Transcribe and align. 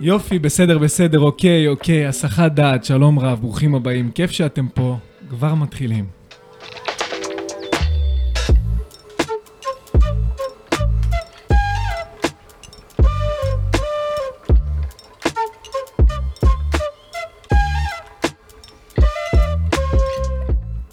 יופי, 0.00 0.38
בסדר, 0.38 0.78
בסדר, 0.78 1.20
אוקיי, 1.20 1.68
אוקיי, 1.68 2.06
הסחת 2.06 2.52
דעת, 2.52 2.84
שלום 2.84 3.18
רב, 3.18 3.40
ברוכים 3.40 3.74
הבאים, 3.74 4.10
כיף 4.10 4.30
שאתם 4.30 4.68
פה, 4.68 4.96
כבר 5.28 5.54
מתחילים. 5.54 6.06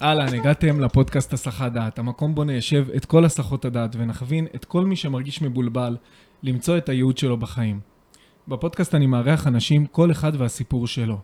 אהלן, 0.02 0.34
הגעתם 0.34 0.80
לפודקאסט 0.80 1.32
הסחת 1.32 1.72
דעת, 1.72 1.98
המקום 1.98 2.34
בו 2.34 2.44
ניישב 2.44 2.86
את 2.96 3.04
כל 3.04 3.24
הסחות 3.24 3.64
הדעת 3.64 3.96
ונכווין 3.98 4.46
את 4.54 4.64
כל 4.64 4.84
מי 4.84 4.96
שמרגיש 4.96 5.42
מבולבל 5.42 5.96
למצוא 6.42 6.78
את 6.78 6.88
הייעוד 6.88 7.18
שלו 7.18 7.36
בחיים. 7.36 7.95
בפודקאסט 8.48 8.94
אני 8.94 9.06
מארח 9.06 9.46
אנשים, 9.46 9.86
כל 9.86 10.10
אחד 10.10 10.32
והסיפור 10.38 10.86
שלו. 10.86 11.18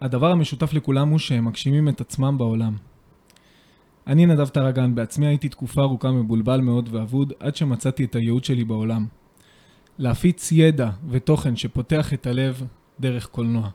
הדבר 0.00 0.30
המשותף 0.30 0.72
לכולם 0.72 1.08
הוא 1.08 1.18
שהם 1.18 1.44
מגשימים 1.44 1.88
את 1.88 2.00
עצמם 2.00 2.38
בעולם. 2.38 2.76
אני 4.06 4.26
נדב 4.26 4.48
טרגן, 4.48 4.94
בעצמי 4.94 5.26
הייתי 5.26 5.48
תקופה 5.48 5.82
ארוכה 5.82 6.10
מבולבל 6.10 6.60
מאוד 6.60 6.88
ואבוד, 6.92 7.32
עד 7.40 7.56
שמצאתי 7.56 8.04
את 8.04 8.14
הייעוד 8.14 8.44
שלי 8.44 8.64
בעולם. 8.64 9.06
להפיץ 9.98 10.52
ידע 10.52 10.90
ותוכן 11.08 11.56
שפותח 11.56 12.12
את 12.12 12.26
הלב 12.26 12.62
דרך 13.00 13.26
קולנוע. 13.26 13.70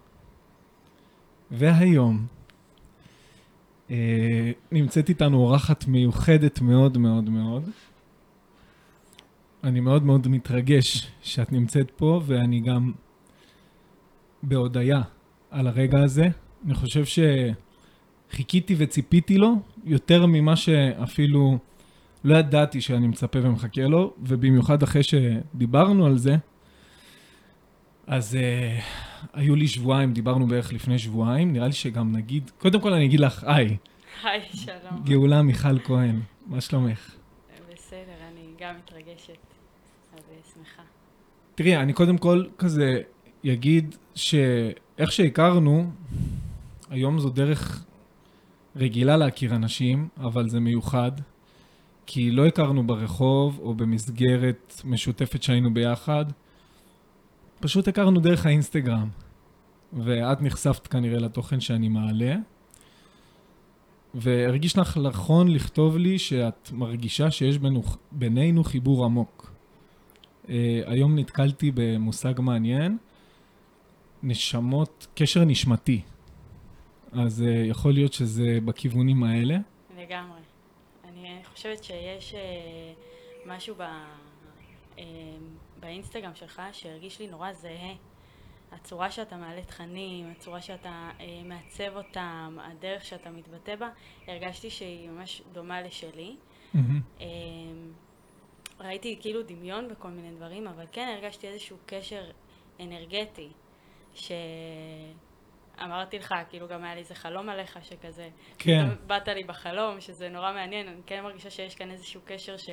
והיום 1.51 2.25
אה, 3.91 4.51
נמצאת 4.71 5.09
איתנו 5.09 5.37
אורחת 5.37 5.87
מיוחדת 5.87 6.61
מאוד 6.61 6.97
מאוד 6.97 7.29
מאוד. 7.29 7.69
אני 9.63 9.79
מאוד 9.79 10.03
מאוד 10.03 10.27
מתרגש 10.27 11.07
שאת 11.21 11.51
נמצאת 11.51 11.91
פה, 11.91 12.21
ואני 12.25 12.59
גם 12.59 12.91
בהודיה 14.43 15.01
על 15.51 15.67
הרגע 15.67 15.99
הזה. 16.03 16.27
אני 16.65 16.73
חושב 16.73 17.03
שחיכיתי 18.29 18.75
וציפיתי 18.77 19.37
לו 19.37 19.55
יותר 19.83 20.25
ממה 20.25 20.55
שאפילו 20.55 21.57
לא 22.23 22.37
ידעתי 22.37 22.81
שאני 22.81 23.07
מצפה 23.07 23.39
ומחכה 23.41 23.81
לו, 23.81 24.13
ובמיוחד 24.19 24.83
אחרי 24.83 25.03
שדיברנו 25.03 26.05
על 26.05 26.17
זה, 26.17 26.35
אז 28.07 28.37
uh, 28.37 28.83
היו 29.33 29.55
לי 29.55 29.67
שבועיים, 29.67 30.13
דיברנו 30.13 30.47
בערך 30.47 30.73
לפני 30.73 30.99
שבועיים, 30.99 31.53
נראה 31.53 31.67
לי 31.67 31.73
שגם 31.73 32.15
נגיד, 32.15 32.51
קודם 32.57 32.81
כל 32.81 32.93
אני 32.93 33.05
אגיד 33.05 33.19
לך, 33.19 33.43
היי. 33.43 33.77
היי, 34.23 34.41
שלום. 34.53 35.03
גאולה 35.03 35.41
מיכל 35.41 35.79
כהן, 35.79 36.19
מה 36.47 36.61
שלומך? 36.61 37.15
בסדר, 37.73 37.97
אני 38.31 38.45
גם 38.59 38.75
מתרגשת. 38.77 39.46
תראי, 41.57 41.77
אני 41.77 41.93
קודם 41.93 42.17
כל 42.17 42.43
כזה 42.57 43.01
אגיד 43.47 43.95
שאיך 44.15 45.11
שהכרנו, 45.11 45.91
היום 46.89 47.19
זו 47.19 47.29
דרך 47.29 47.85
רגילה 48.75 49.17
להכיר 49.17 49.55
אנשים, 49.55 50.07
אבל 50.17 50.49
זה 50.49 50.59
מיוחד, 50.59 51.11
כי 52.05 52.31
לא 52.31 52.45
הכרנו 52.45 52.87
ברחוב 52.87 53.59
או 53.59 53.73
במסגרת 53.73 54.81
משותפת 54.85 55.43
שהיינו 55.43 55.73
ביחד. 55.73 56.25
פשוט 57.59 57.87
הכרנו 57.87 58.19
דרך 58.19 58.45
האינסטגרם, 58.45 59.09
ואת 59.93 60.41
נחשפת 60.41 60.87
כנראה 60.87 61.19
לתוכן 61.19 61.59
שאני 61.59 61.89
מעלה, 61.89 62.35
והרגיש 64.13 64.77
לך 64.77 64.97
נכון 64.97 65.47
לכתוב 65.47 65.97
לי 65.97 66.19
שאת 66.19 66.69
מרגישה 66.73 67.31
שיש 67.31 67.57
בינו, 67.57 67.83
בינינו 68.11 68.63
חיבור 68.63 69.05
עמוק. 69.05 69.56
Uh, 70.47 70.49
היום 70.85 71.19
נתקלתי 71.19 71.71
במושג 71.75 72.33
מעניין, 72.37 72.97
נשמות, 74.23 75.07
קשר 75.15 75.45
נשמתי. 75.45 76.01
אז 77.11 77.41
uh, 77.41 77.69
יכול 77.69 77.93
להיות 77.93 78.13
שזה 78.13 78.57
בכיוונים 78.65 79.23
האלה. 79.23 79.57
לגמרי. 79.97 80.39
אני 81.09 81.39
חושבת 81.45 81.83
שיש 81.83 82.33
uh, 82.33 82.37
משהו 83.49 83.75
ב... 83.75 83.81
uh, 84.95 84.99
באינסטגרם 85.79 86.35
שלך 86.35 86.61
שהרגיש 86.71 87.19
לי 87.19 87.27
נורא 87.27 87.53
זהה. 87.53 87.93
הצורה 88.71 89.11
שאתה 89.11 89.37
מעלה 89.37 89.61
תכנים, 89.61 90.31
הצורה 90.31 90.61
שאתה 90.61 91.09
אה, 91.19 91.41
מעצב 91.45 91.95
אותם, 91.95 92.57
הדרך 92.61 93.05
שאתה 93.05 93.29
מתבטא 93.29 93.75
בה, 93.75 93.89
הרגשתי 94.27 94.69
שהיא 94.69 95.09
ממש 95.09 95.41
דומה 95.53 95.81
לשלי. 95.81 96.35
Mm-hmm. 96.75 96.77
אה, 97.21 97.25
ראיתי 98.79 99.17
כאילו 99.21 99.43
דמיון 99.43 99.87
בכל 99.87 100.09
מיני 100.09 100.35
דברים, 100.35 100.67
אבל 100.67 100.85
כן 100.91 101.15
הרגשתי 101.17 101.47
איזשהו 101.47 101.77
קשר 101.85 102.23
אנרגטי, 102.79 103.49
שאמרתי 104.13 106.19
לך, 106.19 106.33
כאילו 106.49 106.67
גם 106.67 106.83
היה 106.83 106.95
לי 106.95 106.99
איזה 106.99 107.15
חלום 107.15 107.49
עליך 107.49 107.79
שכזה, 107.81 108.29
כן. 108.57 108.87
באת 109.07 109.27
לי 109.27 109.43
בחלום, 109.43 110.01
שזה 110.01 110.29
נורא 110.29 110.53
מעניין, 110.53 110.87
אני 110.87 111.01
כן 111.05 111.23
מרגישה 111.23 111.49
שיש 111.49 111.75
כאן 111.75 111.91
איזשהו 111.91 112.21
קשר 112.25 112.57
ש... 112.57 112.69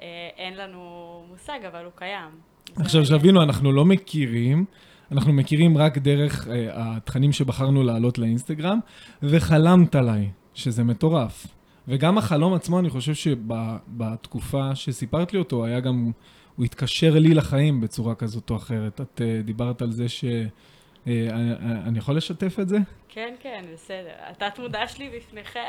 אה, 0.00 0.50
לנו 0.56 1.24
מושג, 1.28 1.58
אבל 1.68 1.84
הוא 1.84 1.92
קיים. 1.94 2.30
עכשיו, 2.76 3.04
שבינו, 3.04 3.42
אנחנו 3.42 3.72
לא 3.72 3.84
מכירים, 3.84 4.64
אנחנו 5.12 5.32
מכירים 5.32 5.78
רק 5.78 5.98
דרך 5.98 6.46
uh, 6.46 6.50
התכנים 6.72 7.32
שבחרנו 7.32 7.82
לעלות 7.82 8.18
לאינסטגרם, 8.18 8.78
וחלמת 9.22 9.94
עליי, 9.94 10.30
שזה 10.54 10.84
מטורף. 10.84 11.46
וגם 11.88 12.18
החלום 12.18 12.54
עצמו, 12.54 12.78
אני 12.78 12.90
חושב 12.90 13.14
שבתקופה 13.14 14.74
שסיפרת 14.74 15.32
לי 15.32 15.38
אותו, 15.38 15.64
היה 15.64 15.80
גם, 15.80 16.10
הוא 16.56 16.64
התקשר 16.64 17.18
לי 17.18 17.34
לחיים 17.34 17.80
בצורה 17.80 18.14
כזאת 18.14 18.50
או 18.50 18.56
אחרת. 18.56 19.00
את 19.00 19.20
uh, 19.20 19.46
דיברת 19.46 19.82
על 19.82 19.92
זה 19.92 20.08
ש... 20.08 20.24
Uh, 20.24 21.08
אני, 21.30 21.52
אני 21.84 21.98
יכול 21.98 22.16
לשתף 22.16 22.56
את 22.60 22.68
זה? 22.68 22.78
כן, 23.08 23.34
כן, 23.40 23.64
בסדר. 23.74 24.12
התת 24.20 24.58
מודע 24.58 24.88
שלי 24.88 25.10
בפניכם. 25.16 25.60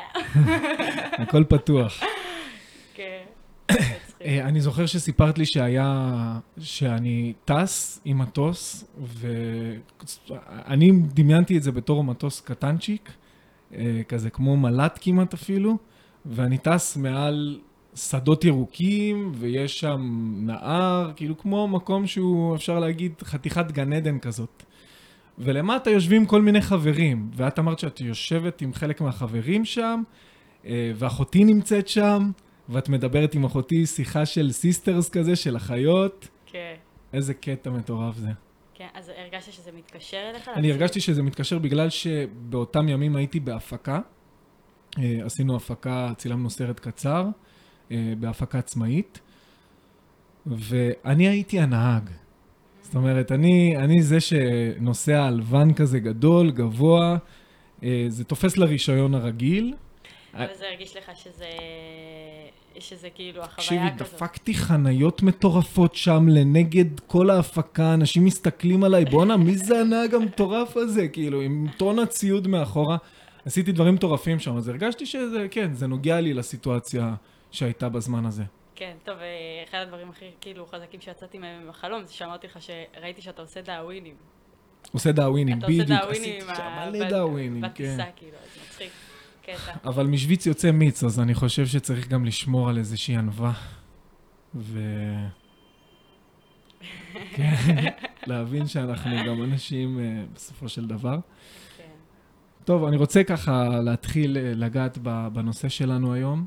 הכל 1.24 1.44
פתוח. 1.44 2.04
כן. 2.94 3.24
אה, 4.26 4.42
אני 4.42 4.62
זוכר 4.62 4.86
שסיפרת 4.86 5.38
לי 5.38 5.46
שהיה, 5.46 6.40
שאני 6.60 7.34
טס 7.46 8.02
עם 8.06 8.18
מטוס, 8.18 8.86
ואני 8.98 10.92
דמיינתי 11.14 11.58
את 11.58 11.64
זה 11.64 11.72
בתור 11.72 12.04
מטוס 12.04 12.42
קטנצ'יק, 12.42 13.12
אה, 13.76 14.02
כזה 14.08 14.30
כמו 14.30 14.58
מל"ט 14.58 15.00
כמעט 15.02 15.34
אפילו, 15.34 15.78
ואני 16.26 16.58
טס 16.58 16.98
מעל 16.98 17.60
שדות 17.96 18.46
ירוקים, 18.46 19.32
ויש 19.36 19.80
שם 19.80 20.02
נהר, 20.36 21.12
כאילו 21.16 21.38
כמו 21.38 21.68
מקום 21.68 22.08
שהוא, 22.08 22.56
אפשר 22.56 22.80
להגיד, 22.80 23.14
חתיכת 23.24 23.72
גן 23.72 23.94
עדן 23.94 24.20
כזאת. 24.20 24.64
ולמטה 25.38 25.90
יושבים 25.90 26.26
כל 26.26 26.42
מיני 26.42 26.62
חברים, 26.62 27.30
ואת 27.36 27.60
אמרת 27.60 27.80
שאת 27.80 28.02
יושבת 28.02 28.62
עם 28.62 28.74
חלק 28.74 29.02
מהחברים 29.02 29.66
שם, 29.66 30.02
אה, 30.66 30.92
ואחותי 30.96 31.44
נמצאת 31.44 31.88
שם. 31.88 32.32
ואת 32.70 32.90
מדברת 32.90 33.34
עם 33.34 33.44
אחותי 33.44 33.86
שיחה 33.86 34.26
של 34.26 34.52
sisters 34.52 35.10
כזה, 35.10 35.36
של 35.36 35.58
אחיות. 35.58 36.28
כן. 36.46 36.76
איזה 37.14 37.34
קטע 37.34 37.70
מטורף 37.70 38.16
זה. 38.16 38.30
כן, 38.74 38.88
אז 38.94 39.12
הרגשת 39.18 39.52
שזה 39.52 39.72
מתקשר 39.72 40.30
אליך? 40.30 40.50
אני 40.56 40.72
הרגשתי 40.72 41.00
שזה 41.00 41.24
מתקשר 41.24 41.60
בגלל 41.60 41.90
שבאותם 41.90 42.90
ימים 42.90 43.16
הייתי 43.16 43.40
בהפקה. 43.40 44.00
אה, 45.00 45.20
עשינו 45.26 45.56
הפקה, 45.56 46.12
צילמנו 46.18 46.50
סרט 46.50 46.80
קצר, 46.80 47.28
אה, 47.92 48.14
בהפקה 48.20 48.60
עצמאית, 48.60 49.20
ואני 50.46 51.28
הייתי 51.28 51.60
הנהג. 51.60 52.10
זאת 52.82 52.96
אומרת, 52.96 53.32
אני, 53.32 53.78
אני 53.78 54.02
זה 54.02 54.20
שנוסע 54.20 55.26
על 55.26 55.42
ואן 55.44 55.74
כזה 55.74 56.00
גדול, 56.00 56.52
גבוה, 56.52 57.18
אה, 57.84 58.06
זה 58.08 58.24
תופס 58.24 58.58
לרישיון 58.58 59.14
הרגיל. 59.14 59.74
אבל 60.34 60.46
זה 60.58 60.66
הרגיש 60.70 60.98
לך 60.98 61.12
שזה... 61.16 61.50
שזה 62.80 63.10
כאילו 63.10 63.44
החוויה 63.44 63.90
כזאת. 63.90 64.00
תקשיבי, 64.00 64.18
דפקתי 64.18 64.54
חניות 64.54 65.24
מטורפות 65.24 65.96
שם 65.96 66.28
לנגד 66.28 67.00
כל 67.00 67.30
ההפקה, 67.30 67.94
אנשים 67.94 68.26
מסתכלים 68.26 68.84
עליי, 68.84 69.06
בואנה, 69.06 69.38
מי 69.38 69.58
זה 69.58 69.80
הנהג 69.80 70.16
המטורף 70.16 70.78
הזה? 70.78 71.08
כאילו, 71.08 71.42
עם 71.42 71.68
טון 71.78 72.00
הציוד 72.00 72.48
מאחורה. 72.48 72.98
עשיתי 73.46 73.72
דברים 73.72 73.94
מטורפים 73.96 74.40
שם, 74.40 74.58
אז 74.58 74.68
הרגשתי 74.68 75.06
שזה, 75.06 75.48
כן, 75.52 75.74
זה 75.74 75.88
נוגע 75.88 76.22
לי 76.22 76.34
לסיטואציה 76.34 77.16
שהייתה 77.52 77.90
בזמן 77.90 78.26
הזה. 78.26 78.44
כן, 78.76 78.94
טוב, 79.04 79.18
אה, 79.18 79.64
אחד 79.70 79.78
הדברים 79.78 80.10
הכי 80.10 80.26
כאילו 80.42 80.66
חזקים 80.66 81.02
שיצאתי 81.02 81.38
מהם 81.38 81.68
בחלום, 81.70 82.06
זה 82.06 82.14
שאמרתי 82.14 82.48
לך 82.48 82.60
שראיתי 82.62 83.22
שאתה 83.22 83.42
עושה 83.42 83.62
דאווינים. 83.62 84.16
עושה 84.92 85.12
דאווינים, 85.12 85.60
בדיוק. 85.60 85.86
אתה 85.86 86.00
עושה 86.00 86.06
דאווינים. 86.06 86.42
עשיתי 86.50 86.56
שם 86.56 86.90
מלא 86.90 87.10
דאווינים, 87.10 87.62
כן. 87.62 87.70
בטיסה, 87.70 88.06
כאילו, 88.16 88.38
זה 88.54 88.60
מצחיק. 88.68 88.92
קטע. 89.44 89.74
אבל 89.86 90.08
משוויץ 90.08 90.46
יוצא 90.46 90.72
מיץ, 90.72 91.04
אז 91.04 91.20
אני 91.20 91.34
חושב 91.34 91.66
שצריך 91.66 92.08
גם 92.08 92.26
לשמור 92.26 92.70
על 92.70 92.78
איזושהי 92.78 93.16
ענווה. 93.16 93.54
ו... 94.56 94.80
כן, 97.36 97.90
להבין 98.28 98.68
שאנחנו 98.68 99.12
גם 99.28 99.44
אנשים 99.44 100.00
uh, 100.00 100.36
בסופו 100.36 100.70
של 100.70 100.88
דבר. 100.88 101.18
טוב, 102.66 102.84
אני 102.86 102.98
רוצה 102.98 103.24
ככה 103.24 103.68
להתחיל 103.68 104.38
uh, 104.38 104.40
לגעת 104.40 104.98
בנושא 105.34 105.70
שלנו 105.70 106.14
היום. 106.14 106.46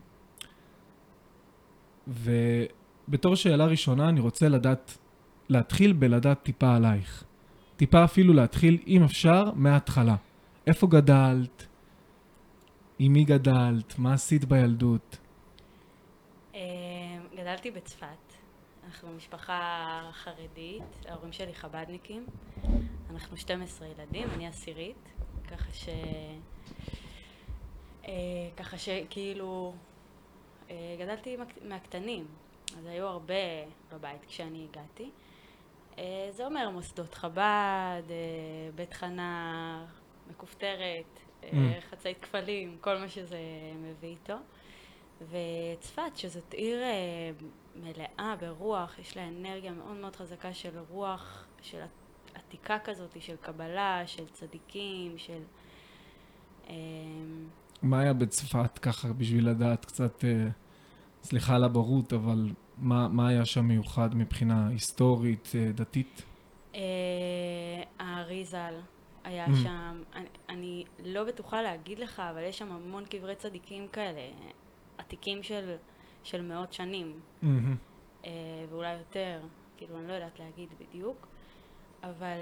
ובתור 2.08 3.34
שאלה 3.34 3.66
ראשונה, 3.66 4.08
אני 4.08 4.20
רוצה 4.20 4.48
לדעת 4.48 4.98
להתחיל 5.48 5.92
בלדעת 5.92 6.42
טיפה 6.42 6.76
עלייך. 6.76 7.24
טיפה 7.76 8.04
אפילו 8.04 8.32
להתחיל, 8.32 8.78
אם 8.86 9.02
אפשר, 9.02 9.50
מההתחלה. 9.54 10.16
איפה 10.66 10.86
גדלת? 10.86 11.66
עם 12.98 13.12
מי 13.12 13.24
גדלת? 13.24 13.98
מה 13.98 14.12
עשית 14.14 14.44
בילדות? 14.44 15.18
אה, 16.54 16.60
גדלתי 17.36 17.70
בצפת. 17.70 18.06
אנחנו 18.86 19.08
משפחה 19.16 20.00
חרדית, 20.12 21.06
ההורים 21.08 21.32
שלי 21.32 21.54
חבדניקים. 21.54 22.26
אנחנו 23.10 23.36
12 23.36 23.88
ילדים, 23.88 24.28
אני 24.34 24.46
עשירית, 24.46 25.15
ככה 25.50 25.72
ש... 25.72 25.88
אה, 28.08 28.12
ככה 28.56 28.78
שכאילו 28.78 29.74
אה, 30.70 30.96
גדלתי 30.98 31.36
מהקטנים, 31.68 32.26
אז 32.78 32.86
היו 32.86 33.06
הרבה 33.06 33.34
בבית 33.92 34.24
כשאני 34.24 34.66
הגעתי. 34.70 35.10
אה, 35.98 36.28
זה 36.30 36.46
אומר 36.46 36.70
מוסדות 36.70 37.14
חב"ד, 37.14 38.02
בית 38.74 38.94
חנה, 38.94 39.86
מכופתרת, 40.30 41.04
mm. 41.42 41.46
חצאית 41.90 42.22
כפלים, 42.22 42.78
כל 42.80 42.98
מה 42.98 43.08
שזה 43.08 43.38
מביא 43.82 44.08
איתו. 44.08 44.36
וצפת, 45.30 46.16
שזאת 46.16 46.54
עיר 46.54 46.82
מלאה 47.76 48.34
ברוח, 48.40 48.98
יש 48.98 49.16
לה 49.16 49.28
אנרגיה 49.28 49.72
מאוד 49.72 49.96
מאוד 49.96 50.16
חזקה 50.16 50.54
של 50.54 50.78
רוח, 50.90 51.46
של 51.62 51.80
עתיקה 52.36 52.78
כזאת, 52.84 53.16
של 53.20 53.36
קבלה, 53.36 54.02
של 54.06 54.26
צדיקים, 54.28 55.18
של... 55.18 55.42
מה 57.82 58.00
היה 58.00 58.12
בצפת 58.12 58.78
ככה 58.78 59.12
בשביל 59.12 59.48
לדעת 59.48 59.84
קצת, 59.84 60.24
אה, 60.24 60.48
סליחה 61.22 61.54
על 61.54 61.64
הבורות, 61.64 62.12
אבל 62.12 62.50
מה, 62.78 63.08
מה 63.08 63.28
היה 63.28 63.44
שם 63.44 63.64
מיוחד 63.64 64.14
מבחינה 64.14 64.68
היסטורית, 64.68 65.52
אה, 65.54 65.72
דתית? 65.72 66.22
אה, 66.74 66.80
האריזל 67.98 68.74
היה 69.24 69.46
mm. 69.46 69.56
שם, 69.62 70.02
אני, 70.14 70.26
אני 70.48 70.84
לא 71.04 71.24
בטוחה 71.24 71.62
להגיד 71.62 71.98
לך, 71.98 72.20
אבל 72.20 72.42
יש 72.42 72.58
שם 72.58 72.72
המון 72.72 73.04
קברי 73.04 73.34
צדיקים 73.34 73.88
כאלה, 73.88 74.20
עתיקים 74.98 75.42
של, 75.42 75.74
של 76.22 76.42
מאות 76.42 76.72
שנים. 76.72 77.20
ואולי 78.70 78.92
יותר, 78.92 79.40
כאילו 79.76 79.98
אני 79.98 80.08
לא 80.08 80.12
יודעת 80.12 80.38
להגיד 80.38 80.68
בדיוק, 80.80 81.26
אבל... 82.10 82.38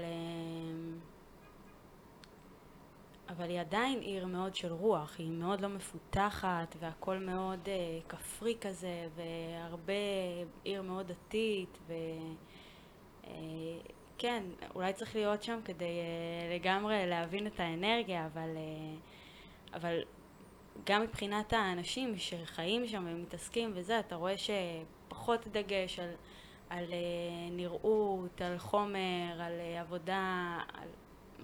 אבל 3.29 3.49
היא 3.49 3.59
עדיין 3.59 3.99
עיר 3.99 4.25
מאוד 4.25 4.55
של 4.55 4.73
רוח, 4.73 5.15
היא 5.19 5.31
מאוד 5.31 5.61
לא 5.61 5.67
מפותחת 5.67 6.75
והכל 6.79 7.17
מאוד 7.17 7.59
uh, 7.65 7.69
כפרי 8.09 8.57
כזה 8.61 9.07
והרבה 9.15 9.93
עיר 10.63 10.81
מאוד 10.81 11.07
דתית 11.07 11.77
וכן, 13.23 14.43
אה, 14.61 14.67
אולי 14.75 14.93
צריך 14.93 15.15
להיות 15.15 15.43
שם 15.43 15.59
כדי 15.65 15.83
uh, 15.83 16.53
לגמרי 16.53 17.05
להבין 17.07 17.47
את 17.47 17.59
האנרגיה, 17.59 18.25
אבל, 18.25 18.49
אבל 19.73 19.99
גם 20.85 21.01
מבחינת 21.01 21.53
האנשים 21.53 22.17
שחיים 22.17 22.87
שם 22.87 23.05
ומתעסקים 23.07 23.71
וזה, 23.75 23.99
אתה 23.99 24.15
רואה 24.15 24.33
שפחות 24.37 25.47
דגש 25.47 25.99
על, 25.99 26.09
על 26.69 26.85
uh, 26.85 26.93
נראות, 27.51 28.41
על 28.41 28.57
חומר, 28.57 29.41
על 29.41 29.53
uh, 29.59 29.81
עבודה, 29.81 30.57
על 30.73 30.87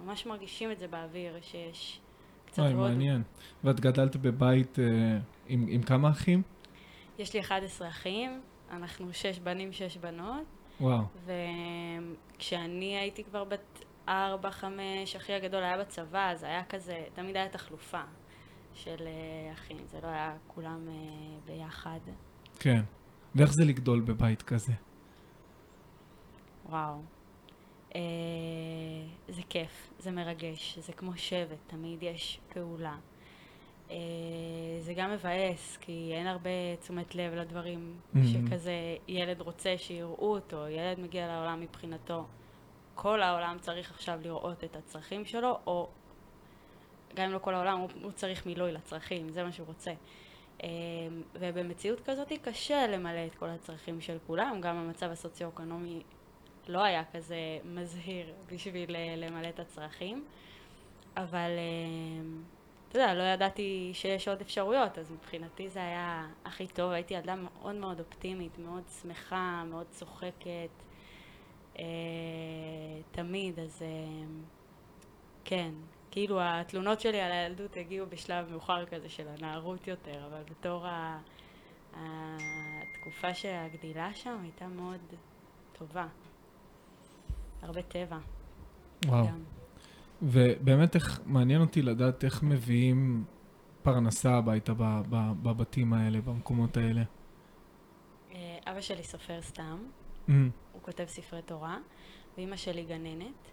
ממש 0.06 0.26
מרגישים 0.26 0.72
את 0.72 0.80
זה 0.80 0.88
באוויר, 0.88 1.34
שיש 1.42 2.02
קצת 2.46 2.64
אוי, 2.64 2.74
מעניין. 2.74 3.24
ואת 3.64 3.80
גדלת 3.80 4.16
בבית 4.16 4.80
אה, 4.80 4.86
עם, 5.48 5.66
עם 5.70 5.82
כמה 5.84 6.10
אחים? 6.10 6.42
יש 7.18 7.34
לי 7.34 7.40
11 7.40 7.88
אחים, 7.88 8.42
אנחנו 8.72 9.14
שש 9.14 9.40
בנים, 9.40 9.74
שש 9.74 9.98
בנות. 9.98 10.46
וואו. 10.82 11.04
וכשאני 12.38 12.98
הייתי 12.98 13.24
כבר 13.24 13.44
בת 13.44 13.86
ארבע, 14.08 14.52
חמש, 14.52 15.16
אחי 15.16 15.34
הגדול 15.34 15.64
היה 15.64 15.78
בצבא, 15.78 16.30
אז 16.32 16.44
היה 16.44 16.64
כזה, 16.64 17.04
תמיד 17.14 17.38
היה 17.38 17.50
תחלופה 17.50 18.02
של 18.74 18.98
אה, 19.00 19.54
אחים, 19.54 19.78
זה 19.86 20.00
לא 20.04 20.08
היה 20.08 20.34
כולם 20.48 20.88
אה, 20.90 20.94
ביחד. 21.46 22.00
כן. 22.60 22.82
ואיך 23.36 23.54
זה 23.54 23.66
לגדול 23.66 24.02
בבית 24.02 24.42
כזה? 24.42 24.74
וואו. 26.72 26.96
אה, 27.96 28.02
זה 29.30 29.42
כיף, 29.50 29.94
זה 30.00 30.12
מרגש, 30.12 30.80
זה 30.80 30.94
כמו 30.94 31.12
שבט, 31.18 31.58
תמיד 31.68 32.04
יש 32.04 32.40
פעולה. 32.54 32.96
אה, 33.92 33.96
זה 34.80 34.94
גם 34.94 35.12
מבאס, 35.12 35.78
כי 35.78 36.12
אין 36.14 36.28
הרבה 36.28 36.76
תשומת 36.80 37.16
לב 37.16 37.34
לדברים 37.34 37.96
mm-hmm. 37.96 38.20
שכזה 38.26 38.74
ילד 39.08 39.42
רוצה 39.42 39.78
שיראו 39.78 40.34
אותו, 40.36 40.68
ילד 40.68 41.00
מגיע 41.00 41.28
לעולם 41.28 41.62
מבחינתו. 41.62 42.26
כל 42.96 43.22
העולם 43.22 43.58
צריך 43.62 43.92
עכשיו 43.92 44.20
לראות 44.24 44.64
את 44.64 44.76
הצרכים 44.76 45.26
שלו, 45.26 45.60
או 45.68 45.90
גם 47.16 47.26
אם 47.26 47.34
לא 47.34 47.40
כל 47.40 47.54
העולם, 47.54 47.80
הוא, 47.80 47.90
הוא 48.04 48.12
צריך 48.12 48.46
מילוי 48.46 48.72
לצרכים, 48.72 49.30
זה 49.30 49.44
מה 49.44 49.52
שהוא 49.52 49.68
רוצה. 49.68 49.92
אה, 50.64 50.70
ובמציאות 51.34 52.02
כזאת 52.06 52.32
קשה 52.44 52.88
למלא 52.88 53.26
את 53.26 53.36
כל 53.36 53.50
הצרכים 53.50 54.02
של 54.02 54.18
כולם, 54.28 54.58
גם 54.62 54.76
המצב 54.76 55.12
הסוציו-אקונומי 55.12 56.02
לא 56.68 56.84
היה 56.84 57.04
כזה 57.14 57.60
מזהיר 57.66 58.34
בשביל 58.52 58.96
אה, 58.96 59.16
למלא 59.18 59.50
את 59.50 59.60
הצרכים, 59.60 60.26
אבל 61.18 61.50
אה, 61.58 62.24
אתה 62.90 63.00
יודע, 63.00 63.14
לא 63.14 63.24
ידעתי 63.24 63.92
שיש 63.94 64.28
עוד 64.28 64.42
אפשרויות, 64.42 64.98
אז 64.98 65.12
מבחינתי 65.12 65.70
זה 65.70 65.80
היה 65.80 66.28
הכי 66.46 66.68
טוב. 66.68 66.92
הייתי 66.92 67.14
ילדה 67.14 67.36
מאוד 67.36 67.76
מאוד 67.76 68.00
אופטימית, 68.00 68.58
מאוד 68.60 68.84
שמחה, 69.02 69.64
מאוד 69.70 69.86
צוחקת, 69.92 70.70
אה, 71.80 71.84
תמיד, 73.12 73.60
אז 73.60 73.84
כן, 75.46 75.72
כאילו 76.12 76.38
התלונות 76.42 77.00
שלי 77.00 77.22
על 77.22 77.32
הילדות 77.32 77.78
הגיעו 77.78 78.08
בשלב 78.08 78.52
מאוחר 78.52 78.86
כזה 78.86 79.10
של 79.10 79.28
הנערות 79.28 79.88
יותר, 79.88 80.26
אבל 80.26 80.44
בתור 80.50 80.86
התקופה 81.94 83.34
של 83.34 83.54
הגדילה 83.54 84.14
שם 84.14 84.38
הייתה 84.44 84.68
מאוד 84.68 85.02
טובה. 85.74 86.08
הרבה 87.62 87.82
טבע. 87.82 88.18
וואו. 89.06 89.28
גם. 89.28 89.44
ובאמת 90.22 90.96
איך, 90.96 91.22
מעניין 91.26 91.62
אותי 91.62 91.82
לדעת 91.82 92.24
איך 92.24 92.44
מביאים 92.44 93.24
פרנסה 93.84 94.38
הביתה 94.38 94.74
בבתים 95.44 95.94
האלה, 95.94 96.22
במקומות 96.22 96.78
האלה. 96.78 97.02
אה, 98.32 98.58
אבא 98.68 98.82
שלי 98.82 99.04
סופר 99.04 99.42
סתם, 99.42 99.78
mm. 100.28 100.32
הוא 100.72 100.82
כותב 100.82 101.06
ספרי 101.08 101.42
תורה, 101.42 101.78
ואימא 102.38 102.56
שלי 102.56 102.84
גננת, 102.84 103.52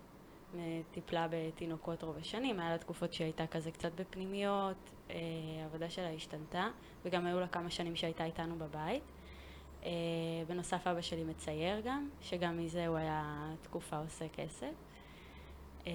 טיפלה 0.90 1.26
בתינוקות 1.30 2.02
רוב 2.02 2.16
השנים, 2.16 2.60
היה 2.60 2.70
לה 2.70 2.78
תקופות 2.78 3.12
שהיא 3.12 3.24
הייתה 3.24 3.46
כזה 3.46 3.70
קצת 3.70 3.92
בפנימיות, 4.00 4.90
אה, 5.10 5.16
העבודה 5.62 5.90
שלה 5.90 6.10
השתנתה, 6.10 6.68
וגם 7.04 7.26
היו 7.26 7.40
לה 7.40 7.48
כמה 7.48 7.70
שנים 7.70 7.96
שהייתה 7.96 8.24
איתנו 8.24 8.58
בבית. 8.58 9.02
Uh, 9.82 9.86
בנוסף 10.48 10.86
אבא 10.86 11.00
שלי 11.00 11.24
מצייר 11.24 11.80
גם, 11.80 12.08
שגם 12.20 12.58
מזה 12.58 12.86
הוא 12.86 12.96
היה 12.96 13.50
תקופה 13.62 13.96
עושה 13.96 14.28
כסף. 14.28 14.72
Uh, 15.84 15.88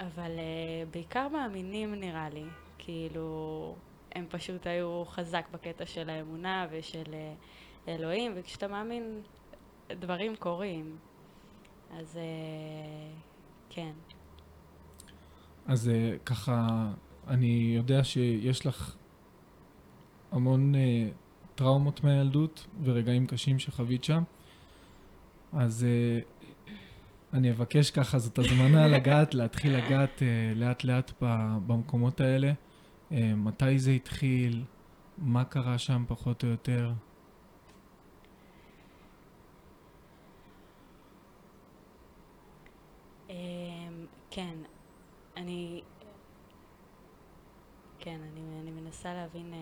אבל 0.00 0.30
uh, 0.30 0.92
בעיקר 0.92 1.28
מאמינים 1.28 1.94
נראה 1.94 2.28
לי, 2.28 2.44
כאילו 2.78 3.74
הם 4.12 4.26
פשוט 4.30 4.66
היו 4.66 5.04
חזק 5.06 5.46
בקטע 5.52 5.86
של 5.86 6.10
האמונה 6.10 6.66
ושל 6.70 7.14
אלוהים, 7.88 8.32
וכשאתה 8.34 8.68
מאמין 8.68 9.20
דברים 9.90 10.36
קורים, 10.36 10.96
אז 11.98 12.18
כן. 13.70 13.92
אז 15.66 15.90
ככה, 16.24 16.88
אני 17.28 17.72
יודע 17.76 18.04
שיש 18.04 18.66
לך 18.66 18.96
המון... 20.32 20.74
טראומות 21.54 22.04
מהילדות 22.04 22.66
ורגעים 22.84 23.26
קשים 23.26 23.58
שחווית 23.58 24.04
שם. 24.04 24.22
אז 25.52 25.86
uh, 25.86 26.68
אני 27.32 27.50
אבקש 27.50 27.90
ככה, 27.90 28.18
זאת 28.18 28.38
הזמנה 28.38 28.88
לגעת, 28.88 29.34
להתחיל 29.34 29.76
לגעת 29.76 30.18
uh, 30.18 30.58
לאט 30.58 30.84
לאט 30.84 31.12
במקומות 31.66 32.20
האלה. 32.20 32.52
Uh, 33.10 33.14
מתי 33.36 33.78
זה 33.78 33.90
התחיל? 33.90 34.64
מה 35.18 35.44
קרה 35.44 35.78
שם 35.78 36.04
פחות 36.08 36.44
או 36.44 36.48
יותר? 36.48 36.92
כן, 44.34 44.56
אני... 45.36 45.82
כן, 47.98 48.20
אני, 48.32 48.60
אני 48.60 48.70
מנסה 48.70 49.14
להבין 49.14 49.54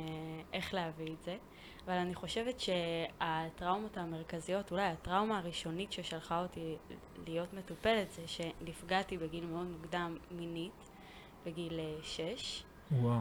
איך 0.53 0.75
להביא 0.75 1.13
את 1.13 1.23
זה. 1.23 1.37
אבל 1.85 1.95
אני 1.95 2.15
חושבת 2.15 2.61
שהטראומות 2.61 3.97
המרכזיות, 3.97 4.71
אולי 4.71 4.83
הטראומה 4.83 5.39
הראשונית 5.39 5.93
ששלחה 5.93 6.43
אותי 6.43 6.77
להיות 7.27 7.53
מטופלת 7.53 8.13
זה 8.13 8.23
שנפגעתי 8.27 9.19
בגיל 9.19 9.47
מאוד 9.47 9.67
מוקדם 9.67 10.17
מינית, 10.31 10.91
בגיל 11.47 11.81
אה, 11.81 11.97
שש. 12.03 12.65
וואו. 12.93 13.21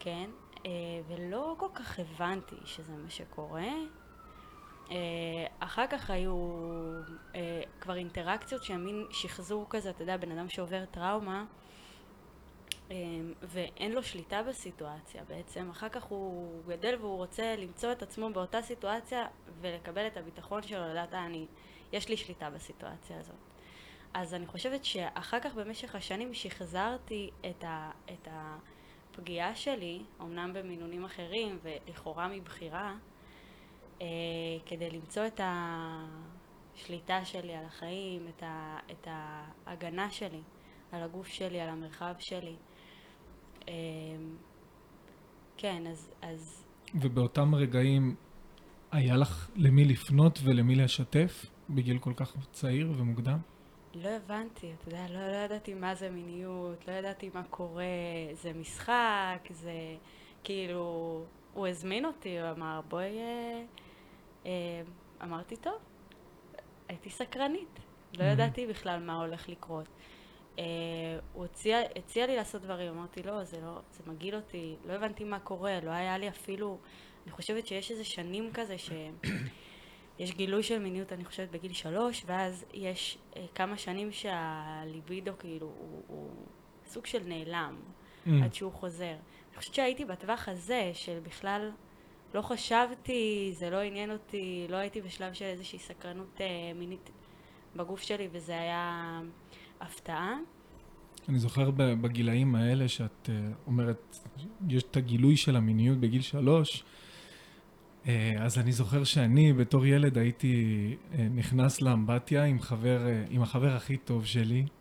כן, 0.00 0.30
אה, 0.66 0.70
ולא 1.08 1.54
כל 1.58 1.68
כך 1.74 1.98
הבנתי 1.98 2.56
שזה 2.64 2.92
מה 2.92 3.10
שקורה. 3.10 3.68
אחר 5.58 5.86
כך 5.90 6.10
היו 6.10 6.34
אה, 7.34 7.62
כבר 7.80 7.96
אינטראקציות 7.96 8.64
שהן 8.64 8.84
מין 8.84 9.06
שחזור 9.10 9.66
כזה, 9.70 9.90
אתה 9.90 10.02
יודע, 10.02 10.16
בן 10.16 10.32
אדם 10.32 10.48
שעובר 10.48 10.84
טראומה 10.84 11.38
אה, 11.38 11.44
ואין 13.42 13.92
לו 13.92 14.02
שליטה 14.02 14.42
בסיטואציה 14.42 15.24
בעצם, 15.24 15.70
אחר 15.70 15.88
כך 15.88 16.04
הוא 16.04 16.62
גדל 16.66 16.96
והוא 17.00 17.16
רוצה 17.16 17.56
למצוא 17.56 17.92
את 17.92 18.02
עצמו 18.02 18.30
באותה 18.30 18.62
סיטואציה 18.62 19.26
ולקבל 19.60 20.06
את 20.06 20.16
הביטחון 20.16 20.62
שלו, 20.62 20.88
לדעת, 20.90 21.14
אה, 21.14 21.26
אני, 21.26 21.46
יש 21.92 22.08
לי 22.08 22.16
שליטה 22.16 22.50
בסיטואציה 22.50 23.20
הזאת. 23.20 23.36
אז 24.14 24.34
אני 24.34 24.46
חושבת 24.46 24.84
שאחר 24.84 25.40
כך 25.40 25.54
במשך 25.54 25.94
השנים 25.94 26.34
שחזרתי 26.34 27.30
את, 27.50 27.64
ה, 27.64 27.90
את 28.12 28.28
הפגיעה 28.30 29.54
שלי, 29.54 30.02
אמנם 30.20 30.52
במינונים 30.52 31.04
אחרים 31.04 31.58
ולכאורה 31.62 32.28
מבחירה, 32.28 32.94
אה, 34.02 34.06
כדי 34.66 34.90
למצוא 34.90 35.26
את 35.26 35.40
השליטה 36.74 37.24
שלי 37.24 37.54
על 37.54 37.64
החיים, 37.64 38.28
את, 38.28 38.42
ה, 38.42 38.78
את 38.90 39.08
ההגנה 39.10 40.10
שלי 40.10 40.40
על 40.92 41.02
הגוף 41.02 41.26
שלי, 41.26 41.60
על 41.60 41.68
המרחב 41.68 42.14
שלי. 42.18 42.56
אה, 43.68 43.72
כן, 45.56 45.86
אז, 45.86 46.10
אז... 46.22 46.64
ובאותם 46.94 47.54
רגעים 47.54 48.14
היה 48.92 49.16
לך 49.16 49.50
למי 49.56 49.84
לפנות 49.84 50.38
ולמי 50.44 50.74
לשתף 50.74 51.46
בגיל 51.70 51.98
כל 51.98 52.12
כך 52.16 52.36
צעיר 52.52 52.92
ומוקדם? 52.96 53.38
לא 53.94 54.08
הבנתי, 54.08 54.72
אתה 54.78 54.88
יודע, 54.88 55.06
לא, 55.10 55.32
לא 55.32 55.36
ידעתי 55.36 55.74
מה 55.74 55.94
זה 55.94 56.10
מיניות, 56.10 56.88
לא 56.88 56.92
ידעתי 56.92 57.30
מה 57.34 57.42
קורה, 57.50 57.84
זה 58.32 58.52
משחק, 58.52 59.48
זה 59.50 59.72
כאילו, 60.44 61.24
הוא 61.54 61.66
הזמין 61.66 62.04
אותי, 62.04 62.40
הוא 62.40 62.50
אמר 62.50 62.80
בואי, 62.88 63.18
אה, 63.18 63.62
אה, 64.46 64.82
אמרתי 65.22 65.56
טוב, 65.56 65.78
הייתי 66.88 67.10
סקרנית, 67.10 67.80
לא 68.18 68.24
ידעתי 68.24 68.66
בכלל 68.66 69.00
מה 69.00 69.16
הולך 69.16 69.48
לקרות. 69.48 69.86
אה, 70.58 70.64
הוא 71.32 71.44
הציע, 71.44 71.78
הציע 71.96 72.26
לי 72.26 72.36
לעשות 72.36 72.62
דברים, 72.62 72.92
אמרתי 72.92 73.22
לא, 73.22 73.44
זה 73.44 73.60
לא, 73.60 73.80
זה 73.92 74.02
מגעיל 74.06 74.34
אותי, 74.34 74.76
לא 74.86 74.92
הבנתי 74.92 75.24
מה 75.24 75.38
קורה, 75.38 75.80
לא 75.80 75.90
היה 75.90 76.18
לי 76.18 76.28
אפילו, 76.28 76.78
אני 77.24 77.32
חושבת 77.32 77.66
שיש 77.66 77.90
איזה 77.90 78.04
שנים 78.04 78.50
כזה 78.52 78.78
ש... 78.78 78.90
יש 80.18 80.32
גילוי 80.32 80.62
של 80.62 80.78
מיניות, 80.78 81.12
אני 81.12 81.24
חושבת, 81.24 81.50
בגיל 81.50 81.72
שלוש, 81.72 82.22
ואז 82.26 82.64
יש 82.74 83.18
אה, 83.36 83.44
כמה 83.54 83.78
שנים 83.78 84.12
שהליבידו 84.12 85.32
כאילו 85.38 85.66
הוא, 85.66 86.02
הוא 86.06 86.30
סוג 86.86 87.06
של 87.06 87.22
נעלם, 87.24 87.76
mm. 88.26 88.30
עד 88.44 88.54
שהוא 88.54 88.72
חוזר. 88.72 89.14
אני 89.50 89.56
חושבת 89.56 89.74
שהייתי 89.74 90.04
בטווח 90.04 90.48
הזה, 90.48 90.90
של 90.94 91.18
בכלל 91.22 91.70
לא 92.34 92.42
חשבתי, 92.42 93.50
זה 93.54 93.70
לא 93.70 93.76
עניין 93.76 94.10
אותי, 94.10 94.66
לא 94.68 94.76
הייתי 94.76 95.00
בשלב 95.00 95.32
של 95.32 95.44
איזושהי 95.44 95.78
סקרנות 95.78 96.40
אה, 96.40 96.46
מינית 96.74 97.10
בגוף 97.76 98.02
שלי, 98.02 98.28
וזה 98.32 98.58
היה 98.58 99.20
הפתעה. 99.80 100.34
אני 101.28 101.38
זוכר 101.38 101.70
בגילאים 101.76 102.54
האלה 102.54 102.88
שאת 102.88 103.28
אה, 103.28 103.34
אומרת, 103.66 104.16
יש 104.68 104.82
את 104.82 104.96
הגילוי 104.96 105.36
של 105.36 105.56
המיניות 105.56 105.98
בגיל 105.98 106.22
שלוש, 106.22 106.84
אה, 108.08 108.34
אז 108.38 108.58
אני 108.58 108.72
זוכר 108.72 109.04
שאני 109.04 109.52
בתור 109.52 109.86
ילד 109.86 110.18
הייתי 110.18 110.96
אה, 111.14 111.26
נכנס 111.34 111.80
לאמבטיה 111.80 112.44
עם 112.44 112.60
חבר, 112.60 113.00
עם 113.30 113.42
החבר 113.42 113.76
הכי 113.76 113.96
טוב 113.96 114.26
שלי. 114.26 114.66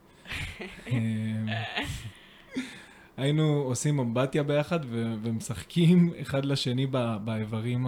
היינו 3.17 3.43
עושים 3.43 3.99
אמבטיה 3.99 4.43
ביחד 4.43 4.79
ו- 4.85 5.13
ומשחקים 5.21 6.13
אחד 6.21 6.45
לשני 6.45 6.87
באיברים 7.23 7.87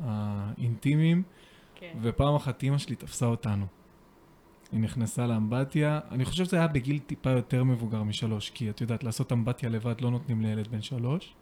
האינטימיים, 0.00 1.22
כן. 1.74 1.92
ופעם 2.02 2.34
אחת 2.34 2.62
אימא 2.62 2.78
שלי 2.78 2.96
תפסה 2.96 3.26
אותנו. 3.26 3.66
היא 4.72 4.80
נכנסה 4.80 5.26
לאמבטיה, 5.26 6.00
אני 6.10 6.24
חושב 6.24 6.44
שזה 6.44 6.56
היה 6.56 6.66
בגיל 6.66 6.98
טיפה 6.98 7.30
יותר 7.30 7.64
מבוגר 7.64 8.02
משלוש, 8.02 8.50
כי 8.50 8.70
את 8.70 8.80
יודעת, 8.80 9.04
לעשות 9.04 9.32
אמבטיה 9.32 9.68
לבד 9.68 10.00
לא 10.00 10.10
נותנים 10.10 10.42
לילד 10.42 10.68
בן 10.68 10.82
שלוש. 10.82 11.34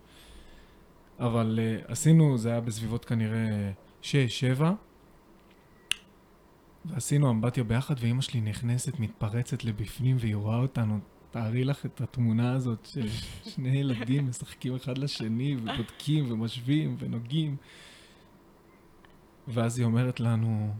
אבל 1.18 1.58
uh, 1.58 1.92
עשינו, 1.92 2.38
זה 2.38 2.50
היה 2.50 2.60
בסביבות 2.60 3.04
כנראה 3.04 3.72
שש, 4.02 4.40
שבע, 4.40 4.72
ועשינו 6.84 7.30
אמבטיה 7.30 7.64
ביחד, 7.64 7.94
ואימא 8.00 8.22
שלי 8.22 8.40
נכנסת, 8.40 9.00
מתפרצת 9.00 9.64
לבפנים, 9.64 10.16
והיא 10.20 10.36
רואה 10.36 10.56
אותנו. 10.56 10.98
תארי 11.30 11.64
לך 11.64 11.86
את 11.86 12.00
התמונה 12.00 12.52
הזאת 12.52 12.86
של 12.92 13.08
שני 13.44 13.78
ילדים 13.78 14.28
משחקים 14.28 14.74
אחד 14.74 14.98
לשני, 14.98 15.56
ובודקים, 15.56 16.32
ומשווים, 16.32 16.96
ונוגעים. 16.98 17.56
ואז 19.48 19.78
היא 19.78 19.86
אומרת 19.86 20.20
לנו, 20.20 20.74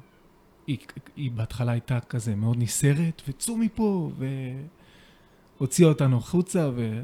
היא, 0.67 0.79
היא 1.17 1.31
בהתחלה 1.31 1.73
הייתה 1.73 2.01
כזה 2.01 2.35
מאוד 2.35 2.57
נסערת, 2.59 3.23
וצאו 3.29 3.57
מפה, 3.57 4.11
והוציאה 5.59 5.89
אותנו 5.89 6.17
החוצה, 6.17 6.71
ו... 6.75 7.03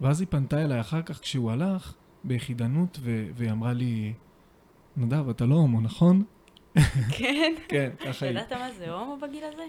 ואז 0.00 0.20
היא 0.20 0.28
פנתה 0.30 0.64
אליי 0.64 0.80
אחר 0.80 1.02
כך 1.02 1.20
כשהוא 1.20 1.50
הלך, 1.50 1.94
ביחידנות, 2.24 2.98
ו- 3.00 3.28
והיא 3.34 3.50
אמרה 3.50 3.72
לי, 3.72 4.12
נדב, 4.96 5.28
אתה 5.28 5.46
לא 5.46 5.54
הומו, 5.54 5.80
נכון? 5.80 6.24
כן? 7.10 7.54
כן, 7.68 7.90
ככה 8.06 8.26
היא. 8.26 8.32
ידעת 8.34 8.52
מה 8.52 8.68
זה 8.78 8.90
הומו 8.90 9.16
בגיל 9.22 9.44
הזה? 9.44 9.62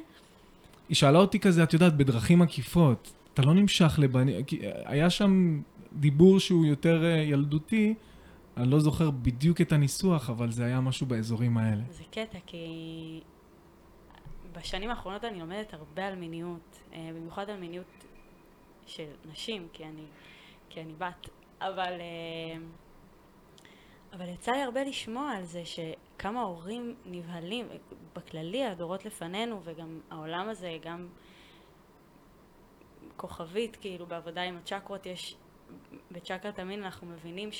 היא 0.90 0.96
שאלה 0.96 1.20
אותי 1.20 1.40
כזה, 1.40 1.64
את 1.64 1.74
יודעת, 1.74 1.98
בדרכים 1.98 2.42
עקיפות. 2.42 3.14
אתה 3.34 3.42
לא 3.42 3.54
נמשך 3.54 3.96
לבנים, 3.98 4.36
היה 4.86 5.10
שם 5.10 5.62
דיבור 5.94 6.40
שהוא 6.40 6.66
יותר 6.66 7.06
אה, 7.06 7.18
ילדותי, 7.18 7.94
אני 8.58 8.72
לא 8.72 8.80
זוכר 8.80 9.12
בדיוק 9.12 9.62
את 9.62 9.72
הניסוח, 9.72 10.30
אבל 10.30 10.52
זה 10.52 10.66
היה 10.66 10.82
משהו 10.82 11.08
באזורים 11.08 11.58
האלה. 11.58 11.82
זה 11.90 12.04
קטע, 12.12 12.38
כי 12.46 13.22
בשנים 14.52 14.90
האחרונות 14.90 15.24
אני 15.24 15.40
לומדת 15.40 15.74
הרבה 15.74 16.08
על 16.08 16.16
מיניות, 16.16 16.80
אה, 16.94 17.10
במיוחד 17.16 17.50
על 17.50 17.60
מיניות 17.60 18.06
של 18.86 19.08
נשים, 19.32 19.68
כי 19.74 19.84
אני, 19.86 20.06
כי 20.70 20.82
אני 20.82 20.94
בת. 20.94 21.30
אבל, 21.62 21.94
אה, 21.94 22.60
אבל 24.14 24.30
יצא 24.30 24.52
לי 24.52 24.62
הרבה 24.62 24.84
לשמוע 24.84 25.32
על 25.32 25.46
זה 25.46 25.64
שכמה 25.66 26.42
הורים 26.42 26.96
נבהלים, 27.06 27.68
בכללי 28.16 28.66
הדורות 28.66 29.06
לפנינו 29.06 29.62
וגם 29.64 30.00
העולם 30.10 30.50
הזה, 30.50 30.78
גם 30.82 31.08
כוכבית, 33.18 33.76
כאילו 33.76 34.06
בעבודה 34.06 34.42
עם 34.42 34.58
הצ'קרות 34.58 35.06
יש, 35.06 35.36
בצ'קרת 36.12 36.60
המין 36.60 36.84
אנחנו 36.84 37.08
מבינים 37.08 37.52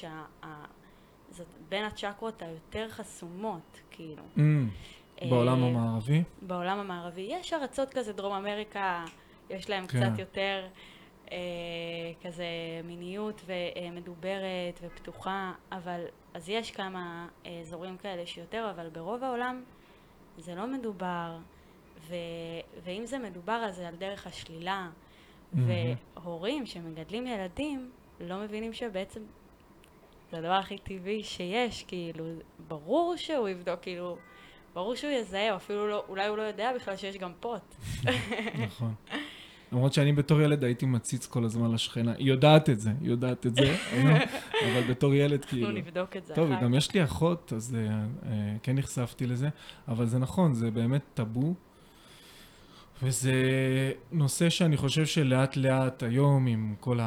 שזאת 1.38 1.48
בין 1.70 1.86
הצ'קרות 1.86 2.42
היותר 2.42 2.90
חסומות, 2.90 3.82
כאילו. 3.92 4.24
Mm, 4.38 4.40
בעולם 5.30 5.64
אה, 5.64 5.68
המערבי? 5.68 6.24
בעולם 6.42 6.80
המערבי. 6.80 7.28
יש 7.32 7.54
ארצות 7.54 7.94
כזה, 7.94 8.14
דרום 8.14 8.34
אמריקה, 8.34 9.06
יש 9.50 9.70
להם 9.70 9.88
כן. 9.88 10.00
קצת 10.00 10.20
יותר 10.20 10.68
אה, 11.32 11.38
כזה 12.24 12.46
מיניות 12.84 13.42
ומדוברת 13.46 14.80
ופתוחה, 14.82 15.54
אבל 15.72 16.06
אז 16.34 16.50
יש 16.50 16.72
כמה 16.72 17.28
אה, 17.46 17.60
אזורים 17.60 17.98
כאלה 17.98 18.26
שיותר, 18.26 18.72
אבל 18.76 18.90
ברוב 18.90 19.24
העולם 19.24 19.64
זה 20.38 20.56
לא 20.56 20.68
מדובר, 20.68 21.38
ו, 22.08 22.16
ואם 22.84 23.06
זה 23.06 23.18
מדובר 23.18 23.64
אז 23.68 23.76
זה 23.76 23.88
על 23.88 23.96
דרך 23.96 24.28
השלילה, 24.28 24.90
mm-hmm. 24.90 25.58
והורים 26.16 26.66
שמגדלים 26.66 27.28
ילדים 27.28 27.92
לא 28.20 28.38
מבינים 28.38 28.74
שבעצם 28.74 29.22
זה 30.32 30.38
הדבר 30.38 30.52
הכי 30.52 30.78
טבעי 30.78 31.24
שיש, 31.24 31.84
כאילו, 31.88 32.26
ברור 32.68 33.16
שהוא 33.18 33.50
יבדוק, 33.50 33.80
כאילו, 33.82 34.18
ברור 34.74 34.96
שהוא 34.96 35.12
יזהה, 35.12 35.56
אפילו 35.56 35.88
לא, 35.88 36.04
אולי 36.10 36.28
הוא 36.28 36.38
לא 36.38 36.42
יודע 36.42 36.72
בכלל 36.76 36.96
שיש 36.98 37.18
גם 37.18 37.32
פוט. 37.40 37.76
נכון. 38.66 38.94
למרות 39.72 39.94
שאני 39.94 40.14
בתור 40.14 40.42
ילד 40.42 40.64
הייתי 40.64 40.86
מציץ 40.86 41.26
כל 41.26 41.46
הזמן 41.46 41.72
לשכנה. 41.72 42.14
היא 42.18 42.28
יודעת 42.28 42.70
את 42.70 42.80
זה, 42.80 42.92
היא 43.02 43.10
יודעת 43.10 43.46
את 43.46 43.56
זה, 43.56 43.76
אבל 44.66 44.82
בתור 44.90 45.14
ילד 45.14 45.46
כאילו... 45.46 45.68
אנחנו 45.68 45.80
נבדוק 45.80 46.18
את 46.18 46.26
זה 46.26 46.36
טוב, 46.36 46.50
גם 46.62 46.74
יש 46.74 46.94
לי 46.94 47.04
אחות, 47.04 47.54
אז 47.56 47.76
uh, 47.76 48.24
uh, 48.24 48.28
כן 48.64 48.76
נחשפתי 48.76 49.26
לזה, 49.28 49.50
אבל 49.88 50.06
זה 50.06 50.20
נכון, 50.20 50.54
זה 50.54 50.72
באמת 50.72 51.02
טאבו. 51.14 51.54
וזה 53.04 53.32
נושא 54.12 54.50
שאני 54.50 54.78
חושב 54.78 55.06
שלאט 55.06 55.58
לאט 55.58 56.04
היום 56.04 56.48
עם 56.48 56.76
כל 56.80 57.00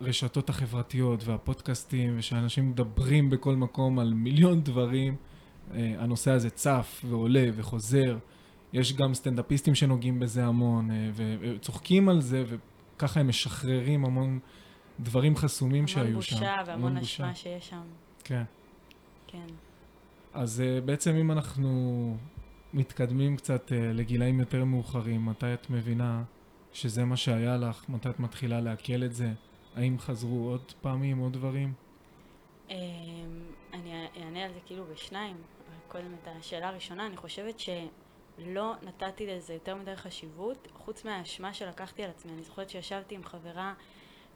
הרשתות 0.00 0.48
החברתיות 0.48 1.24
והפודקאסטים 1.24 2.14
ושאנשים 2.18 2.70
מדברים 2.70 3.30
בכל 3.30 3.56
מקום 3.56 3.98
על 3.98 4.14
מיליון 4.14 4.60
דברים, 4.60 5.16
uh, 5.16 5.74
הנושא 5.98 6.30
הזה 6.30 6.50
צף 6.50 7.04
ועולה 7.08 7.48
וחוזר. 7.54 8.18
יש 8.72 8.92
גם 8.92 9.14
סטנדאפיסטים 9.14 9.74
שנוגעים 9.74 10.20
בזה 10.20 10.44
המון, 10.44 10.90
אה, 10.90 11.10
וצוחקים 11.14 12.08
על 12.08 12.20
זה, 12.20 12.44
וככה 12.96 13.20
הם 13.20 13.28
משחררים 13.28 14.04
המון 14.04 14.38
דברים 15.00 15.36
חסומים 15.36 15.86
שהיו 15.86 16.22
שם. 16.22 16.36
המון 16.36 16.48
בושה 16.48 16.62
והמון 16.66 16.96
אשמה 16.96 17.34
שיש 17.34 17.68
שם. 17.68 17.82
כן. 18.24 18.42
כן. 19.26 19.46
אז 20.34 20.60
אה, 20.60 20.80
בעצם 20.80 21.16
אם 21.16 21.32
אנחנו 21.32 22.16
מתקדמים 22.74 23.36
קצת 23.36 23.72
אה, 23.72 23.92
לגילאים 23.92 24.40
יותר 24.40 24.64
מאוחרים, 24.64 25.26
מתי 25.26 25.54
את 25.54 25.70
מבינה 25.70 26.22
שזה 26.72 27.04
מה 27.04 27.16
שהיה 27.16 27.56
לך? 27.56 27.88
מתי 27.88 28.08
את 28.08 28.20
מתחילה 28.20 28.60
לעכל 28.60 29.04
את 29.04 29.14
זה? 29.14 29.32
האם 29.76 29.98
חזרו 29.98 30.48
עוד 30.48 30.72
פעמים, 30.80 31.18
עוד 31.18 31.32
דברים? 31.32 31.72
אמ, 32.70 32.76
אני 33.72 34.06
אענה 34.16 34.44
על 34.44 34.52
זה 34.52 34.60
כאילו 34.66 34.84
בשניים. 34.84 35.36
מקודם 35.86 36.14
את 36.22 36.28
השאלה 36.28 36.68
הראשונה, 36.68 37.06
אני 37.06 37.16
חושבת 37.16 37.60
שלא 37.60 38.74
נתתי 38.82 39.26
לזה 39.26 39.54
יותר 39.54 39.74
מדי 39.74 39.96
חשיבות, 39.96 40.68
חוץ 40.74 41.04
מהאשמה 41.04 41.54
שלקחתי 41.54 42.02
על 42.02 42.10
עצמי. 42.10 42.32
אני 42.32 42.42
זוכרת 42.42 42.70
שישבתי 42.70 43.14
עם 43.14 43.24
חברה, 43.24 43.74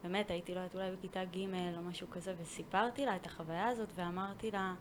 באמת, 0.03 0.31
הייתי, 0.31 0.55
לא 0.55 0.61
יודעת, 0.61 0.75
אולי 0.75 0.91
בכיתה 0.97 1.25
ג' 1.25 1.39
או 1.77 1.83
משהו 1.83 2.07
כזה, 2.11 2.35
וסיפרתי 2.43 3.07
לה 3.07 3.17
את 3.17 3.27
החוויה 3.27 3.69
הזאת, 3.69 3.89
ואמרתי 3.95 4.51
לה 4.51 4.75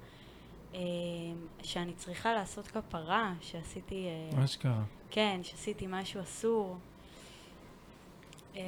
אה, 0.74 0.80
שאני 1.64 1.94
צריכה 1.94 2.34
לעשות 2.34 2.68
כפרה, 2.68 3.34
שעשיתי... 3.42 4.08
אה, 4.08 4.40
מה 4.40 4.48
שקרה. 4.48 4.84
כן, 5.12 5.40
שעשיתי 5.44 5.86
משהו 5.90 6.22
אסור. 6.22 6.78
אה, 8.56 8.62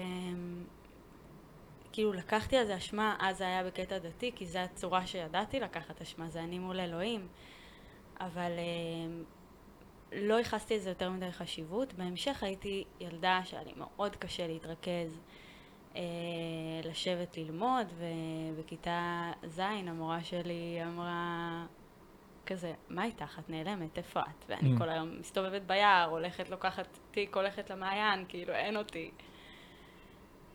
כאילו 1.91 2.13
לקחתי 2.13 2.57
על 2.57 2.65
זה 2.65 2.77
אשמה, 2.77 3.15
אז 3.19 3.37
זה 3.37 3.43
היה 3.43 3.63
בקטע 3.63 3.97
דתי, 3.97 4.31
כי 4.35 4.45
זו 4.45 4.59
הצורה 4.59 5.07
שידעתי 5.07 5.59
לקחת 5.59 6.01
אשמה, 6.01 6.29
זה 6.29 6.39
אני 6.39 6.59
מול 6.59 6.79
אלוהים. 6.79 7.27
אבל 8.19 8.51
אה, 8.57 9.21
לא 10.11 10.35
ייחסתי 10.35 10.75
לזה 10.75 10.89
יותר 10.89 11.09
מדי 11.09 11.31
חשיבות. 11.31 11.93
בהמשך 11.93 12.43
הייתי 12.43 12.83
ילדה 12.99 13.41
שהיה 13.43 13.63
לי 13.63 13.73
מאוד 13.77 14.15
קשה 14.15 14.47
להתרכז, 14.47 15.19
אה, 15.95 16.01
לשבת 16.83 17.37
ללמוד, 17.37 17.87
ובכיתה 17.97 19.31
ז' 19.47 19.59
המורה 19.59 20.23
שלי 20.23 20.79
אמרה 20.83 21.65
כזה, 22.45 22.73
מה 22.89 23.05
איתך? 23.05 23.39
את 23.39 23.49
נעלמת, 23.49 23.97
איפה 23.97 24.19
את? 24.19 24.45
ואני 24.49 24.75
Mm. 24.75 24.77
כל 24.77 24.89
היום 24.89 25.19
מסתובבת 25.19 25.61
ביער, 25.61 26.09
הולכת, 26.09 26.49
לוקחת 26.49 26.97
תיק, 27.11 27.35
הולכת 27.35 27.69
למעיין, 27.69 28.25
כאילו 28.27 28.53
אין 28.53 28.77
אותי. 28.77 29.11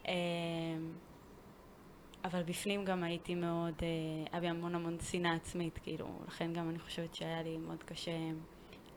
אה, 0.08 0.12
אבל 2.26 2.42
בפנים 2.42 2.84
גם 2.84 3.04
הייתי 3.04 3.34
מאוד, 3.34 3.74
אה, 3.82 3.88
היה 4.32 4.40
בי 4.40 4.48
המון 4.48 4.74
המון 4.74 4.96
שנאה 5.00 5.34
עצמית, 5.34 5.78
כאילו, 5.82 6.06
לכן 6.28 6.52
גם 6.52 6.70
אני 6.70 6.78
חושבת 6.78 7.14
שהיה 7.14 7.42
לי 7.42 7.56
מאוד 7.56 7.82
קשה 7.82 8.12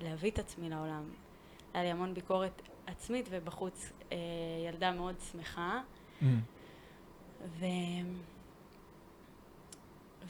להביא 0.02 0.32
את 0.32 0.40
עצמי 0.40 0.70
לעולם. 0.70 1.04
היה 1.74 1.84
לי 1.84 1.92
המון 1.92 2.14
ביקורת 2.14 2.62
עצמית 2.88 3.28
ובחוץ 3.32 3.92
אה, 4.12 4.18
ילדה 4.68 4.92
מאוד 4.92 5.16
שמחה. 5.32 5.82
Mm. 6.22 6.26
ו... 7.60 7.66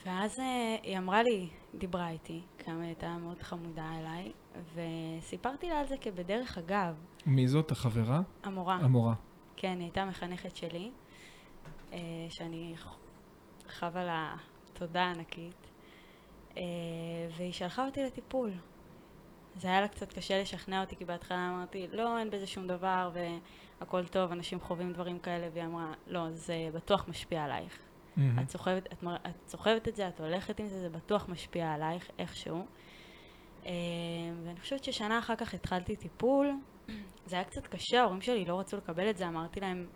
ואז 0.06 0.40
אה, 0.40 0.78
היא 0.84 0.98
אמרה 0.98 1.24
לי, 1.24 1.50
דיברה 1.76 2.10
איתי, 2.10 2.42
כמה 2.58 2.76
היא 2.76 2.88
הייתה 2.88 3.18
מאוד 3.18 3.42
חמודה 3.42 3.92
אליי, 4.00 4.32
וסיפרתי 4.74 5.70
לה 5.70 5.80
על 5.80 5.88
זה 5.88 5.96
כבדרך 6.02 6.58
אגב. 6.58 6.96
מי 7.26 7.48
זאת? 7.48 7.72
החברה? 7.72 8.22
המורה, 8.44 8.76
המורה. 8.76 9.14
כן, 9.56 9.74
היא 9.74 9.82
הייתה 9.82 10.06
מחנכת 10.06 10.56
שלי, 10.56 10.86
אה, 10.86 11.09
שאני 12.30 12.74
ח- 12.78 12.98
חבה 13.68 14.04
לה 14.04 14.36
תודה 14.74 15.04
ענקית, 15.12 15.70
אה, 16.58 16.62
והיא 17.38 17.52
שלחה 17.54 17.86
אותי 17.86 18.04
לטיפול. 18.04 18.52
זה 19.56 19.68
היה 19.68 19.82
לה 19.82 19.88
קצת 19.88 20.14
קשה 20.14 20.42
לשכנע 20.42 20.82
אותי, 20.82 20.96
כי 20.96 21.06
בהתחלה 21.06 21.50
אמרתי, 21.50 21.88
לא, 21.92 22.18
אין 22.20 22.30
בזה 22.30 22.48
שום 22.48 22.68
דבר, 22.68 23.12
והכל 23.80 24.06
טוב, 24.06 24.32
אנשים 24.32 24.60
חווים 24.60 24.94
דברים 24.94 25.20
כאלה, 25.20 25.48
והיא 25.54 25.66
אמרה, 25.66 25.94
לא, 26.08 26.32
זה 26.32 26.56
בטוח 26.74 27.06
משפיע 27.08 27.44
עלייך. 27.44 27.80
מהמם. 28.18 28.40
את 28.40 28.50
סוחבת, 28.50 28.94
את, 28.94 29.04
מר- 29.04 29.16
את 29.16 29.48
סוחבת 29.50 29.88
את 29.88 29.96
זה, 29.96 30.08
את 30.08 30.20
הולכת 30.20 30.60
עם 30.60 30.68
זה, 30.68 30.80
זה 30.82 30.90
בטוח 30.90 31.30
משפיע 31.30 31.72
עלייך 31.74 32.10
איכשהו. 32.20 32.66
אה, 33.66 33.72
ואני 34.46 34.60
חושבת 34.60 34.84
ששנה 34.84 35.20
אחר 35.20 35.36
כך 35.36 35.54
התחלתי 35.54 35.96
טיפול. 35.96 36.52
זה 37.26 37.36
היה 37.36 37.46
קצת 37.46 37.68
קשה, 37.68 38.02
ההורים 38.02 38.22
שלי 38.22 38.46
לא 38.46 38.60
רצו 38.60 38.78
לקבל 38.78 39.10
את 39.10 39.18
זה, 39.18 39.28
אמרתי 39.28 39.60
להם, 39.60 39.88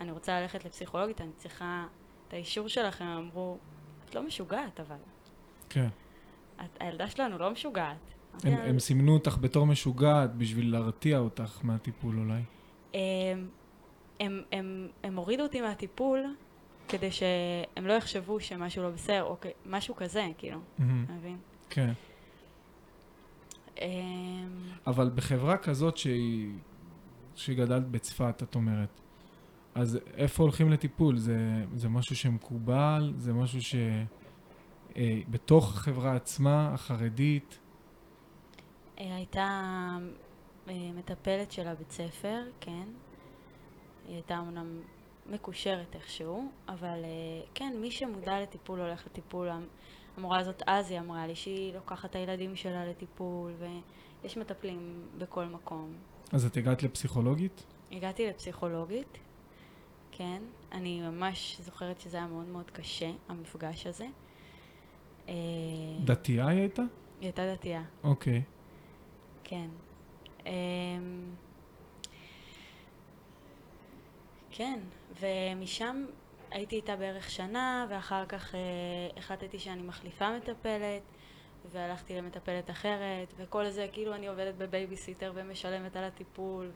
אני 0.00 0.10
רוצה 0.10 0.40
ללכת 0.40 0.64
לפסיכולוגית, 0.64 1.20
אני 1.20 1.32
צריכה 1.36 1.86
את 2.28 2.32
האישור 2.32 2.68
שלכם, 2.68 3.04
הם 3.04 3.18
אמרו, 3.18 3.58
את 4.04 4.14
לא 4.14 4.22
משוגעת 4.22 4.80
אבל. 4.80 4.96
כן. 5.68 5.88
את, 6.56 6.78
הילדה 6.80 7.08
שלנו 7.08 7.38
לא 7.38 7.50
משוגעת. 7.50 8.14
הם, 8.44 8.52
הם 8.52 8.78
סימנו 8.78 9.14
אותך 9.14 9.38
בתור 9.40 9.66
משוגעת 9.66 10.34
בשביל 10.34 10.72
להרתיע 10.72 11.18
אותך 11.18 11.58
מהטיפול 11.62 12.18
אולי. 12.18 12.42
הם, 12.94 13.48
הם, 14.20 14.42
הם, 14.52 14.88
הם 15.02 15.16
הורידו 15.16 15.42
אותי 15.42 15.60
מהטיפול 15.60 16.36
כדי 16.88 17.10
שהם 17.10 17.86
לא 17.86 17.92
יחשבו 17.92 18.40
שמשהו 18.40 18.82
לא 18.82 18.90
בסדר, 18.90 19.22
או 19.22 19.36
משהו 19.66 19.96
כזה, 19.96 20.26
כאילו, 20.38 20.58
מהמם. 20.78 21.04
אתה 21.04 21.12
מבין? 21.12 21.38
כן. 21.70 21.92
אמ, 23.80 23.86
אבל 24.86 25.10
בחברה 25.14 25.56
כזאת 25.56 25.96
שהיא... 25.96 26.50
שגדלת 27.40 27.88
בצפת, 27.88 28.42
את 28.42 28.54
אומרת, 28.54 29.00
אז 29.74 29.98
איפה 30.16 30.42
הולכים 30.42 30.70
לטיפול? 30.70 31.16
זה, 31.16 31.38
זה 31.74 31.88
משהו 31.88 32.16
שמקובל? 32.16 33.12
זה 33.16 33.32
משהו 33.32 33.62
ש... 33.62 33.74
אה, 34.96 35.20
בתוך 35.28 35.74
החברה 35.76 36.16
עצמה, 36.16 36.70
החרדית? 36.74 37.58
אה, 38.98 39.14
הייתה 39.16 39.50
אה, 40.68 40.74
מטפלת 40.94 41.52
של 41.52 41.68
הבית 41.68 41.90
ספר, 41.90 42.42
כן. 42.60 42.88
היא 44.08 44.14
הייתה 44.14 44.38
אמנם 44.38 44.80
מקושרת 45.26 45.94
איכשהו, 45.94 46.50
אבל 46.68 47.04
אה, 47.04 47.42
כן, 47.54 47.72
מי 47.80 47.90
שמודע 47.90 48.40
לטיפול 48.40 48.80
הולך 48.80 49.06
לטיפול. 49.06 49.48
המ- 49.48 49.66
המורה 50.16 50.38
הזאת 50.38 50.62
אז 50.66 50.90
היא 50.90 51.00
אמרה 51.00 51.26
לי 51.26 51.34
שהיא 51.34 51.74
לוקחת 51.74 52.10
את 52.10 52.16
הילדים 52.16 52.56
שלה 52.56 52.86
לטיפול, 52.86 53.52
ויש 54.22 54.36
מטפלים 54.36 55.02
בכל 55.18 55.44
מקום. 55.46 55.92
אז 56.32 56.44
את 56.46 56.56
הגעת 56.56 56.82
לפסיכולוגית? 56.82 57.66
הגעתי 57.92 58.26
לפסיכולוגית, 58.26 59.18
כן. 60.20 60.42
אני 60.72 61.00
ממש 61.00 61.60
זוכרת 61.60 62.00
שזה 62.00 62.16
היה 62.16 62.26
מאוד 62.26 62.46
מאוד 62.46 62.70
קשה, 62.70 63.10
המפגש 63.28 63.86
הזה. 63.86 64.06
אה, 65.28 65.34
דתייה 66.04 66.48
היא 66.48 66.60
הייתה? 66.60 66.82
היא 66.82 67.26
הייתה 67.26 67.54
דתייה. 67.54 67.82
אוקיי. 68.04 68.42
כן. 69.44 69.68
אמ, 70.46 70.52
כן, 74.50 74.80
ומשם 75.20 76.04
הייתי 76.50 76.76
איתה 76.76 76.96
בערך 76.96 77.30
שנה, 77.30 77.86
ואחר 77.90 78.26
כך 78.26 78.54
אה, 78.54 78.60
החלטתי 79.16 79.58
שאני 79.58 79.82
מחליפה 79.82 80.36
מטפלת, 80.36 81.02
והלכתי 81.72 82.16
למטפלת 82.16 82.70
אחרת, 82.70 83.34
וכל 83.36 83.70
זה, 83.70 83.86
כאילו 83.92 84.14
אני 84.14 84.26
עובדת 84.26 84.54
בבייביסיטר 84.54 85.32
ומשלמת 85.34 85.96
על 85.96 86.04
הטיפול, 86.04 86.70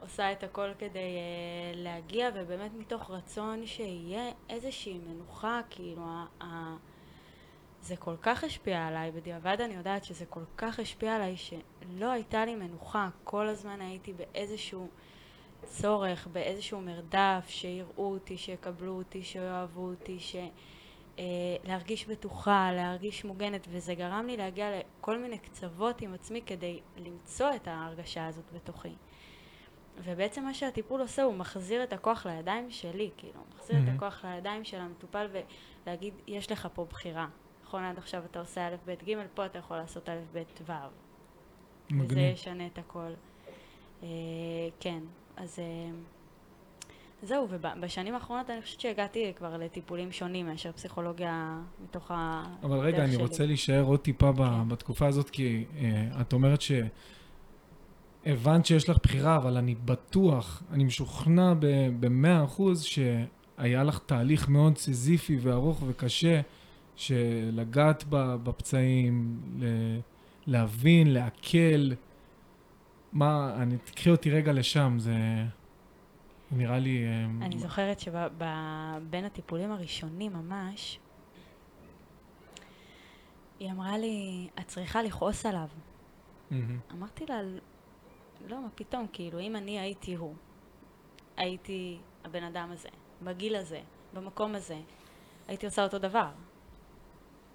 ועושה 0.00 0.32
את 0.32 0.42
הכל 0.42 0.68
כדי 0.78 0.98
אה, 0.98 1.72
להגיע, 1.74 2.28
ובאמת 2.34 2.70
מתוך 2.74 3.10
רצון 3.10 3.66
שיהיה 3.66 4.30
איזושהי 4.50 4.98
מנוחה, 4.98 5.60
כאילו, 5.70 6.02
ה- 6.02 6.26
ה... 6.40 6.76
זה 7.80 7.96
כל 7.96 8.16
כך 8.22 8.44
השפיע 8.44 8.86
עליי, 8.86 9.10
בדיעבד 9.10 9.60
אני 9.60 9.74
יודעת 9.74 10.04
שזה 10.04 10.26
כל 10.26 10.44
כך 10.56 10.80
השפיע 10.80 11.16
עליי 11.16 11.36
שלא 11.36 12.10
הייתה 12.10 12.44
לי 12.44 12.54
מנוחה, 12.54 13.08
כל 13.24 13.48
הזמן 13.48 13.80
הייתי 13.80 14.12
באיזשהו 14.12 14.88
צורך, 15.64 16.26
באיזשהו 16.26 16.80
מרדף, 16.80 17.44
שיראו 17.48 18.12
אותי, 18.12 18.36
שיקבלו 18.38 18.92
אותי, 18.92 19.22
שיאהבו 19.22 19.88
אותי, 19.88 20.18
ש... 20.18 20.36
אה, 21.18 21.24
להרגיש 21.64 22.06
בטוחה, 22.06 22.72
להרגיש 22.72 23.24
מוגנת, 23.24 23.66
וזה 23.70 23.94
גרם 23.94 24.26
לי 24.26 24.36
להגיע 24.36 24.70
לכל 24.78 25.18
מיני 25.18 25.38
קצוות 25.38 26.00
עם 26.00 26.14
עצמי 26.14 26.42
כדי 26.46 26.80
למצוא 26.96 27.54
את 27.56 27.68
ההרגשה 27.68 28.26
הזאת 28.26 28.44
בתוכי. 28.54 28.94
ובעצם 30.04 30.44
מה 30.44 30.54
שהטיפול 30.54 31.00
עושה, 31.00 31.22
הוא 31.22 31.34
מחזיר 31.34 31.82
את 31.82 31.92
הכוח 31.92 32.26
לידיים 32.26 32.70
שלי, 32.70 33.10
כאילו, 33.16 33.34
הוא 33.34 33.44
מחזיר 33.56 33.76
מהמם. 33.76 33.88
את 33.88 33.94
הכוח 33.94 34.24
לידיים 34.24 34.64
של 34.64 34.76
המטופל 34.76 35.26
ולהגיד, 35.86 36.14
יש 36.26 36.52
לך 36.52 36.68
פה 36.74 36.86
בחירה. 36.90 37.26
נכון, 37.64 37.82
עד 37.82 37.98
עכשיו 37.98 38.22
אתה 38.30 38.40
עושה 38.40 38.68
א', 38.68 38.74
ב', 38.86 38.94
ג', 39.08 39.14
פה 39.34 39.46
אתה 39.46 39.58
יכול 39.58 39.76
לעשות 39.76 40.08
א', 40.08 40.18
ב', 40.32 40.42
ו'. 40.66 40.72
וזה 41.90 42.04
מגניב. 42.04 42.32
ישנה 42.32 42.66
את 42.66 42.78
הכל. 42.78 43.10
אה, 44.02 44.08
כן, 44.80 45.00
אז 45.36 45.58
אה, 45.58 45.90
זהו, 47.22 47.48
ובשנים 47.50 48.14
האחרונות 48.14 48.50
אני 48.50 48.62
חושבת 48.62 48.80
שהגעתי 48.80 49.32
כבר 49.36 49.56
לטיפולים 49.56 50.12
שונים 50.12 50.46
מאשר 50.46 50.72
פסיכולוגיה 50.72 51.60
מתוך 51.84 52.10
ה... 52.10 52.44
אבל 52.62 52.78
רגע, 52.78 53.04
אני 53.04 53.12
שלי. 53.12 53.22
רוצה 53.22 53.46
להישאר 53.46 53.82
עוד 53.82 54.00
טיפה 54.00 54.32
כן. 54.36 54.68
בתקופה 54.68 55.06
הזאת, 55.06 55.30
כי 55.30 55.64
אה, 55.78 56.20
את 56.20 56.32
אומרת 56.32 56.60
שהבנת 58.26 58.66
שיש 58.66 58.88
לך 58.88 58.98
בחירה, 59.02 59.36
אבל 59.36 59.56
אני 59.56 59.74
בטוח, 59.74 60.62
אני 60.70 60.84
משוכנע 60.84 61.52
במאה 62.00 62.44
אחוז 62.44 62.82
שהיה 62.82 63.84
לך 63.84 63.98
תהליך 64.06 64.48
מאוד 64.48 64.78
סיזיפי 64.78 65.38
וארוך 65.40 65.82
וקשה, 65.86 66.40
שלגעת 66.96 68.04
בפצעים, 68.10 69.40
להבין, 70.46 71.12
לעכל. 71.12 71.90
מה, 73.12 73.54
אני, 73.56 73.76
תקחי 73.84 74.10
אותי 74.10 74.30
רגע 74.30 74.52
לשם, 74.52 74.96
זה 74.98 75.14
נראה 76.50 76.78
לי... 76.78 77.04
אה, 77.04 77.46
אני 77.46 77.58
זוכרת 77.58 78.00
שבין 78.00 79.24
הטיפולים 79.24 79.72
הראשונים 79.72 80.32
ממש, 80.32 80.98
היא 83.60 83.70
אמרה 83.70 83.98
לי, 83.98 84.48
את 84.60 84.66
צריכה 84.66 85.02
לכעוס 85.02 85.46
עליו. 85.46 85.68
מהמם. 86.50 86.78
אמרתי 86.92 87.24
לה, 87.28 87.40
לא, 88.46 88.60
מה 88.60 88.68
פתאום, 88.74 89.06
כאילו, 89.12 89.40
אם 89.40 89.56
אני 89.56 89.80
הייתי 89.80 90.14
הוא, 90.14 90.34
הייתי 91.36 91.98
הבן 92.24 92.42
אדם 92.42 92.70
הזה, 92.72 92.88
בגיל 93.22 93.56
הזה, 93.56 93.80
במקום 94.12 94.54
הזה, 94.54 94.78
הייתי 95.48 95.66
עושה 95.66 95.84
אותו 95.84 95.98
דבר. 95.98 96.28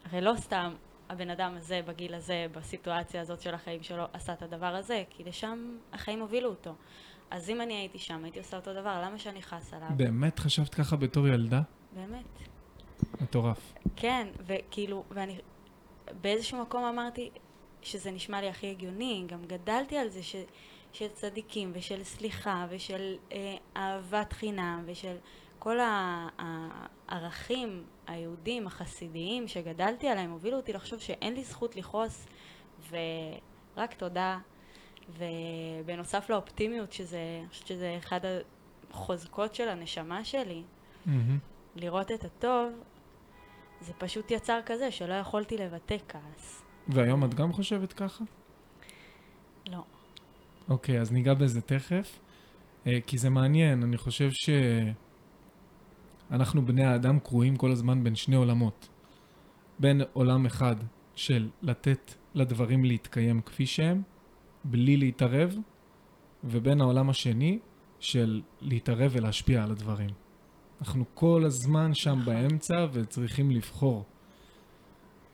הרי 0.05 0.21
לא 0.21 0.33
סתם 0.37 0.73
הבן 1.09 1.29
אדם 1.29 1.55
הזה, 1.57 1.81
בגיל 1.85 2.13
הזה, 2.13 2.45
בסיטואציה 2.51 3.21
הזאת 3.21 3.41
של 3.41 3.53
החיים 3.53 3.83
שלו, 3.83 4.03
עשה 4.13 4.33
את 4.33 4.41
הדבר 4.41 4.75
הזה, 4.75 5.03
כי 5.09 5.23
לשם 5.23 5.77
החיים 5.93 6.19
הובילו 6.19 6.49
אותו. 6.49 6.75
אז 7.31 7.49
אם 7.49 7.61
אני 7.61 7.73
הייתי 7.73 7.99
שם, 7.99 8.23
הייתי 8.23 8.39
עושה 8.39 8.57
אותו 8.57 8.73
דבר, 8.73 9.01
למה 9.05 9.19
שאני 9.19 9.39
אכעס 9.39 9.73
עליו? 9.73 9.89
באמת 9.95 10.39
חשבת 10.39 10.75
ככה 10.75 10.95
בתור 10.95 11.27
ילדה? 11.27 11.61
באמת. 11.95 12.39
מטורף. 13.21 13.73
כן, 13.95 14.27
וכאילו, 14.45 15.03
ואני 15.11 15.39
באיזשהו 16.21 16.61
מקום 16.61 16.83
אמרתי 16.83 17.29
שזה 17.81 18.11
נשמע 18.11 18.41
לי 18.41 18.49
הכי 18.49 18.69
הגיוני, 18.69 19.23
גם 19.27 19.45
גדלתי 19.45 19.97
על 19.97 20.09
זה 20.09 20.23
ש, 20.23 20.35
של 20.93 21.07
צדיקים 21.07 21.71
ושל 21.73 22.03
סליחה 22.03 22.65
ושל 22.69 23.15
אה, 23.31 23.55
אהבת 23.77 24.33
חינם 24.33 24.83
ושל 24.85 25.15
כל 25.59 25.77
הערכים 27.07 27.83
היהודים, 28.07 28.67
החסידיים 28.67 29.47
שגדלתי 29.47 30.07
עליהם, 30.07 30.31
הובילו 30.31 30.57
אותי 30.57 30.73
לחשוב 30.73 30.99
שאין 30.99 31.33
לי 31.33 31.43
זכות 31.43 31.75
לכעוס 31.75 32.27
ורק 32.89 33.93
תודה. 33.93 34.39
ובנוסף 35.17 36.29
לאופטימיות, 36.29 36.93
שזה, 36.93 37.17
אני 37.39 37.49
חושבת 37.49 37.67
שזה 37.67 37.95
אחד 37.97 38.19
החוזקות 38.91 39.55
של 39.55 39.69
הנשמה 39.69 40.23
שלי, 40.23 40.63
Mm-hmm. 41.07 41.09
לראות 41.75 42.11
את 42.11 42.23
הטוב, 42.23 42.73
זה 43.81 43.93
פשוט 43.97 44.31
יצר 44.31 44.59
כזה 44.65 44.91
שלא 44.91 45.13
יכולתי 45.13 45.57
לבטא 45.57 45.95
כעס. 46.07 46.63
והיום 46.87 47.25
את 47.25 47.33
גם 47.33 47.53
חושבת 47.53 47.93
ככה? 47.93 48.23
אוקיי, 50.71 51.01
אז 51.01 51.11
ניגע 51.11 51.33
בזה 51.33 51.61
תכף, 51.61 52.19
אה, 52.87 52.99
כי 53.07 53.17
זה 53.17 53.29
מעניין, 53.29 53.83
אני 53.83 53.97
חושב 53.97 54.29
שאנחנו 56.29 56.65
בני 56.65 56.85
האדם 56.85 57.19
קרועים 57.19 57.55
כל 57.55 57.71
הזמן 57.71 58.03
בין 58.03 58.15
שני 58.15 58.35
עולמות. 58.35 58.89
בין 59.79 60.01
עולם 60.13 60.45
אחד 60.45 60.75
של 61.15 61.49
לתת 61.61 62.13
לדברים 62.33 62.85
להתקיים 62.85 63.41
כפי 63.41 63.65
שהם, 63.65 64.01
בלי 64.63 64.97
להתערב, 64.97 65.55
ובין 66.43 66.81
העולם 66.81 67.09
השני 67.09 67.59
של 67.99 68.41
להתערב 68.61 69.11
ולהשפיע 69.15 69.63
על 69.63 69.71
הדברים. 69.71 70.09
אנחנו 70.81 71.05
כל 71.13 71.43
הזמן 71.45 71.93
שם 71.93 72.11
נכון. 72.11 72.25
באמצע 72.25 72.85
וצריכים 72.93 73.51
לבחור. 73.51 74.05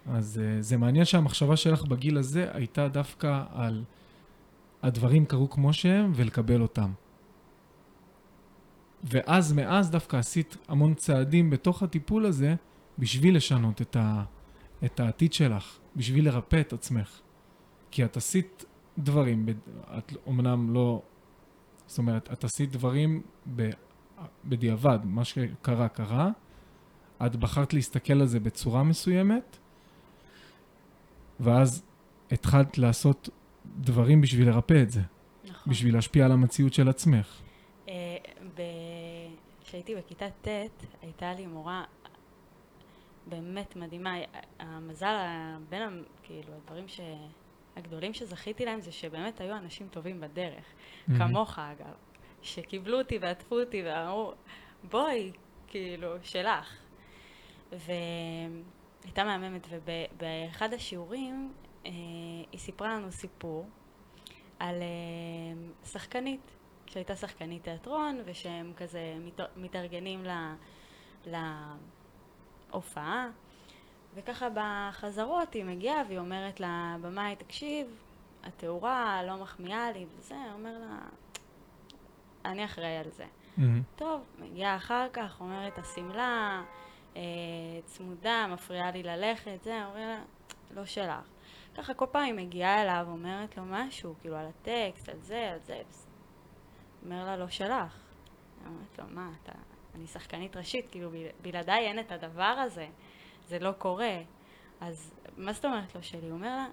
אז 0.06 0.41
uh, 0.41 0.62
זה 0.62 0.78
מעניין 0.78 1.06
שהמחשבה 1.06 1.58
שלך 1.58 1.84
בגיל 1.84 2.17
הזה 2.17 2.50
הייתה 2.54 2.88
דווקא 2.88 3.43
על 3.52 3.84
הדברים 4.84 5.26
קרו 5.26 5.50
כמו 5.50 5.74
שהם 5.74 6.12
ולקבל 6.16 6.62
אותם. 6.62 6.92
ואז 9.04 9.54
מאז 9.54 9.92
דווקא 9.92 10.18
עשית 10.18 10.58
המון 10.68 10.94
צעדים 10.94 11.50
בתוך 11.50 11.84
הטיפול 11.84 12.26
הזה 12.26 12.56
בשביל 13.00 13.36
לשנות 13.36 13.82
את, 13.82 13.96
ה, 13.96 14.24
את 14.86 15.00
העתיד 15.00 15.34
שלך, 15.34 15.78
בשביל 15.96 16.26
לרפא 16.26 16.62
את 16.62 16.74
עצמך. 16.74 17.20
כי 17.92 18.06
את 18.06 18.18
עשית 18.18 18.66
דברים, 18.98 19.46
את 19.98 20.13
אומנם 20.26 20.74
לא, 20.74 21.02
זאת 21.88 21.98
אומרת, 21.98 22.32
את 22.34 22.44
עשית 22.44 22.72
דברים 22.72 23.22
ב, 23.56 23.70
בדיעבד, 24.46 25.00
מה 25.04 25.24
שקרה 25.24 25.90
קרה, 25.90 26.30
את 27.26 27.36
בחרת 27.36 27.74
להסתכל 27.74 28.13
על 28.13 28.28
זה 28.28 28.40
בצורה 28.40 28.84
מסוימת, 28.84 29.58
ואז 31.40 31.84
התחלת 32.32 32.78
לעשות 32.78 33.30
דברים 33.78 34.22
בשביל 34.22 34.50
לרפא 34.50 34.82
את 34.82 34.90
זה, 34.90 35.02
נכון. 35.46 35.74
בשביל 35.74 35.96
להשפיע 35.96 36.26
על 36.26 36.32
המציאות 36.32 36.74
של 36.74 36.90
עצמך. 36.90 37.42
אה, 37.90 38.18
כשהייתי 39.63 39.96
בכיתה 39.96 40.26
ט', 40.42 40.48
הייתה 41.02 41.34
לי 41.34 41.46
מורה 41.46 41.84
באמת 43.28 43.76
מדהימה. 43.76 44.16
המזל, 44.60 45.16
בין 45.70 46.04
כאילו, 46.24 46.54
הדברים 46.54 46.88
ש... 46.88 47.00
הגדולים 47.76 48.13
שזכיתי 48.13 48.66
להם 48.66 48.82
זה 48.82 48.92
שבאמת 48.92 49.42
היו 49.42 49.58
אנשים 49.58 49.88
טובים 49.92 50.22
בדרך. 50.22 50.66
כמוך 51.18 51.60
אגב, 51.60 51.94
שקיבלו 52.42 52.98
אותי 52.98 53.18
ועטפו 53.18 53.60
אותי 53.60 53.84
ואמרו, 53.86 54.34
בואי, 54.84 55.32
כאילו, 55.68 56.16
שלך. 56.24 56.78
והייתה 57.72 59.24
מהממת, 59.24 59.68
ובאחד 59.70 60.74
השיעורים 60.74 61.54
היא 62.52 62.60
סיפרה 62.60 62.95
לנו 62.95 63.12
סיפור 63.12 63.65
על 64.60 64.82
אה, 64.82 65.86
שחקנית, 65.86 66.52
שהייתה 66.86 67.15
שחקנית 67.15 67.63
תיאטרון, 67.63 68.21
ושהם 68.26 68.73
כזה 68.78 69.15
מת, 69.19 69.39
מתארגנים 69.56 70.26
להופעה. 71.26 73.30
וככה 74.15 74.47
בחזרות 74.54 75.54
היא 75.54 75.65
מגיעה 75.65 76.04
והיא 76.08 76.19
אומרת 76.19 76.60
לבמאי, 76.60 77.36
תקשיב, 77.36 77.88
התאורה 78.43 79.21
לא 79.28 79.38
מחמיאה 79.38 79.91
לי 79.91 80.06
וזה, 80.17 80.36
אומר 80.54 80.80
לה, 80.80 81.00
אני 82.45 82.65
אחראי 82.65 82.97
על 82.97 83.12
זה. 83.12 83.26
מהמם. 83.58 83.82
טוב, 83.95 84.21
מגיעה 84.39 84.76
אחר 84.76 85.08
כך, 85.13 85.41
אומרת, 85.41 85.78
השמלה 85.78 86.63
אה, 87.15 87.21
צמודה, 87.86 88.47
מפריעה 88.50 88.91
לי 88.91 89.04
ללכת, 89.04 89.63
זה, 89.63 89.86
אומר 89.86 90.08
לה, 90.08 90.21
לא 90.76 90.86
שלך. 90.86 91.37
ככה 91.78 91.94
כל 91.94 92.06
פעם 92.12 92.24
היא 92.24 92.34
מגיעה 92.34 92.82
אליו, 92.82 93.06
אומרת 93.10 93.58
לו 93.58 93.63
משהו, 93.66 94.16
כאילו 94.22 94.36
על 94.36 94.46
הטקסט, 94.46 95.10
על 95.10 95.20
זה, 95.22 95.52
על 95.52 95.60
זה. 95.60 95.82
אומר 97.04 97.26
לה, 97.26 97.38
לא 97.38 97.50
שלך. 97.50 97.96
היא 98.60 98.68
אומרת 98.68 99.00
לו, 99.00 99.06
מה, 99.10 99.32
אתה, 99.44 99.52
אני 99.96 100.08
שחקנית 100.08 100.58
ראשית, 100.58 100.92
כאילו 100.92 101.10
בל- 101.10 101.28
בלעדיי 101.42 101.88
אין 101.88 102.00
את 102.00 102.12
הדבר 102.12 102.44
הזה, 102.44 102.88
זה 103.48 103.60
לא 103.60 103.72
קורה. 103.72 104.18
אז 104.82 105.13
מה 105.38 105.54
זאת 105.54 105.66
אומרת 105.66 105.96
לא 105.96 106.02
שלי? 106.02 106.28
הוא 106.28 106.32
אומר 106.32 106.56
לה, 106.56 106.68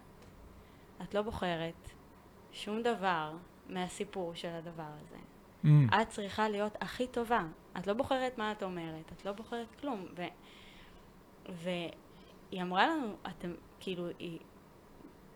את 1.02 1.14
לא 1.14 1.22
בוחרת 1.22 1.90
שום 2.52 2.82
דבר 2.82 3.32
מהסיפור 3.68 4.34
של 4.34 4.48
הדבר 4.48 4.90
הזה. 5.00 5.16
מהמם. 5.62 5.88
את 6.02 6.08
צריכה 6.08 6.48
להיות 6.48 6.76
הכי 6.80 7.06
טובה. 7.06 7.42
את 7.78 7.86
לא 7.86 7.94
בוחרת 7.94 8.38
מה 8.38 8.52
את 8.52 8.62
אומרת, 8.62 9.12
את 9.12 9.24
לא 9.24 9.32
בוחרת 9.32 9.74
כלום. 9.80 10.06
ו... 10.16 10.22
והיא 11.48 12.62
אמרה 12.62 12.86
לנו, 12.86 13.16
אתם, 13.26 13.52
כאילו, 13.80 14.06
היא 14.18 14.38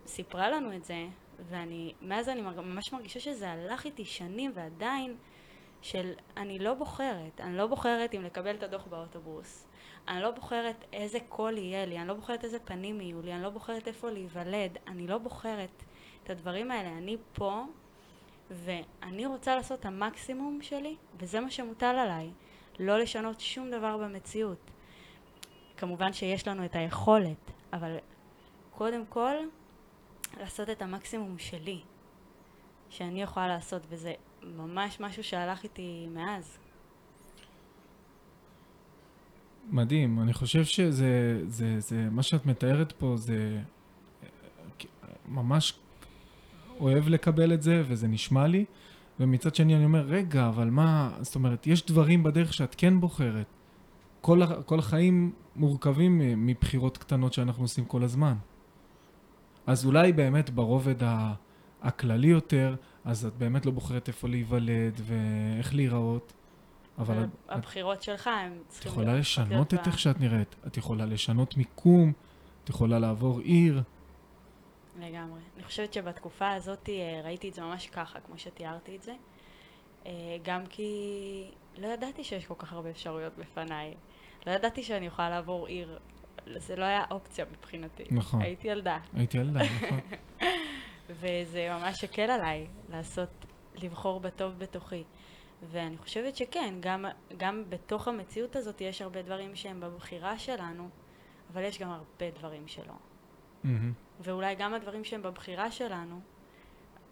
סיפרה 0.07 0.49
לנו 0.49 0.75
את 0.75 0.83
זה, 0.83 1.07
ואני, 1.49 1.93
מאז 2.01 2.29
אני 2.29 2.41
ממש 2.41 2.93
מרגישה 2.93 3.19
שזה 3.19 3.49
הלך 3.49 3.85
איתי 3.85 4.05
שנים, 4.05 4.51
ועדיין, 4.55 5.15
של 5.81 6.11
אני 6.37 6.59
לא 6.59 6.73
בוחרת. 6.73 7.41
אני 7.41 7.57
לא 7.57 7.67
בוחרת 7.67 8.15
אם 8.15 8.23
לקבל 8.23 8.55
את 8.55 8.63
הדוח 8.63 8.87
באוטובוס. 8.87 9.67
אני 10.07 10.21
לא 10.21 10.31
בוחרת 10.31 10.85
איזה 10.93 11.19
קול 11.29 11.57
יהיה 11.57 11.85
לי, 11.85 11.99
אני 11.99 12.07
לא 12.07 12.13
בוחרת 12.13 12.43
איזה 12.43 12.59
פנים 12.59 13.01
יהיו 13.01 13.21
לי, 13.21 13.33
אני 13.33 13.43
לא 13.43 13.49
בוחרת 13.49 13.87
איפה 13.87 14.09
להיוולד, 14.09 14.77
אני 14.87 15.07
לא 15.07 15.17
בוחרת 15.17 15.83
את 16.23 16.29
הדברים 16.29 16.71
האלה. 16.71 16.97
אני 16.97 17.17
פה, 17.33 17.63
ואני 18.51 19.25
רוצה 19.25 19.55
לעשות 19.55 19.79
את 19.79 19.85
המקסימום 19.85 20.61
שלי, 20.61 20.95
וזה 21.19 21.39
מה 21.39 21.51
שמוטל 21.51 21.85
עליי. 21.85 22.29
לא 22.79 22.99
לשנות 22.99 23.39
שום 23.39 23.71
דבר 23.71 23.97
במציאות. 23.97 24.71
כמובן 25.77 26.13
שיש 26.13 26.47
לנו 26.47 26.65
את 26.65 26.75
היכולת, 26.75 27.51
אבל 27.73 27.97
קודם 28.71 29.05
כל, 29.05 29.33
לעשות 30.37 30.69
את 30.69 30.81
המקסימום 30.81 31.37
שלי, 31.37 31.81
שאני 32.89 33.21
יכולה 33.21 33.47
לעשות, 33.47 33.81
וזה 33.89 34.13
ממש 34.43 34.99
משהו 34.99 35.23
שהלך 35.23 35.63
איתי 35.63 36.07
מאז. 36.13 36.57
מדהים, 39.69 40.19
אני 40.21 40.33
חושב 40.33 40.63
שזה, 40.63 41.41
זה, 41.47 41.79
זה, 41.79 42.07
מה 42.11 42.23
שאת 42.23 42.45
מתארת 42.45 42.91
פה 42.91 43.13
זה 43.17 43.59
ממש 45.27 45.79
אוהב 46.79 47.07
לקבל 47.07 47.53
את 47.53 47.61
זה 47.61 47.83
וזה 47.87 48.07
נשמע 48.07 48.47
לי, 48.47 48.65
ומצד 49.19 49.55
שני 49.55 49.75
אני 49.75 49.85
אומר, 49.85 50.05
רגע, 50.05 50.47
אבל 50.47 50.69
מה, 50.69 51.11
זאת 51.21 51.35
אומרת, 51.35 51.67
יש 51.67 51.85
דברים 51.85 52.23
בדרך 52.23 52.53
שאת 52.53 52.75
כן 52.77 52.99
בוחרת. 52.99 53.45
כל, 54.21 54.41
כל 54.65 54.79
החיים 54.79 55.31
מורכבים 55.55 56.45
מבחירות 56.45 56.97
קטנות 56.97 57.33
שאנחנו 57.33 57.63
עושים 57.63 57.85
כל 57.85 58.03
הזמן. 58.03 58.35
אז 59.69 59.85
אולי 59.85 60.13
באמת 60.13 60.49
ברובד 60.49 60.95
הכללי 61.81 62.27
יותר, 62.27 62.75
אז 63.05 63.25
את 63.25 63.33
באמת 63.33 63.65
לא 63.65 63.71
בוחרת 63.71 64.07
איפה 64.07 64.27
להיוולד 64.27 65.01
ואיך 65.03 65.75
להיראות, 65.75 66.33
אבל 66.97 67.23
את, 67.23 67.29
את 67.45 67.49
הבחירות 67.49 68.01
שלך 68.01 68.27
הם 68.27 68.51
את 68.61 68.67
צריכים 68.69 68.91
יכולה 68.91 69.07
להיות- 69.07 69.19
לשנות 69.19 69.73
את 69.73 69.87
איך 69.87 69.99
שאת 69.99 70.19
נראית, 70.19 70.55
את 70.67 70.77
יכולה 70.77 71.05
לשנות 71.05 71.57
מיקום, 71.57 72.13
את 72.63 72.69
יכולה 72.69 72.99
לעבור 72.99 73.39
עיר. 73.39 73.81
לגמרי. 74.99 75.39
אני 75.55 75.63
חושבת 75.63 75.93
שבתקופה 75.93 76.51
הזאת 76.51 76.89
אה, 76.89 77.21
ראיתי 77.23 77.49
את 77.49 77.53
זה 77.53 77.61
ממש 77.61 77.87
ככה, 77.87 78.19
כמו 78.19 78.37
שתיארתי 78.37 78.95
את 78.95 79.01
זה. 79.01 79.13
אה, 80.05 80.11
גם 80.43 80.61
כי 80.69 80.91
לא 81.77 81.87
ידעתי 81.87 82.23
שיש 82.23 82.45
כל 82.45 82.53
כך 82.57 82.73
הרבה 82.73 82.89
אפשרויות 82.89 83.33
בפניי. 83.37 83.93
לא 84.47 84.51
ידעתי 84.51 84.83
שאני 84.83 85.05
יכולה 85.05 85.29
לעבור 85.29 85.67
עיר. 85.67 85.99
זה 86.57 86.75
לא 86.75 86.85
היה 86.85 87.05
אופציה 87.11 87.45
מבחינתי. 87.51 88.03
נכון. 88.11 88.41
הייתי 88.41 88.67
ילדה. 88.67 88.97
הייתי 89.13 89.37
ילדה, 89.37 89.59
נכון? 89.59 89.99
וזה 91.19 91.67
ממש 91.69 92.03
הקל 92.03 92.31
עליי 92.31 92.67
לעשות, 92.89 93.29
לבחור 93.75 94.19
בטוב 94.19 94.59
בתוכי. 94.59 95.03
ואני 95.71 95.97
חושבת 95.97 96.35
שכן, 96.35 96.73
גם, 96.79 97.05
גם 97.37 97.63
בתוך 97.69 98.07
המציאות 98.07 98.55
הזאת 98.55 98.81
יש 98.81 99.01
הרבה 99.01 99.21
דברים 99.21 99.55
שהם 99.55 99.79
בבחירה 99.79 100.39
שלנו, 100.39 100.89
אבל 101.53 101.63
יש 101.63 101.79
גם 101.79 101.89
הרבה 101.89 102.31
דברים 102.39 102.67
שלא. 102.67 102.93
מהמם. 103.63 103.93
ואולי 104.19 104.55
גם 104.55 104.73
הדברים 104.73 105.03
שהם 105.03 105.21
בבחירה 105.21 105.71
שלנו, 105.71 106.19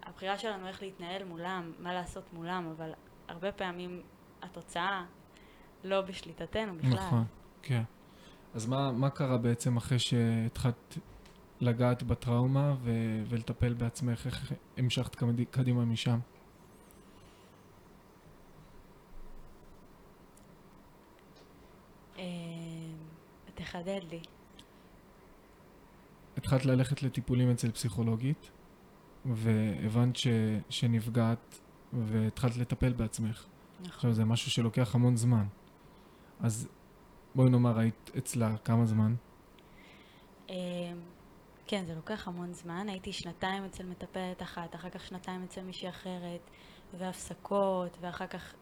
הבחירה 0.02 0.38
שלנו 0.38 0.68
איך 0.68 0.82
להתנהל 0.82 1.24
מולם, 1.24 1.72
מה 1.78 1.94
לעשות 1.94 2.32
מולם, 2.32 2.72
אבל 2.76 2.90
הרבה 3.28 3.52
פעמים 3.52 4.02
התוצאה 4.42 5.04
לא 5.84 6.00
בשליטתנו 6.00 6.76
בכלל. 6.76 6.92
נכון, 6.92 7.24
כן. 7.62 7.82
אז 8.54 8.66
מה, 8.66 8.92
מה 8.92 9.10
קרה 9.10 9.38
בעצם 9.38 9.76
אחרי 9.76 9.98
שהתחלת 9.98 10.98
לגעת 11.60 12.02
בטראומה 12.02 12.74
ו- 12.82 13.22
ולטפל 13.28 13.74
בעצמך? 13.74 14.26
איך 14.26 14.52
המשכת 14.76 15.16
קדימה 15.50 15.84
משם? 15.84 16.18
אה, 22.18 22.24
תחדד 23.54 24.00
לי. 24.10 24.20
התחלת 26.36 26.64
ללכת 26.64 27.02
לטיפולים 27.02 27.50
אצל 27.50 27.70
פסיכולוגית, 27.70 28.50
והבנת 29.24 30.16
ש- 30.16 30.26
שנפגעת, 30.70 31.60
והתחלת 31.92 32.56
לטפל 32.56 32.92
בעצמך. 32.92 33.46
נכון. 33.80 33.92
עכשיו, 33.94 34.12
זה 34.12 34.24
משהו 34.24 34.50
שלוקח 34.50 34.94
המון 34.94 35.16
זמן. 35.16 35.46
אז 36.40 36.68
בואי 37.38 37.50
נאמר, 37.50 37.78
היית 37.78 38.10
אצלה 38.18 38.56
כמה 38.64 38.86
זמן? 38.86 39.14
אה, 40.50 40.54
כן, 41.66 41.84
זה 41.86 41.94
לוקח 41.94 42.28
המון 42.28 42.52
זמן. 42.52 42.88
הייתי 42.88 43.12
שנתיים 43.12 43.64
אצל 43.64 43.86
מטפלת 43.86 44.42
אחת, 44.42 44.74
אחר 44.74 44.90
כך 44.90 45.06
שנתיים 45.06 45.42
אצל 45.42 45.62
מישהי 45.62 45.88
אחרת, 45.88 46.40
והפסקות, 46.98 47.98
ואחר 48.00 48.26
כך, 48.26 48.54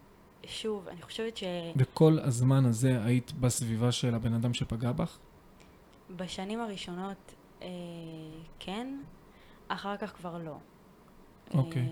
שוב, 0.47 0.89
אני 0.89 1.03
חושבת 1.03 1.37
וכל 1.77 2.19
הזמן 2.19 2.65
הזה 2.65 3.05
היית 3.05 3.33
בסביבה 3.33 3.93
של 3.93 4.15
הבן 4.15 4.35
אדם 4.35 4.55
שפגע 4.55 4.93
בך? 4.93 5.19
שבשנים 6.09 6.61
הראשונות 6.61 7.35
אה, 7.62 7.69
כן, 8.59 9.01
אחר 9.69 9.97
כך 9.97 10.17
כבר 10.17 10.39
לא. 10.39 10.57
אוקיי. 11.55 11.83
אה, 11.83 11.89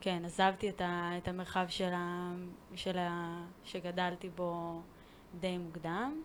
כן, 0.00 0.24
עזבתי 0.24 0.68
את, 0.68 0.80
ה, 0.80 1.10
את 1.18 1.28
המרחב 1.28 1.64
של 1.68 1.92
ה, 1.92 2.32
של 2.74 2.98
ה, 2.98 3.40
שגדלתי 3.64 4.28
בו 4.28 4.80
די 5.40 5.58
מוקדם. 5.58 6.22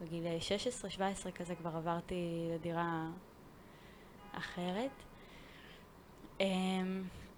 בגיל 0.00 0.24
16-17 1.26 1.30
כזה 1.30 1.54
כבר 1.54 1.76
עברתי 1.76 2.48
לדירה 2.54 3.10
אחרת. 4.32 4.90
אה, 6.40 6.46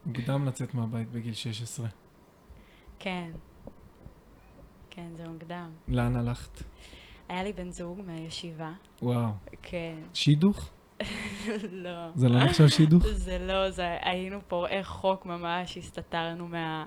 מוקדם 0.07 0.45
לצאת 0.45 0.75
מהבית 0.75 1.11
בגיל 1.11 1.35
16. 1.35 1.89
כן, 2.99 3.31
כן, 4.91 5.15
זה 5.15 5.29
מוקדם. 5.29 5.71
לאן 5.89 6.17
הלכת? 6.17 6.63
היה 7.29 7.43
לי 7.43 7.53
בן 7.53 7.71
זוג 7.71 8.01
מהישיבה, 8.07 8.73
וואו. 9.03 9.31
כן, 9.63 10.03
שידוך? 10.15 10.71
לא. 11.85 12.11
זה 12.15 12.29
לא 12.29 12.45
נחשב 12.45 12.69
שידוך? 12.69 13.07
זה 13.27 13.39
לא, 13.39 13.71
זה, 13.71 13.97
היינו 14.01 14.41
פורעי 14.49 14.85
חוק 14.85 15.27
ממש, 15.27 15.77
הסתתרנו 15.77 16.49
מה, 16.49 16.85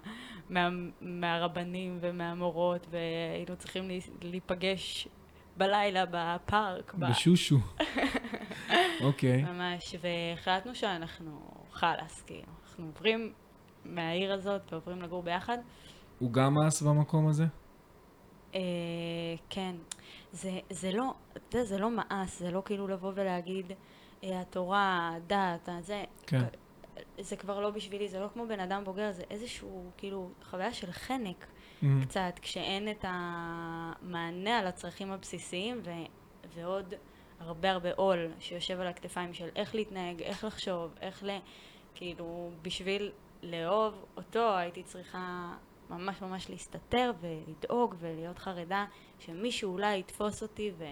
מה, 0.50 0.70
מהרבנים 1.02 1.98
ומהמורות, 2.02 2.88
והיינו 2.92 3.56
צריכים 3.56 3.90
להיפגש 4.22 5.08
בלילה 5.58 6.04
בפארק. 6.12 6.94
בשושו. 6.94 7.58
אוקיי. 9.02 9.44
ממש, 9.44 9.96
והחלטנו 10.02 10.76
שאנחנו 10.76 11.42
חלאס, 11.72 12.24
כאילו, 12.28 12.48
אנחנו 12.64 12.86
עוברים 12.86 13.34
מהעיר 13.86 14.34
הזאת 14.34 14.62
ועוברים 14.74 15.02
לגור 15.02 15.24
ביחד. 15.24 15.58
הוא 16.20 16.32
גם 16.32 16.54
מאס 16.54 16.82
במקום 16.82 17.28
הזה? 17.28 17.46
אה, 18.56 18.60
כן, 19.50 19.76
זה, 20.32 20.60
זה 20.70 20.92
לא, 20.92 21.14
אתה 21.34 21.58
יודע, 21.58 21.66
זה 21.66 21.78
לא 21.78 21.92
מאס, 21.92 22.40
זה 22.40 22.52
לא 22.52 22.62
כאילו 22.66 22.88
לבוא 22.88 23.12
ולהגיד, 23.16 23.72
אה, 23.72 23.76
התורה, 24.24 25.12
הדת, 25.16 25.70
זה, 25.82 26.04
כן. 26.28 26.44
זה 27.20 27.36
כבר 27.36 27.60
לא 27.60 27.70
בשבילי, 27.70 28.08
זה 28.08 28.20
לא 28.20 28.28
כמו 28.34 28.48
בן 28.48 28.60
אדם 28.60 28.84
בוגר, 28.84 29.12
זה 29.12 29.24
איזשהו, 29.30 29.92
כאילו, 29.98 30.30
חוויה 30.44 30.74
של 30.74 30.92
חנק 30.92 31.48
מהמם. 31.82 32.06
קצת, 32.06 32.40
כשאין 32.42 32.92
את 32.92 33.06
המענה 33.08 34.60
על 34.60 34.68
הצרכים 34.68 35.12
הבסיסיים, 35.12 35.82
ו, 35.84 35.90
ועוד 36.56 36.94
הרבה 37.40 37.72
הרבה 37.72 37.90
עול 37.96 38.32
שיושב 38.40 38.80
על 38.80 38.88
הכתפיים 38.88 39.34
של 39.34 39.50
איך 39.56 39.76
להתנהג, 39.76 40.22
איך 40.22 40.44
לחשוב, 40.44 40.94
איך 41.02 41.24
ל... 41.24 41.38
כאילו, 41.96 42.52
בשביל 42.62 43.12
לאהוב 43.44 44.06
אותו 44.18 44.58
הייתי 44.58 44.84
צריכה 44.84 45.54
ממש 45.90 46.22
ממש 46.22 46.50
להסתתר 46.50 47.12
ולדאוג 47.22 47.96
ולהיות 48.00 48.40
חרדה 48.40 48.86
שמישהו 49.20 49.74
אולי 49.74 50.00
יתפוס 50.00 50.44
אותי 50.44 50.72
ו... 50.78 50.86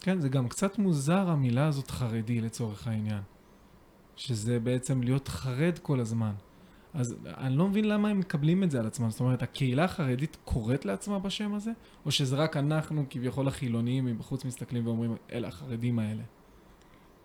כן, 0.00 0.20
זה 0.20 0.28
גם 0.28 0.48
קצת 0.48 0.78
מוזר 0.78 1.28
המילה 1.30 1.66
הזאת 1.66 1.90
חרדי 1.90 2.40
לצורך 2.40 2.86
העניין. 2.88 3.20
שזה 4.16 4.60
בעצם 4.60 5.02
להיות 5.02 5.28
חרד 5.28 5.78
כל 5.82 6.00
הזמן. 6.00 6.32
אז 6.94 7.14
אני 7.26 7.56
לא 7.56 7.68
מבין 7.68 7.84
למה 7.88 8.08
הם 8.08 8.18
מקבלים 8.18 8.62
את 8.62 8.70
זה 8.70 8.78
על 8.80 8.86
עצמם. 8.86 9.10
זאת 9.10 9.20
אומרת, 9.20 9.42
הקהילה 9.42 9.84
החרדית 9.84 10.36
קוראת 10.44 10.84
לעצמה 10.84 11.18
בשם 11.18 11.54
הזה? 11.54 11.70
או 12.06 12.10
שזה 12.10 12.36
רק 12.36 12.56
אנחנו, 12.56 13.04
כביכול 13.10 13.48
החילוניים 13.48 14.04
מבחוץ, 14.04 14.44
מסתכלים 14.44 14.86
ואומרים, 14.86 15.16
אלה 15.32 15.48
החרדים 15.48 15.98
האלה. 15.98 16.22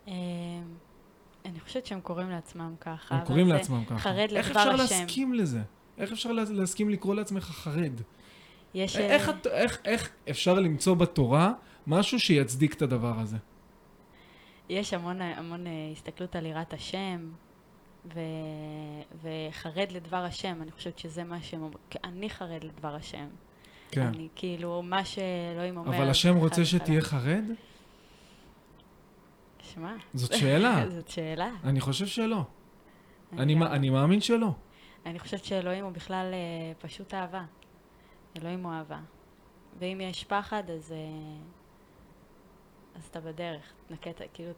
אמ, 0.06 0.12
אני 1.44 1.60
חושבת 1.60 1.86
שהם 1.86 2.00
קוראים 2.00 2.30
לעצמם 2.30 2.74
ככה. 2.80 3.14
הם 3.14 3.24
קוראים 3.24 3.48
לעצמם 3.48 3.84
ככה. 3.84 3.98
חרד 3.98 4.28
איך 4.32 4.48
לדבר 4.50 4.60
אפשר 4.60 4.70
השם. 4.82 4.94
להסכים 5.00 5.34
לזה? 5.34 5.62
איך 5.98 6.12
אפשר 6.12 6.32
לה- 6.32 6.44
להסכים 6.50 6.90
לקרוא 6.90 7.14
לעצמך 7.14 7.44
חרד? 7.44 8.00
יש... 8.74 8.96
איך, 8.96 9.28
אה, 9.28 9.34
איך, 9.50 9.78
איך 9.84 10.10
אפשר 10.30 10.54
למצוא 10.54 10.94
בתורה 10.94 11.52
משהו 11.86 12.20
שיצדיק 12.20 12.74
את 12.74 12.82
הדבר 12.82 13.18
הזה? 13.18 13.36
יש 14.68 14.94
המון, 14.94 15.22
המון 15.22 15.66
אה, 15.66 15.72
הסתכלות 15.92 16.36
על 16.36 16.46
יראת 16.46 16.72
השם, 16.72 17.30
ו... 18.14 18.20
וחרד 19.22 19.92
לדבר 19.92 20.16
השם, 20.16 20.62
אני 20.62 20.70
חושבת 20.70 20.98
שזה 20.98 21.24
מה 21.24 21.42
שהם 21.42 21.62
אומרים, 21.62 21.78
אני 22.04 22.30
חרד 22.30 22.64
לדבר 22.64 22.94
השם. 22.94 23.26
כן. 23.90 24.06
אני 24.06 24.28
כאילו, 24.34 24.82
מה 24.82 25.04
שאלוהים 25.04 25.76
אומר... 25.76 25.96
אבל 25.96 26.10
השם 26.10 26.36
רוצה 26.36 26.64
שתהיה 26.64 26.98
וחלק. 26.98 27.10
חרד? 27.10 27.44
שמע, 29.62 29.92
זאת 30.14 30.32
שאלה. 30.34 30.84
זאת 30.96 31.08
שאלה. 31.08 31.50
אני 31.64 31.80
חושב 31.80 32.06
שלא. 32.06 32.42
אני, 33.32 33.54
מא- 33.54 33.66
אני 33.66 33.90
מאמין 33.90 34.20
שלא. 34.20 34.50
אני 35.06 35.18
חושבת 35.18 35.44
שאלוהים 35.44 35.84
הוא 35.84 35.92
בכלל 35.92 36.30
אה, 36.32 36.72
פשוט 36.88 37.14
אהבה. 37.14 37.44
אלוהים 38.38 38.66
הוא 38.66 38.72
אהבה. 38.72 39.00
ואם 39.78 40.00
יש 40.00 40.24
פחד, 40.24 40.70
אז, 40.70 40.92
אה, 40.92 40.98
אז 42.96 43.02
אתה 43.10 43.20
בדרך. 43.20 43.72
תנקה 43.88 44.10
את 44.10 44.20
ה... 44.20 44.24
כאילו, 44.34 44.52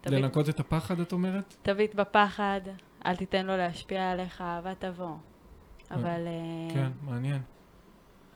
תביט, 0.00 0.20
לנקות 0.20 0.48
את 0.48 0.60
הפחד, 0.60 1.00
את 1.00 1.12
אומרת? 1.12 1.54
תביט 1.62 1.94
בפחד, 1.94 2.60
אל 3.06 3.16
תיתן 3.16 3.46
לו 3.46 3.56
להשפיע 3.56 4.10
עליך, 4.10 4.40
אהבה 4.40 4.74
תבוא. 4.74 5.16
אבל... 5.90 6.26
אה, 6.26 6.74
כן, 6.74 6.90
מעניין. 7.02 7.42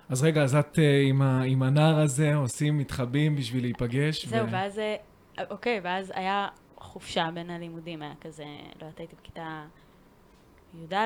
אז 0.09 0.23
רגע, 0.23 0.43
אז 0.43 0.55
את 0.55 0.79
אה, 0.79 1.01
עם, 1.09 1.23
ה, 1.23 1.43
עם 1.43 1.63
הנער 1.63 1.99
הזה 1.99 2.35
עושים, 2.35 2.79
מתחבאים 2.79 3.37
בשביל 3.37 3.65
להיפגש. 3.65 4.27
זהו, 4.27 4.51
ואז... 4.51 4.79
אה, 4.79 4.97
אוקיי, 5.51 5.81
ואז 5.83 6.13
היה 6.15 6.49
חופשה 6.77 7.29
בין 7.35 7.51
הלימודים, 7.51 8.03
היה 8.03 8.15
כזה, 8.21 8.45
לא 8.81 8.87
יודעת, 8.87 8.99
הייתי 8.99 9.17
בכיתה 9.17 9.65
י"א, 10.75 10.97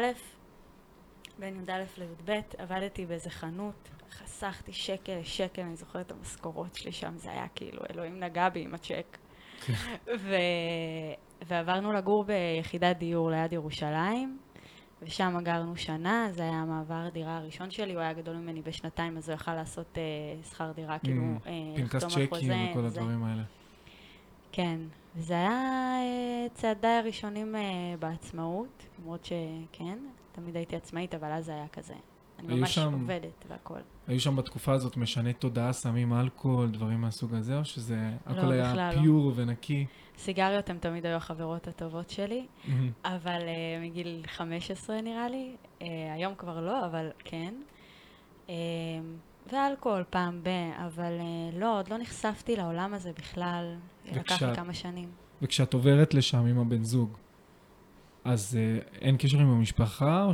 בין 1.38 1.64
י"א 1.68 1.85
לי"ב, 1.98 2.40
עבדתי 2.59 3.07
באיזה 3.07 3.31
חנות, 3.31 3.88
חסכתי 4.11 4.73
שקל 4.73 5.18
לשקל, 5.18 5.62
אני 5.62 5.77
זוכרת 5.77 6.07
את 6.07 6.12
המשכורות 6.12 6.75
שלי 6.75 6.92
שם, 6.92 7.16
זה 7.16 7.31
היה 7.31 7.47
כאילו, 7.55 7.83
אלוהים 7.90 8.21
נגע 8.21 8.49
בי 8.49 8.61
עם 8.61 8.75
הצ'ק. 8.75 9.18
ו... 10.18 10.35
ועברנו 11.47 11.92
לגור 11.92 12.25
ביחידת 12.25 12.97
דיור 12.97 13.31
ליד 13.31 13.53
ירושלים, 13.53 14.38
ושם 15.03 15.38
גרנו 15.42 15.77
שנה, 15.77 16.29
זה 16.31 16.42
היה 16.42 16.53
המעבר 16.53 17.09
דירה 17.12 17.37
הראשון 17.37 17.71
שלי, 17.71 17.92
הוא 17.92 18.01
היה 18.01 18.12
גדול 18.12 18.37
ממני 18.37 18.62
בשנתיים, 18.62 19.16
אז 19.16 19.29
הוא 19.29 19.35
יכל 19.35 19.55
לעשות 19.55 19.99
אה, 19.99 20.03
שכר 20.51 20.73
דירה, 20.73 20.99
כאילו, 20.99 21.23
אה, 21.47 21.53
פנקס 21.77 21.94
לחתום 21.94 22.11
על 22.23 22.27
צ'קים 22.27 22.29
חוזה, 22.29 22.55
וכל 22.71 22.88
זה. 22.88 23.01
הדברים 23.01 23.25
האלה. 23.25 23.42
כן, 24.53 24.81
וזה 25.16 25.35
היה 25.35 25.51
אה, 25.51 26.47
צעדיי 26.55 26.97
הראשונים 26.97 27.57
אה, 27.57 27.61
בעצמאות, 27.99 28.87
למרות 28.99 29.25
שכן, 29.25 29.99
תמיד 30.33 30.57
הייתי 30.57 30.77
עצמאית, 30.77 31.14
אבל 31.14 31.33
אז 31.33 31.44
זה 31.44 31.53
היה 31.53 31.68
כזה. 31.68 31.94
אני 32.38 32.55
ממש 32.55 32.74
שם- 32.74 32.92
עובדת 32.92 33.44
והכל. 33.48 33.79
היו 34.09 34.20
שם 34.20 34.37
בתקופה 34.37 34.72
הזאת 34.72 34.96
משני 34.96 35.33
תודעה, 35.33 35.72
סמים 35.72 36.12
אלכוהול, 36.12 36.70
דברים 36.70 37.01
מהסוג 37.01 37.35
הזה, 37.35 37.59
או 37.59 37.64
שזה 37.64 37.98
הכל 38.27 38.46
לא, 38.46 38.53
היה 38.53 38.70
בכלל 38.72 38.94
לא. 38.94 39.01
פיור 39.01 39.33
ונקי? 39.37 39.87
סיגריות 40.18 40.70
הן 40.70 40.79
תמיד 40.79 41.07
היו 41.07 41.16
החברות 41.16 41.68
הטובות 41.68 42.11
שלי. 42.11 42.46
אבל 43.05 43.40
אה, 43.40 43.81
מגיל 43.83 44.22
15 44.27 45.01
נראה 45.01 45.29
לי, 45.29 45.57
אה, 45.83 45.87
היום 46.14 46.35
כבר 46.38 46.61
לא, 46.61 46.87
אבל 46.87 47.11
כן. 47.24 47.55
אה, 48.48 48.55
ואלכוהול 49.53 50.05
פעם 50.11 50.40
ב, 50.42 50.48
אבל 50.87 51.12
אה, 51.20 51.59
לא, 51.59 51.79
עוד 51.79 51.88
לא 51.90 51.98
נחשפתי 51.98 52.57
לעולם 52.57 52.94
הזה 52.94 53.12
בכלל. 53.12 53.74
לקח 54.12 54.42
לי 54.42 54.55
כמה 54.55 54.74
שנים. 54.74 55.09
וכשאת 55.42 55.74
עוברת 55.74 56.14
לשם 56.14 56.46
עם 56.46 56.59
הבן 56.59 56.85
זוג, 56.85 57.16
אז 58.24 58.59
אה, 58.61 58.79
אין 59.01 59.16
קשר 59.16 59.38
עם 59.38 59.48
המשפחה, 59.51 60.24
או 60.24 60.31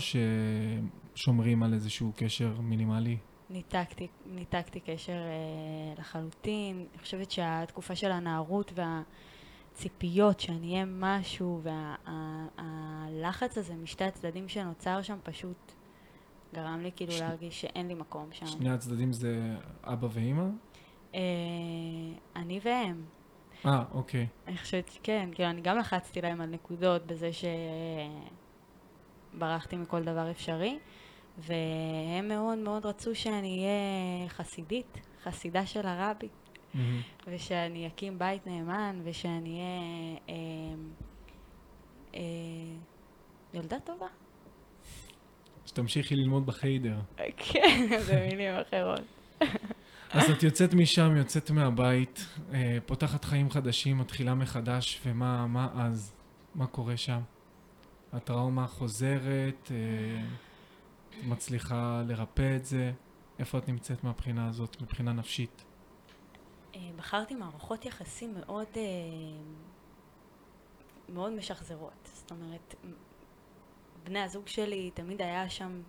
ששומרים 1.14 1.62
על 1.62 1.74
איזשהו 1.74 2.12
קשר 2.16 2.61
מינימלי? 2.61 3.18
ניתקתי, 3.50 4.09
ניתקתי 4.27 4.81
קשר 4.81 5.12
אה, 5.12 5.94
לחלוטין. 5.98 6.87
אני 6.92 6.98
חושבת 7.03 7.31
שהתקופה 7.31 7.94
של 7.94 8.12
הנערות 8.12 8.72
והציפיות 8.74 10.40
שאני 10.40 10.72
אהיה 10.72 10.85
משהו, 10.85 11.61
והלחץ 11.62 13.57
וה, 13.57 13.62
הזה 13.62 13.74
משתי 13.74 14.05
הצדדים 14.05 14.48
שנוצר 14.48 15.03
שם 15.03 15.18
פשוט 15.22 15.72
גרם 16.55 16.81
לי 16.83 16.90
כאילו 16.96 17.12
ש... 17.12 17.20
להרגיש 17.20 17.61
שאין 17.61 17.88
לי 17.88 17.94
מקום 17.94 18.29
שם. 18.33 18.46
שני 18.46 18.70
הצדדים 18.70 19.12
זה 19.12 19.57
אבא 19.85 20.09
ואימא? 20.11 20.46
אה, 21.14 21.20
אני 22.37 22.61
והם. 22.64 23.05
אה, 23.66 23.85
אוקיי. 23.92 24.27
אני 24.46 24.59
חושבת 24.59 24.88
שכן, 24.88 25.29
כאילו 25.35 25.50
אני 25.50 25.61
גם 25.61 25.79
לחצתי 25.79 26.20
להם 26.20 26.40
על 26.40 26.50
נקודות 26.50 27.07
בזה 27.07 27.31
שברחתי 29.35 29.77
מכל 29.77 30.03
דבר 30.03 30.31
אפשרי, 30.31 30.79
והם 31.38 32.29
מאוד 32.29 32.59
מאוד 32.59 32.87
רצו 32.87 33.14
שאני 33.14 33.59
אהיה 33.59 34.29
חסידית, 34.29 35.01
חסידה 35.23 35.66
של 35.66 35.87
הרבי, 35.87 36.29
mm-hmm. 36.29 36.79
ושאני 37.27 37.87
אקים 37.87 38.18
בית 38.18 38.47
נאמן, 38.47 39.01
ושאני 39.05 39.51
אהיה 39.51 40.18
אה, 40.29 40.35
אה, 42.14 42.20
ילדה 43.55 43.81
טובה. 43.81 44.07
שתמשיכי 45.66 46.16
ללמוד 46.16 46.47
בחיידר. 46.47 46.97
כן, 47.37 47.87
במילים 48.09 48.55
אחרות. 48.55 49.01
אז 50.11 50.31
את 50.31 50.42
יוצאת 50.42 50.75
משם, 50.75 51.16
יוצאת 51.16 51.51
מהבית, 51.51 52.27
אה, 52.53 52.79
פותחת 52.87 53.25
חיים 53.25 53.51
חדשים, 53.51 53.99
מתחילה 53.99 54.35
מחדש, 54.35 55.01
ומה 55.07 55.47
מה 55.47 55.68
אז? 55.75 56.12
מה 56.55 56.66
קורה 56.66 56.97
שם? 56.97 57.20
הטראומה 58.12 58.66
חוזרת, 58.66 59.70
אה, 59.70 59.77
מצליחה 61.22 62.03
לרפא 62.09 62.57
את 62.57 62.64
זה? 62.64 62.92
איפה 63.38 63.59
את 63.59 63.68
נמצאת 63.68 64.05
מהבחינה 64.05 64.48
הזאת, 64.48 64.83
מבחינה 64.83 65.12
נפשית? 65.12 65.64
אה, 66.74 66.81
בחרתי 66.96 67.35
מערכות 67.35 67.85
יחסים 67.85 68.35
מאוד, 68.40 68.68
מאוד 71.09 71.33
משחזרות. 71.33 72.11
זאת 72.12 72.31
אומרת, 72.31 72.74
בני 74.05 74.18
הזוג 74.18 74.46
שלי 74.46 74.90
תמיד 74.94 75.22
היה 75.22 75.50
שם, 75.50 75.83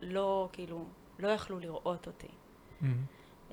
לא, 0.00 0.48
כאילו, 0.52 0.84
לא 1.18 1.28
יכלו 1.28 1.58
לראות 1.58 2.06
אותי. 2.06 2.26
Mm-hmm. 2.26 2.84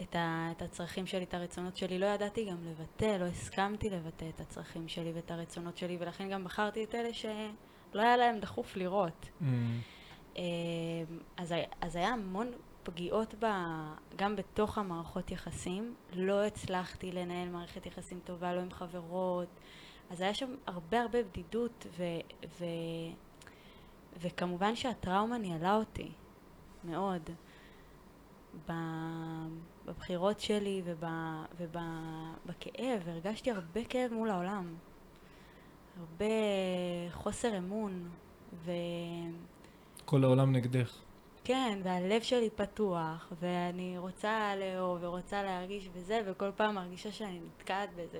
את, 0.01 0.15
ה, 0.15 0.49
את 0.51 0.61
הצרכים 0.61 1.07
שלי, 1.07 1.23
את 1.23 1.33
הרצונות 1.33 1.77
שלי. 1.77 1.99
לא 1.99 2.05
ידעתי 2.05 2.45
גם 2.45 2.57
לבטא, 2.63 3.17
לא 3.19 3.25
הסכמתי 3.25 3.89
לבטא 3.89 4.25
את 4.35 4.41
הצרכים 4.41 4.87
שלי 4.87 5.11
ואת 5.15 5.31
הרצונות 5.31 5.77
שלי, 5.77 5.97
ולכן 5.99 6.29
גם 6.29 6.43
בחרתי 6.43 6.83
את 6.83 6.95
אלה 6.95 7.13
שלא 7.13 8.01
היה 8.01 8.17
להם 8.17 8.39
דחוף 8.39 8.75
לראות. 8.75 9.29
Mm. 9.41 9.43
אמ, 10.35 10.41
אז, 11.37 11.53
אז 11.81 11.95
היה 11.95 12.09
המון 12.09 12.51
פגיעות 12.83 13.35
ב, 13.39 13.45
גם 14.15 14.35
בתוך 14.35 14.77
המערכות 14.77 15.31
יחסים. 15.31 15.95
לא 16.13 16.45
הצלחתי 16.45 17.11
לנהל 17.11 17.49
מערכת 17.49 17.85
יחסים 17.85 18.19
טובה, 18.23 18.53
לא 18.53 18.61
עם 18.61 18.71
חברות. 18.71 19.47
אז 20.09 20.21
היה 20.21 20.33
שם 20.33 20.55
הרבה 20.67 21.01
הרבה 21.01 21.23
בדידות, 21.23 21.85
ו, 21.97 22.03
ו, 22.59 22.65
וכמובן 24.21 24.75
שהטראומה 24.75 25.37
ניהלה 25.37 25.75
אותי, 25.75 26.11
מאוד. 26.83 27.29
בבחירות 29.85 30.39
שלי 30.39 30.81
ובכאב, 31.57 33.07
הרגשתי 33.07 33.51
הרבה 33.51 33.83
כאב 33.83 34.13
מול 34.13 34.29
העולם. 34.29 34.75
הרבה 35.99 36.25
חוסר 37.11 37.57
אמון, 37.57 38.09
ו... 38.53 38.71
כל 40.05 40.23
העולם 40.23 40.51
נגדך. 40.51 40.97
כן, 41.43 41.79
והלב 41.83 42.21
שלי 42.21 42.49
פתוח, 42.49 43.33
ואני 43.41 43.97
רוצה 43.97 44.55
לאהוב 44.55 44.97
ורוצה 45.01 45.43
להרגיש 45.43 45.87
בזה, 45.87 46.21
וכל 46.25 46.51
פעם 46.55 46.75
מרגישה 46.75 47.11
שאני 47.11 47.39
נתקעת 47.39 47.89
בזה. 47.95 48.19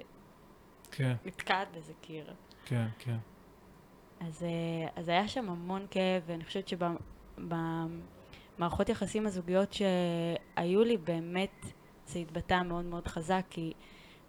כן. 0.92 1.14
נתקעת 1.26 1.68
בזה 1.78 1.94
קיר. 2.02 2.34
כן, 2.66 2.88
כן. 3.00 3.18
אז, 4.20 4.44
אה, 4.44 4.90
אז 4.96 5.10
היה 5.10 5.28
שם 5.28 5.50
המון 5.50 5.86
כאב, 5.92 6.24
ואני 6.26 6.46
חושבת 6.46 6.68
שב... 6.68 6.80
מערכות 8.58 8.90
יחסים 8.90 9.28
הזוגיות 9.28 9.74
שהיו 9.74 10.84
לי, 10.84 10.98
באמת 10.98 11.66
זה 12.08 12.20
התבטא 12.20 12.62
מאוד 12.64 12.86
מאוד 12.86 13.08
חזק, 13.08 13.46
כי 13.50 13.74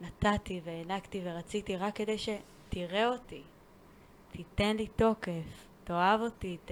נתתי 0.00 0.60
והענקתי 0.64 1.20
ורציתי 1.24 1.76
רק 1.76 1.96
כדי 1.96 2.16
שתראה 2.18 3.08
אותי, 3.08 3.42
תיתן 4.32 4.76
לי 4.76 4.86
תוקף, 4.86 5.68
תאהב 5.84 6.20
אותי, 6.20 6.56
ת... 6.64 6.70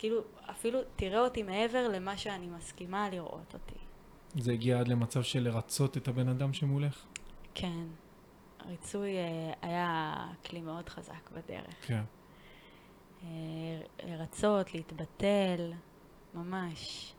כאילו, 0.00 0.20
אפילו 0.50 0.78
תראה 0.96 1.20
אותי 1.20 1.42
מעבר 1.42 1.88
למה 1.88 2.16
שאני 2.16 2.46
מסכימה 2.46 3.10
לראות 3.10 3.54
אותי. 3.54 3.78
זה 4.34 4.52
הגיע 4.52 4.80
עד 4.80 4.88
למצב 4.88 5.22
של 5.22 5.40
לרצות 5.40 5.96
את 5.96 6.08
הבן 6.08 6.28
אדם 6.28 6.52
שמולך? 6.52 7.04
כן. 7.54 7.86
הריצוי 8.58 9.16
אה, 9.16 9.52
היה 9.62 10.14
כלי 10.46 10.60
מאוד 10.60 10.88
חזק 10.88 11.30
בדרך. 11.30 11.74
כן. 11.82 12.02
אה, 13.22 13.28
לרצות, 14.04 14.74
להתבטל, 14.74 15.72
ממש. 16.34 17.12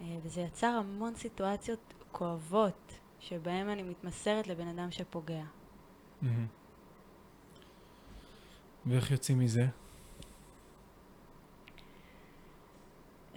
אה, 0.00 0.18
וזה 0.22 0.40
יצר 0.40 0.66
המון 0.66 1.14
סיטואציות 1.14 1.94
כואבות, 2.12 2.98
שבהן 3.20 3.68
אני 3.68 3.82
מתמסרת 3.82 4.46
לבן 4.46 4.68
אדם 4.68 4.90
שפוגע. 4.90 5.44
ואיך 8.86 9.10
יוצאים 9.10 9.38
מזה? 9.38 9.66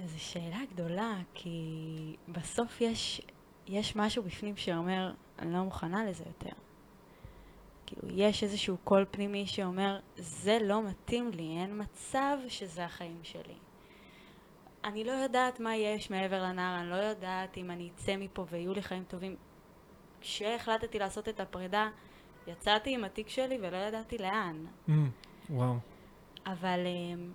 זו 0.06 0.20
שאלה 0.20 0.60
גדולה, 0.74 1.18
כי 1.34 2.16
בסוף 2.28 2.82
יש, 2.82 3.22
יש 3.68 3.96
משהו 3.96 4.24
בפנים 4.24 4.58
שאומר, 4.58 5.12
אני 5.40 5.54
לא 5.54 5.64
מוכנה 5.64 6.06
לזה 6.06 6.24
יותר. 6.28 6.56
כאילו, 7.86 8.02
יש 8.16 8.44
איזשהו 8.44 8.78
קול 8.84 9.06
פנימי 9.12 9.48
שאומר, 9.48 10.00
זה 10.18 10.58
לא 10.62 10.84
מתאים 10.84 11.32
לי, 11.32 11.58
אין 11.62 11.82
מצב 11.82 12.38
שזה 12.48 12.86
החיים 12.86 13.20
שלי. 13.24 13.56
אני 14.84 15.04
לא 15.04 15.12
יודעת 15.12 15.60
מה 15.60 15.76
יש 15.76 16.10
מעבר 16.10 16.44
לנהר, 16.44 16.82
אני 16.82 16.90
לא 16.90 16.96
יודעת 16.96 17.58
אם 17.58 17.72
אני 17.72 17.90
אצא 17.96 18.18
מפה 18.18 18.46
ויהיו 18.50 18.74
לי 18.74 18.82
חיים 18.82 19.04
טובים. 19.04 19.36
כשהחלטתי 20.22 21.00
לעשות 21.00 21.30
את 21.30 21.40
הפרידה, 21.40 21.90
יצאתי 22.48 22.94
עם 22.94 23.04
התיק 23.04 23.30
שלי 23.30 23.58
ולא 23.62 23.78
ידעתי 23.78 24.18
לאן. 24.18 24.66
Mm, 24.88 24.92
וואו. 25.50 25.76
אבל, 26.46 26.80
אמ, 26.86 27.32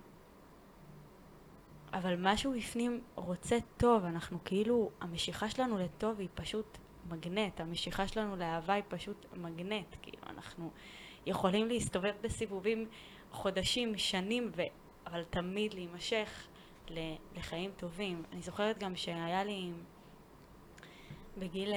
אבל 1.97 2.15
משהו 2.19 2.53
בפנים 2.57 3.01
רוצה 3.15 3.57
טוב, 3.77 4.05
אנחנו 4.05 4.37
כאילו, 4.45 4.89
המשיכה 5.01 5.49
שלנו 5.49 5.77
לטוב 5.77 6.19
היא 6.19 6.27
פשוט 6.35 6.77
מגנט, 7.09 7.59
המשיכה 7.61 8.07
שלנו 8.07 8.35
לאהבה 8.35 8.73
היא 8.73 8.83
פשוט 8.87 9.25
מגנט, 9.33 9.95
כאילו 10.01 10.23
אנחנו 10.29 10.71
יכולים 11.25 11.67
להסתובב 11.67 12.13
בסיבובים 12.21 12.87
חודשים, 13.31 13.97
שנים, 13.97 14.51
ו... 14.55 14.61
אבל 15.07 15.23
תמיד 15.23 15.73
להימשך 15.73 16.47
לחיים 17.35 17.71
טובים. 17.77 18.23
אני 18.31 18.41
זוכרת 18.41 18.77
גם 18.77 18.95
שהיה 18.95 19.43
לי, 19.43 19.71
בגיל 21.37 21.73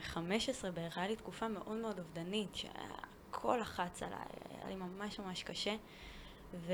15 0.00 0.70
אה, 0.70 0.74
בערך, 0.74 0.98
היה 0.98 1.08
לי 1.08 1.16
תקופה 1.16 1.48
מאוד 1.48 1.76
מאוד 1.76 1.98
אובדנית, 1.98 2.54
שהכל 2.54 3.58
לחץ 3.60 4.02
עליי, 4.02 4.18
היה 4.50 4.68
לי 4.68 4.74
ממש 4.74 5.18
ממש 5.18 5.42
קשה. 5.42 5.76
ו... 6.54 6.72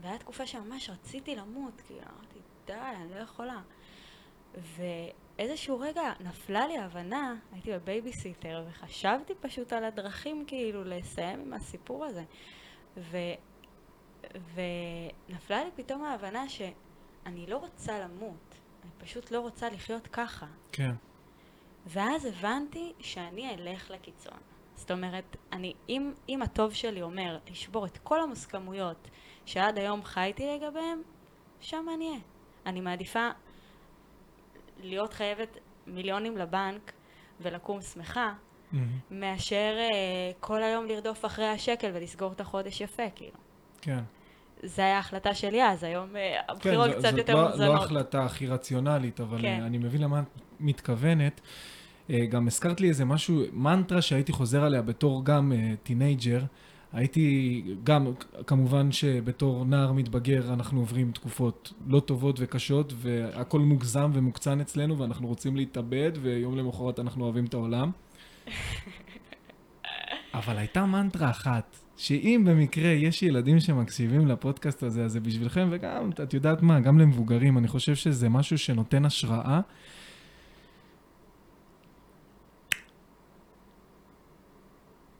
והיה 0.00 0.18
תקופה 0.18 0.46
שממש 0.46 0.90
רציתי 0.90 1.36
למות, 1.36 1.82
כאילו, 1.86 2.00
אמרתי, 2.00 2.38
די, 2.66 2.72
אני 2.72 3.14
לא 3.14 3.20
יכולה. 3.20 3.60
ואיזשהו 4.54 5.80
רגע 5.80 6.12
נפלה 6.20 6.66
לי 6.66 6.78
ההבנה, 6.78 7.34
הייתי 7.52 7.72
בבייביסיטר, 7.72 8.64
וחשבתי 8.68 9.34
פשוט 9.40 9.72
על 9.72 9.84
הדרכים 9.84 10.44
כאילו 10.46 10.84
לסיים 10.84 11.40
עם 11.40 11.52
הסיפור 11.52 12.04
הזה. 12.04 12.24
ו... 12.96 13.16
ונפלה 14.54 15.64
לי 15.64 15.70
פתאום 15.76 16.04
ההבנה 16.04 16.48
שאני 16.48 17.46
לא 17.46 17.56
רוצה 17.56 17.98
למות, 17.98 18.54
אני 18.82 18.90
פשוט 18.98 19.30
לא 19.30 19.40
רוצה 19.40 19.70
לחיות 19.70 20.06
ככה. 20.06 20.46
כן. 20.72 20.92
ואז 21.86 22.24
הבנתי 22.24 22.92
שאני 23.00 23.54
אלך 23.54 23.90
לקיצון. 23.90 24.38
זאת 24.78 24.90
אומרת, 24.90 25.36
אני, 25.52 25.72
אם, 25.88 26.12
אם 26.28 26.42
הטוב 26.42 26.74
שלי 26.74 27.02
אומר 27.02 27.38
לשבור 27.50 27.86
את 27.86 27.98
כל 27.98 28.20
המוסכמויות 28.20 29.08
שעד 29.46 29.78
היום 29.78 30.04
חייתי 30.04 30.46
לגביהם, 30.46 31.02
שם 31.60 31.86
אני 31.94 32.08
אהיה. 32.08 32.20
אני 32.66 32.80
מעדיפה 32.80 33.28
להיות 34.80 35.12
חייבת 35.12 35.58
מיליונים 35.86 36.36
לבנק 36.36 36.92
ולקום 37.40 37.82
שמחה, 37.82 38.32
mm-hmm. 38.32 38.76
מאשר 39.10 39.76
אה, 39.90 40.36
כל 40.40 40.62
היום 40.62 40.86
לרדוף 40.86 41.24
אחרי 41.24 41.48
השקל 41.48 41.90
ולסגור 41.94 42.32
את 42.32 42.40
החודש 42.40 42.80
יפה, 42.80 43.10
כאילו. 43.14 43.38
כן. 43.80 44.00
זה 44.62 44.82
היה 44.82 44.98
החלטה 44.98 45.34
שלי 45.34 45.64
אז, 45.64 45.84
היום 45.84 46.16
אה, 46.16 46.40
הבחירות 46.48 46.90
כן, 46.90 46.98
קצת 46.98 47.18
יותר 47.18 47.34
לא, 47.34 47.48
מאוזנות. 47.48 47.68
לא 47.68 47.80
ההחלטה 47.80 48.24
הכי 48.24 48.46
רציונלית, 48.46 49.20
אבל 49.20 49.42
כן. 49.42 49.62
אני 49.62 49.78
מבין 49.78 50.00
למה 50.00 50.20
את 50.20 50.40
מתכוונת. 50.60 51.40
אה, 52.10 52.26
גם 52.26 52.46
הזכרת 52.46 52.80
לי 52.80 52.88
איזה 52.88 53.04
משהו, 53.04 53.42
מנטרה 53.52 54.02
שהייתי 54.02 54.32
חוזר 54.32 54.64
עליה 54.64 54.82
בתור 54.82 55.24
גם 55.24 55.52
teenager, 55.82 56.40
הייתי, 56.92 57.62
גם, 57.84 58.06
כמובן 58.46 58.92
שבתור 58.92 59.64
נער 59.64 59.92
מתבגר 59.92 60.52
אנחנו 60.52 60.80
עוברים 60.80 61.12
תקופות 61.12 61.72
לא 61.86 62.00
טובות 62.00 62.36
וקשות, 62.38 62.92
והכל 62.96 63.60
מוגזם 63.60 64.10
ומוקצן 64.14 64.60
אצלנו, 64.60 64.98
ואנחנו 64.98 65.28
רוצים 65.28 65.56
להתאבד, 65.56 66.12
ויום 66.22 66.56
למחרת 66.56 66.98
אנחנו 66.98 67.24
אוהבים 67.24 67.44
את 67.44 67.54
העולם. 67.54 67.90
אבל 70.34 70.58
הייתה 70.58 70.86
מנטרה 70.86 71.30
אחת, 71.30 71.76
שאם 71.96 72.42
במקרה 72.46 72.88
יש 72.88 73.22
ילדים 73.22 73.60
שמקשיבים 73.60 74.28
לפודקאסט 74.28 74.82
הזה, 74.82 75.04
אז 75.04 75.12
זה 75.12 75.20
בשבילכם, 75.20 75.68
וגם, 75.70 76.10
את 76.22 76.34
יודעת 76.34 76.62
מה, 76.62 76.80
גם 76.80 76.98
למבוגרים, 76.98 77.58
אני 77.58 77.68
חושב 77.68 77.94
שזה 77.94 78.28
משהו 78.28 78.58
שנותן 78.58 79.04
השראה. 79.04 79.60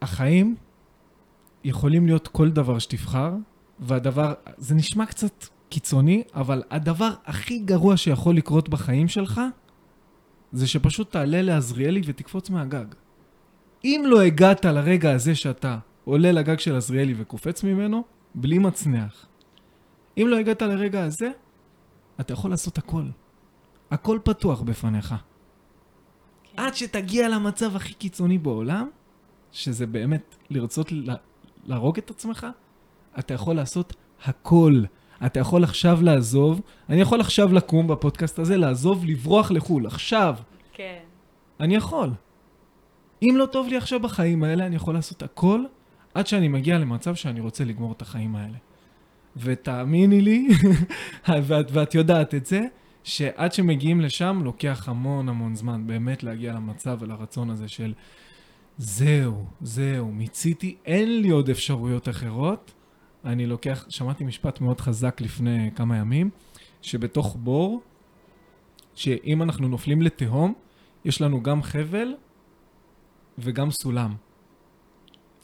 החיים 0.01 0.55
יכולים 1.63 2.05
להיות 2.05 2.27
כל 2.27 2.49
דבר 2.49 2.79
שתבחר, 2.79 3.33
והדבר, 3.79 4.33
זה 4.57 4.75
נשמע 4.75 5.05
קצת 5.05 5.45
קיצוני, 5.69 6.23
אבל 6.33 6.63
הדבר 6.71 7.09
הכי 7.25 7.59
גרוע 7.59 7.97
שיכול 7.97 8.35
לקרות 8.35 8.69
בחיים 8.69 9.07
שלך, 9.07 9.41
זה 10.51 10.67
שפשוט 10.67 11.11
תעלה 11.11 11.41
לעזריאלי 11.41 12.01
ותקפוץ 12.05 12.49
מהגג. 12.49 12.85
אם 13.83 14.03
לא 14.05 14.21
הגעת 14.21 14.65
לרגע 14.65 15.11
הזה 15.11 15.35
שאתה 15.35 15.77
עולה 16.03 16.31
לגג 16.31 16.59
של 16.59 16.75
עזריאלי 16.75 17.13
וקופץ 17.17 17.63
ממנו, 17.63 18.03
בלי 18.35 18.57
מצנח. 18.57 19.25
אם 20.17 20.27
לא 20.27 20.37
הגעת 20.37 20.61
לרגע 20.61 21.03
הזה, 21.03 21.31
אתה 22.19 22.33
יכול 22.33 22.51
לעשות 22.51 22.77
הכל. 22.77 23.03
הכל 23.91 24.19
פתוח 24.23 24.61
בפניך. 24.61 25.15
כן. 26.43 26.61
עד 26.61 26.75
שתגיע 26.75 27.29
למצב 27.29 27.75
הכי 27.75 27.93
קיצוני 27.93 28.37
בעולם, 28.37 28.89
שזה 29.51 29.87
באמת 29.87 30.35
לרצות 30.49 30.91
להרוג 31.65 31.97
את 31.97 32.09
עצמך, 32.09 32.47
אתה 33.19 33.33
יכול 33.33 33.55
לעשות 33.55 33.95
הכל. 34.25 34.83
אתה 35.25 35.39
יכול 35.39 35.63
עכשיו 35.63 36.01
לעזוב, 36.01 36.61
אני 36.89 37.01
יכול 37.01 37.21
עכשיו 37.21 37.53
לקום 37.53 37.87
בפודקאסט 37.87 38.39
הזה, 38.39 38.57
לעזוב, 38.57 39.05
לברוח 39.05 39.51
לחו"ל, 39.51 39.85
עכשיו. 39.85 40.35
כן. 40.73 40.99
אני 41.59 41.75
יכול. 41.75 42.09
אם 43.23 43.33
לא 43.37 43.45
טוב 43.45 43.67
לי 43.67 43.77
עכשיו 43.77 43.99
בחיים 43.99 44.43
האלה, 44.43 44.65
אני 44.65 44.75
יכול 44.75 44.93
לעשות 44.93 45.23
הכל 45.23 45.63
עד 46.13 46.27
שאני 46.27 46.47
מגיע 46.47 46.77
למצב 46.77 47.15
שאני 47.15 47.39
רוצה 47.39 47.63
לגמור 47.63 47.91
את 47.91 48.01
החיים 48.01 48.35
האלה. 48.35 48.57
ותאמיני 49.37 50.21
לי, 50.21 50.47
ואת, 51.47 51.65
ואת 51.71 51.95
יודעת 51.95 52.35
את 52.35 52.45
זה, 52.45 52.61
שעד 53.03 53.53
שמגיעים 53.53 54.01
לשם 54.01 54.41
לוקח 54.43 54.89
המון 54.89 55.29
המון 55.29 55.55
זמן 55.55 55.87
באמת 55.87 56.23
להגיע 56.23 56.53
למצב 56.53 56.97
ולרצון 56.99 57.49
הזה 57.49 57.67
של 57.67 57.93
זהו, 58.81 59.45
זהו, 59.61 60.11
מיציתי, 60.11 60.77
אין 60.85 61.21
לי 61.21 61.29
עוד 61.29 61.49
אפשרויות 61.49 62.09
אחרות. 62.09 62.73
אני 63.25 63.45
לוקח, 63.45 63.85
שמעתי 63.89 64.23
משפט 64.23 64.61
מאוד 64.61 64.81
חזק 64.81 65.21
לפני 65.21 65.71
כמה 65.75 65.97
ימים, 65.97 66.29
שבתוך 66.81 67.37
בור, 67.39 67.81
שאם 68.95 69.43
אנחנו 69.43 69.67
נופלים 69.67 70.01
לתהום, 70.01 70.53
יש 71.05 71.21
לנו 71.21 71.43
גם 71.43 71.63
חבל 71.63 72.13
וגם 73.37 73.71
סולם. 73.71 74.15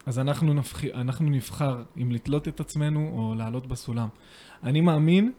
אז 0.05 0.19
אנחנו, 0.19 0.53
נבח... 0.53 0.85
אנחנו 0.85 1.29
נבחר 1.29 1.83
אם 2.01 2.11
לתלות 2.11 2.47
את 2.47 2.59
עצמנו 2.59 3.11
או 3.17 3.35
לעלות 3.35 3.67
בסולם. 3.67 4.07
אני 4.63 4.81
מאמין 4.81 5.31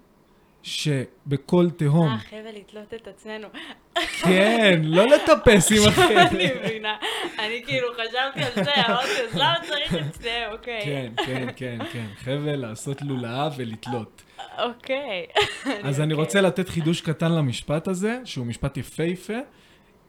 שבכל 0.67 1.71
תהום... 1.71 2.09
אה, 2.09 2.19
חבל 2.19 2.51
לתלות 2.57 2.95
את 2.95 3.09
עצמנו. 3.09 3.49
כן, 4.23 4.81
לא 4.85 5.05
לטפס 5.07 5.73
עם 5.73 5.89
החבל. 5.89 6.17
אני 6.17 6.49
מבינה. 6.65 6.97
אני 7.39 7.63
כאילו 7.67 7.89
חשבתי 7.95 8.43
על 8.43 8.65
זה, 8.65 8.73
אמרתי, 8.89 9.23
אז 9.29 9.35
למה 9.35 9.57
צריך 9.69 9.95
את 9.95 10.15
זה? 10.15 10.45
אוקיי. 10.53 10.81
כן, 10.85 11.13
כן, 11.27 11.47
כן, 11.57 11.79
כן. 11.93 12.07
חבל 12.17 12.57
לעשות 12.57 13.03
לולאה 13.03 13.49
ולתלות. 13.57 14.23
אוקיי. 14.59 15.27
אז 15.83 16.01
אני 16.01 16.15
רוצה 16.15 16.41
לתת 16.41 16.69
חידוש 16.69 17.01
קטן 17.01 17.33
למשפט 17.33 17.89
הזה, 17.89 18.19
שהוא 18.25 18.47
משפט 18.47 18.77
יפהפה. 18.77 19.39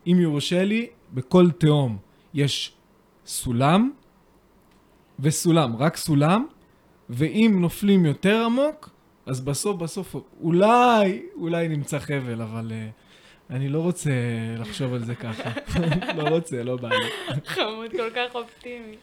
אם 0.08 0.18
יורשה 0.20 0.64
לי, 0.64 0.88
בכל 1.14 1.52
תהום 1.52 1.98
יש 2.34 2.74
סולם 3.26 3.92
וסולם, 5.20 5.76
רק 5.76 5.98
סולם, 5.98 6.46
ואם 7.10 7.58
נופלים 7.62 8.06
יותר 8.06 8.44
עמוק, 8.46 8.97
אז 9.28 9.42
בסוף 9.42 9.78
בסוף 9.78 10.16
אולי, 10.42 11.26
אולי 11.36 11.68
נמצא 11.68 12.00
חבל, 12.00 12.42
אבל 12.42 12.72
uh, 12.72 13.54
אני 13.56 13.70
לא 13.70 13.80
רוצה 13.80 14.12
לחשוב 14.58 14.94
על 14.94 15.04
זה 15.04 15.16
ככה. 15.16 15.50
לא 16.18 16.30
רוצה, 16.30 16.64
לא 16.64 16.78
בא 16.78 16.90
לי. 16.90 17.10
חמוד 17.46 17.92
כל 17.92 18.10
כך 18.16 18.36
אופטימי. 18.36 18.96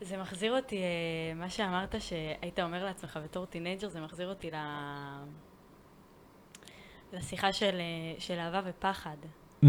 זה 0.00 0.16
מחזיר 0.16 0.56
אותי, 0.56 0.76
אה, 0.76 1.38
מה 1.38 1.50
שאמרת 1.50 1.94
שהיית 1.98 2.60
אומר 2.60 2.84
לעצמך 2.84 3.18
בתור 3.24 3.46
teenager, 3.46 3.88
זה 3.88 4.00
מחזיר 4.00 4.28
אותי 4.28 4.50
ל... 4.50 4.56
לשיחה 7.12 7.52
של, 7.52 7.80
אה, 8.18 8.20
של 8.20 8.38
אהבה 8.38 8.60
ופחד. 8.64 9.16
אהמ. 9.62 9.66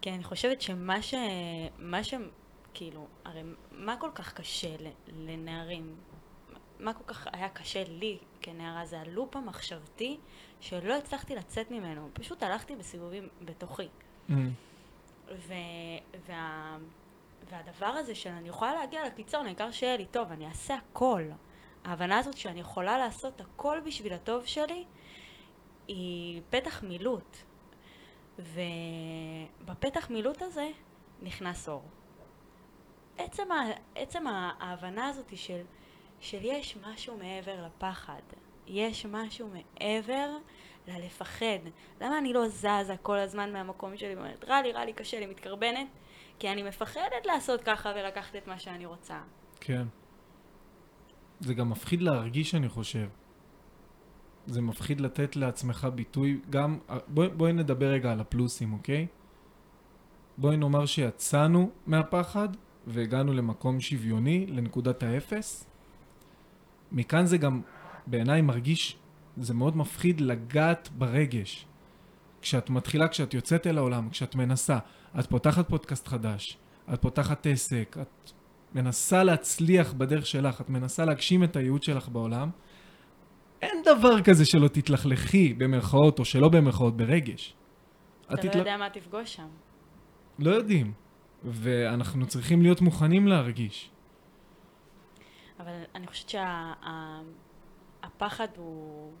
כי 0.00 0.10
אני 0.10 0.24
חושבת 0.24 0.62
שמה 0.62 1.02
ש... 1.02 1.14
מה 1.78 2.04
ש... 2.04 2.14
כאילו, 2.74 3.06
הרי 3.24 3.42
מה 3.72 3.96
כל 3.96 4.10
כך 4.14 4.32
קשה 4.32 4.68
לנערים? 5.08 5.94
מה 6.78 6.94
כל 6.94 7.04
כך 7.04 7.26
היה 7.32 7.48
קשה 7.48 7.84
לי 7.88 8.18
כנערה? 8.40 8.86
זה 8.86 9.00
הלופ 9.00 9.36
המחשבתי 9.36 10.18
שלא 10.60 10.94
הצלחתי 10.94 11.34
לצאת 11.34 11.70
ממנו. 11.70 12.08
פשוט 12.12 12.42
הלכתי 12.42 12.76
בסיבובים 12.76 13.28
בתוכי. 13.44 13.88
ממ. 14.28 14.32
ו... 15.30 15.54
וה... 16.26 16.76
והדבר 17.50 17.86
הזה 17.86 18.14
של 18.14 18.30
אני 18.30 18.48
יכולה 18.48 18.74
להגיע 18.74 19.06
לקיצון, 19.06 19.46
העיקר 19.46 19.70
שיהיה 19.70 19.96
לי 19.96 20.06
טוב, 20.06 20.32
אני 20.32 20.46
אעשה 20.46 20.74
הכל. 20.74 21.22
ההבנה 21.84 22.18
הזאת 22.18 22.36
שאני 22.36 22.60
יכולה 22.60 22.98
לעשות 22.98 23.40
הכל 23.40 23.80
בשביל 23.86 24.12
הטוב 24.12 24.46
שלי, 24.46 24.84
היא 25.88 26.42
פתח 26.50 26.82
מילוט. 26.82 27.36
ובפתח 28.38 30.10
מילוט 30.10 30.42
הזה 30.42 30.68
נכנס 31.22 31.68
אור. 31.68 31.82
עצם, 33.18 33.52
ה, 33.52 33.64
עצם 33.94 34.26
ההבנה 34.26 35.08
הזאת 35.08 35.36
של, 35.36 35.62
של 36.22 36.38
יש 36.42 36.76
משהו 36.86 37.18
מעבר 37.18 37.66
לפחד, 37.66 38.22
יש 38.66 39.06
משהו 39.06 39.48
מעבר 39.48 40.36
ללפחד. 40.88 41.58
למה 42.00 42.18
אני 42.18 42.32
לא 42.32 42.48
זזה 42.48 42.94
כל 43.02 43.18
הזמן 43.18 43.52
מהמקום 43.52 43.96
שלי 43.96 44.14
ואומרת, 44.14 44.44
רע 44.44 44.62
לי, 44.62 44.72
רע 44.72 44.84
לי, 44.84 44.92
קשה 44.92 45.20
לי, 45.20 45.26
מתקרבנת? 45.26 45.86
כי 46.38 46.52
אני 46.52 46.62
מפחדת 46.62 47.26
לעשות 47.26 47.60
ככה 47.62 47.92
ולקחת 47.96 48.36
את 48.36 48.46
מה 48.46 48.58
שאני 48.58 48.86
רוצה. 48.86 49.20
כן. 49.60 49.86
זה 51.40 51.54
גם 51.54 51.70
מפחיד 51.70 52.02
להרגיש, 52.02 52.54
אני 52.54 52.68
חושב. 52.68 53.08
זה 54.46 54.60
מפחיד 54.60 55.00
לתת 55.00 55.36
לעצמך 55.36 55.88
ביטוי, 55.94 56.40
גם, 56.50 56.78
בואי 57.08 57.28
בוא 57.28 57.48
נדבר 57.48 57.86
רגע 57.86 58.12
על 58.12 58.20
הפלוסים, 58.20 58.72
אוקיי? 58.72 59.06
בואי 60.38 60.56
נאמר 60.56 60.86
שיצאנו 60.86 61.70
מהפחד 61.86 62.48
והגענו 62.86 63.32
למקום 63.32 63.80
שוויוני, 63.80 64.46
לנקודת 64.46 65.02
האפס. 65.02 65.71
מכאן 66.92 67.26
זה 67.26 67.38
גם 67.38 67.60
בעיניי 68.06 68.42
מרגיש, 68.42 68.98
זה 69.36 69.54
מאוד 69.54 69.76
מפחיד 69.76 70.20
לגעת 70.20 70.88
ברגש. 70.98 71.66
כשאת 72.42 72.70
מתחילה, 72.70 73.08
כשאת 73.08 73.34
יוצאת 73.34 73.66
אל 73.66 73.78
העולם, 73.78 74.08
כשאת 74.10 74.34
מנסה, 74.34 74.78
את 75.20 75.26
פותחת 75.26 75.68
פודקאסט 75.68 76.08
חדש, 76.08 76.58
את 76.94 77.02
פותחת 77.02 77.46
עסק, 77.46 77.96
את 78.00 78.30
מנסה 78.74 79.24
להצליח 79.24 79.92
בדרך 79.92 80.26
שלך, 80.26 80.60
את 80.60 80.70
מנסה 80.70 81.04
להגשים 81.04 81.44
את 81.44 81.56
הייעוד 81.56 81.82
שלך 81.82 82.08
בעולם, 82.08 82.50
אין 83.62 83.82
דבר 83.84 84.22
כזה 84.22 84.44
שלא 84.44 84.68
תתלכלכי 84.68 85.54
במרכאות 85.54 86.18
או 86.18 86.24
שלא 86.24 86.48
במרכאות 86.48 86.96
ברגש. 86.96 87.54
אתה 88.26 88.34
לא 88.34 88.40
תתל... 88.40 88.58
יודע 88.58 88.76
מה 88.76 88.90
תפגוש 88.90 89.34
שם. 89.34 89.48
לא 90.38 90.50
יודעים, 90.50 90.92
ואנחנו 91.44 92.26
צריכים 92.26 92.62
להיות 92.62 92.80
מוכנים 92.80 93.26
להרגיש. 93.26 93.91
אבל 95.62 95.82
אני 95.94 96.06
חושבת 96.06 96.28
שהפחד 98.02 98.48
שה... 98.54 98.60
הוא... 98.60 99.12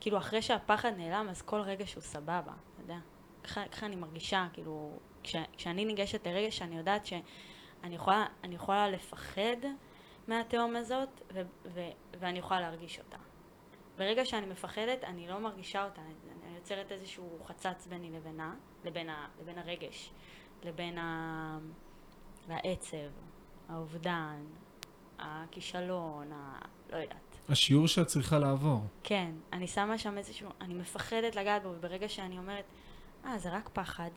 כאילו, 0.00 0.18
אחרי 0.18 0.42
שהפחד 0.42 0.92
נעלם, 0.96 1.26
אז 1.30 1.42
כל 1.42 1.60
רגש 1.60 1.94
הוא 1.94 2.02
סבבה, 2.02 2.40
אתה 2.42 2.82
יודע? 2.82 2.98
ככה 3.44 3.86
אני 3.86 3.96
מרגישה, 3.96 4.46
כאילו, 4.52 4.98
כש, 5.22 5.36
כשאני 5.56 5.84
ניגשת 5.84 6.26
לרגש, 6.26 6.62
אני 6.62 6.76
יודעת 6.76 7.06
שאני 7.06 7.94
יכולה, 7.94 8.26
יכולה 8.50 8.88
לפחד 8.88 9.56
מהתהום 10.28 10.76
הזאת, 10.76 11.08
ו, 11.34 11.42
ו, 11.64 11.80
ואני 12.20 12.38
יכולה 12.38 12.60
להרגיש 12.60 12.98
אותה. 12.98 13.18
ברגע 13.96 14.24
שאני 14.24 14.46
מפחדת, 14.46 15.04
אני 15.04 15.28
לא 15.28 15.38
מרגישה 15.38 15.84
אותה, 15.84 16.00
אני 16.44 16.56
יוצרת 16.56 16.92
איזשהו 16.92 17.38
חצץ 17.44 17.86
ביני 17.86 18.10
לבינה, 18.10 18.54
לבין, 18.84 19.10
ה, 19.10 19.28
לבין 19.40 19.58
הרגש, 19.58 20.12
לבין 20.64 20.98
ה, 20.98 21.58
העצב, 22.48 23.10
האובדן, 23.68 24.44
הכישלון, 25.22 26.32
ה... 26.32 26.58
לא 26.92 26.96
יודעת. 26.96 27.36
השיעור 27.48 27.88
שאת 27.88 28.06
צריכה 28.06 28.38
לעבור. 28.38 28.80
כן, 29.02 29.30
אני 29.52 29.66
שמה 29.66 29.98
שם 29.98 30.18
איזשהו, 30.18 30.48
אני 30.60 30.74
מפחדת 30.74 31.36
לגעת 31.36 31.62
בו, 31.62 31.68
וברגע 31.68 32.08
שאני 32.08 32.38
אומרת, 32.38 32.64
אה, 33.24 33.38
זה 33.38 33.50
רק 33.50 33.70
פחד, 33.72 34.10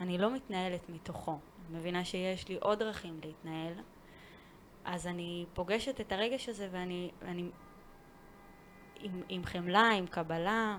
אני 0.00 0.18
לא 0.18 0.34
מתנהלת 0.34 0.88
מתוכו. 0.88 1.38
אני 1.70 1.78
מבינה 1.78 2.04
שיש 2.04 2.48
לי 2.48 2.56
עוד 2.60 2.78
דרכים 2.78 3.20
להתנהל, 3.24 3.72
אז 4.84 5.06
אני 5.06 5.46
פוגשת 5.54 6.00
את 6.00 6.12
הרגש 6.12 6.48
הזה 6.48 6.68
ואני, 6.72 7.10
ואני 7.22 7.50
עם, 9.00 9.22
עם 9.28 9.44
חמלה, 9.44 9.90
עם 9.90 10.06
קבלה. 10.06 10.78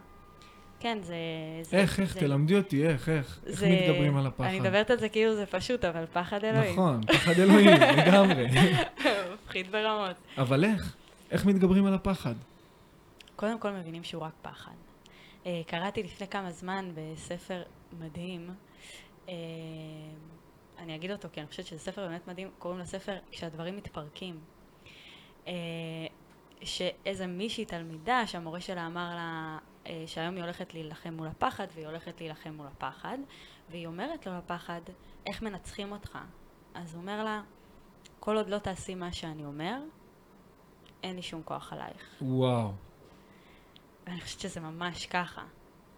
כן, 0.79 0.97
זה... 1.01 1.15
זה 1.61 1.77
איך, 1.77 1.99
איך? 1.99 2.13
זה, 2.13 2.19
תלמדי 2.19 2.57
אותי, 2.57 2.87
איך, 2.87 3.09
איך? 3.09 3.39
איך 3.45 3.59
זה, 3.59 3.69
מתגברים 3.69 4.17
על 4.17 4.27
הפחד? 4.27 4.47
אני 4.47 4.59
מדברת 4.59 4.89
על 4.89 4.97
זה 4.99 5.09
כאילו 5.09 5.35
זה 5.35 5.45
פשוט, 5.45 5.85
אבל 5.85 6.05
פחד 6.13 6.43
אלוהים. 6.43 6.71
נכון, 6.71 7.01
פחד 7.05 7.39
אלוהים, 7.39 7.81
לגמרי. 7.99 8.47
מפחיד 9.33 9.71
ברמות. 9.71 10.15
אבל 10.37 10.63
איך? 10.63 10.95
איך 11.31 11.45
מתגברים 11.45 11.85
על 11.85 11.93
הפחד? 11.93 12.33
קודם 13.35 13.59
כל 13.59 13.71
מבינים 13.71 14.03
שהוא 14.03 14.23
רק 14.23 14.33
פחד. 14.41 14.71
Uh, 15.43 15.47
קראתי 15.67 16.03
לפני 16.03 16.27
כמה 16.27 16.51
זמן 16.51 16.91
בספר 16.95 17.61
מדהים, 17.99 18.49
uh, 19.25 19.29
אני 20.79 20.95
אגיד 20.95 21.11
אותו 21.11 21.27
כי 21.31 21.39
אני 21.39 21.47
חושבת 21.47 21.65
שזה 21.65 21.79
ספר 21.79 22.07
באמת 22.07 22.27
מדהים, 22.27 22.49
קוראים 22.59 22.79
לספר 22.79 23.15
כשהדברים 23.31 23.77
מתפרקים. 23.77 24.39
Uh, 25.45 25.49
שאיזה 26.61 27.27
מישהי 27.27 27.65
תלמידה 27.65 28.27
שהמורה 28.27 28.61
שלה 28.61 28.87
אמר 28.87 29.15
לה 29.15 29.57
שהיום 30.05 30.35
היא 30.35 30.43
הולכת 30.43 30.73
להילחם 30.73 31.13
מול 31.13 31.27
הפחד 31.27 31.67
והיא 31.73 31.87
הולכת 31.87 32.21
להילחם 32.21 32.49
מול 32.49 32.67
הפחד 32.67 33.17
והיא 33.69 33.87
אומרת 33.87 34.25
לו 34.25 34.37
לפחד 34.37 34.81
איך 35.25 35.41
מנצחים 35.41 35.91
אותך 35.91 36.17
אז 36.73 36.93
הוא 36.93 37.01
אומר 37.01 37.23
לה 37.23 37.41
כל 38.19 38.37
עוד 38.37 38.49
לא 38.49 38.57
תעשי 38.57 38.95
מה 38.95 39.11
שאני 39.11 39.45
אומר 39.45 39.81
אין 41.03 41.15
לי 41.15 41.21
שום 41.21 41.43
כוח 41.43 41.73
עלייך 41.73 42.15
וואו. 42.21 42.71
אני 44.07 44.21
חושבת 44.21 44.39
שזה 44.39 44.59
ממש 44.59 45.05
ככה. 45.05 45.43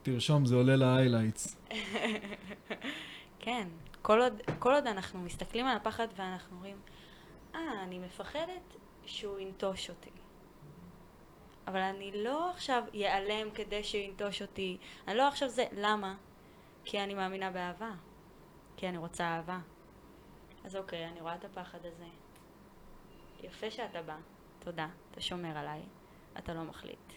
תרשום, 0.02 0.46
זה 0.46 0.56
עולה 0.56 0.76
להיילייטס. 0.76 1.58
כן, 3.40 3.68
כל 4.02 4.22
עוד, 4.22 4.42
כל 4.60 4.74
עוד 4.74 4.88
אנחנו 4.88 5.20
מסתכלים 5.20 5.66
על 5.66 5.78
הפחד 5.78 6.08
ואנחנו 6.16 6.56
אומרים, 6.56 6.78
אה, 7.56 7.84
אני 7.84 8.00
מפחדת 8.00 8.78
שהוא 9.06 9.40
ינטוש 9.40 9.90
אותי. 9.90 10.10
אבל 11.68 11.80
אני 11.80 12.24
לא 12.24 12.50
עכשיו 12.52 12.84
ייעלם 12.94 13.52
כדי 13.52 13.84
שהוא 13.84 14.02
ינטוש 14.02 14.42
אותי. 14.42 14.78
אני 15.08 15.18
לא 15.18 15.28
עכשיו 15.28 15.50
זה, 15.50 15.66
למה? 15.72 16.16
כי 16.84 17.04
אני 17.04 17.14
מאמינה 17.14 17.52
באהבה. 17.52 17.92
כי 18.78 18.90
אני 18.90 18.98
רוצה 18.98 19.24
אהבה. 19.24 19.60
אז 20.66 20.76
אוקיי, 20.76 21.08
אני 21.08 21.22
רואה 21.22 21.36
את 21.36 21.46
הפחד 21.46 21.80
הזה. 21.86 22.06
יפה 23.44 23.72
שאתה 23.72 24.02
בא, 24.02 24.18
תודה, 24.60 24.88
אתה 25.12 25.22
שומר 25.22 25.58
עליי, 25.58 25.82
אתה 26.38 26.54
לא 26.54 26.64
מחליט. 26.64 27.14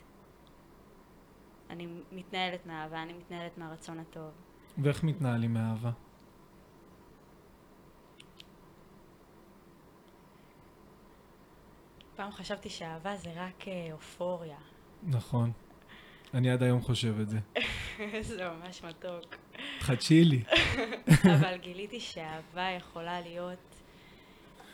אני 1.71 1.89
מתנהלת 2.13 2.67
מאהבה, 2.67 3.03
אני 3.03 3.13
מתנהלת 3.13 3.59
מהרצון 3.59 3.99
הטוב. 3.99 4.31
ואיך 4.79 5.05
מתנהלים 5.05 5.55
מאהבה? 5.55 5.91
פעם 12.17 12.33
חשבתי 12.33 12.69
שאהבה 12.69 13.17
זה 13.17 13.33
רק 13.37 13.69
אה, 13.69 13.89
אופוריה. 13.93 14.57
נכון. 15.03 15.53
אני 16.35 16.51
עד 16.51 16.63
היום 16.63 16.83
חושב 16.83 17.21
את 17.21 17.29
זה. 17.29 17.39
זה 18.37 18.49
ממש 18.49 18.85
מתוק. 18.85 19.35
תחדשי 19.79 20.25
לי. 20.25 20.43
אבל 21.39 21.57
גיליתי 21.57 22.01
שאהבה 22.01 22.71
יכולה 22.71 23.21
להיות 23.21 23.83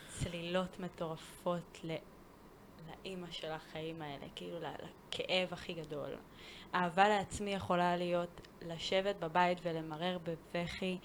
צלילות 0.07 0.79
מטורפות 0.79 1.79
ל... 1.83 1.95
לאימא 2.87 3.27
של 3.31 3.51
החיים 3.51 4.01
האלה, 4.01 4.25
כאילו 4.35 4.57
לכאב 4.59 5.47
הכי 5.51 5.73
גדול. 5.73 6.09
אהבה 6.75 7.09
לעצמי 7.09 7.53
יכולה 7.53 7.97
להיות 7.97 8.47
לשבת 8.61 9.15
בבית 9.19 9.57
ולמרר 9.63 10.17
בבכי 10.23 10.97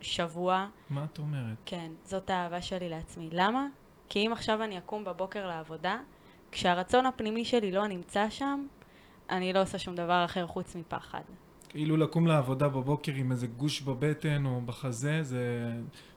שבוע. 0.00 0.68
מה 0.90 1.04
את 1.04 1.18
אומרת? 1.18 1.56
כן, 1.66 1.92
זאת 2.04 2.30
האהבה 2.30 2.62
שלי 2.62 2.88
לעצמי. 2.88 3.28
למה? 3.32 3.66
כי 4.08 4.26
אם 4.26 4.32
עכשיו 4.32 4.62
אני 4.62 4.78
אקום 4.78 5.04
בבוקר 5.04 5.46
לעבודה, 5.46 5.98
כשהרצון 6.52 7.06
הפנימי 7.06 7.44
שלי 7.44 7.72
לא 7.72 7.86
נמצא 7.86 8.30
שם, 8.30 8.66
אני 9.30 9.52
לא 9.52 9.62
עושה 9.62 9.78
שום 9.78 9.94
דבר 9.94 10.24
אחר 10.24 10.46
חוץ 10.46 10.76
מפחד. 10.76 11.22
כאילו 11.68 11.96
לקום 11.96 12.26
לעבודה 12.26 12.68
בבוקר 12.68 13.12
עם 13.12 13.32
איזה 13.32 13.46
גוש 13.46 13.82
בבטן 13.82 14.46
או 14.46 14.60
בחזה, 14.60 15.22
זה... 15.22 15.72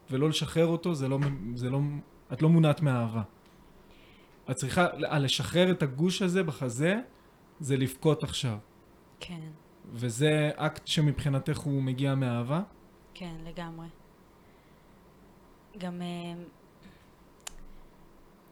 ולא 0.10 0.30
לשחרר 0.30 0.66
אותו, 0.68 0.94
זה 0.94 1.08
לא... 1.08 1.20
זה 1.56 1.70
לא... 1.70 1.80
את 2.34 2.42
לא 2.42 2.50
מונעת 2.50 2.82
מאהבה. 2.82 3.22
את 4.52 4.56
צריכה, 4.56 4.88
לשחרר 4.98 5.72
את 5.72 5.84
הגוש 5.84 6.22
הזה 6.22 6.44
בחזה, 6.44 6.96
זה 7.60 7.78
לבכות 7.78 8.24
עכשיו. 8.24 8.58
כן. 9.20 9.40
וזה 9.92 10.52
אקט 10.56 10.88
שמבחינתך 10.88 11.58
הוא 11.58 11.84
מגיע 11.84 12.16
מאהבה? 12.16 12.62
כן, 13.14 13.36
לגמרי. 13.46 13.88
גם 15.78 16.02
אה, 16.02 16.34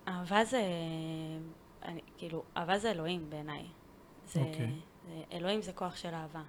אהבה 0.08 0.46
זה, 0.46 0.62
אני, 1.86 2.02
כאילו, 2.18 2.44
אהבה 2.58 2.80
זה 2.80 2.92
אלוהים 2.92 3.30
בעיניי. 3.30 3.66
זה, 4.28 4.40
אוקיי. 4.40 4.72
זה, 5.08 5.24
אלוהים 5.32 5.62
זה 5.62 5.74
כוח 5.74 5.96
של 5.96 6.14
אהבה. 6.14 6.44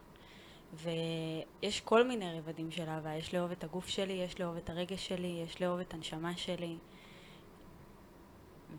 ויש 0.75 1.81
כל 1.81 2.09
מיני 2.09 2.39
רבדים 2.39 2.71
של 2.71 2.89
אהבה, 2.89 3.15
יש 3.15 3.35
לאהוב 3.35 3.51
את 3.51 3.65
הגוף 3.65 3.89
שלי, 3.89 4.13
יש 4.13 4.41
לאהוב 4.41 4.57
את 4.57 4.71
הרגש 4.71 5.09
שלי, 5.09 5.43
יש 5.47 5.63
לאהוב 5.63 5.81
את 5.81 5.95
הנשמה 5.95 6.37
שלי, 6.37 6.77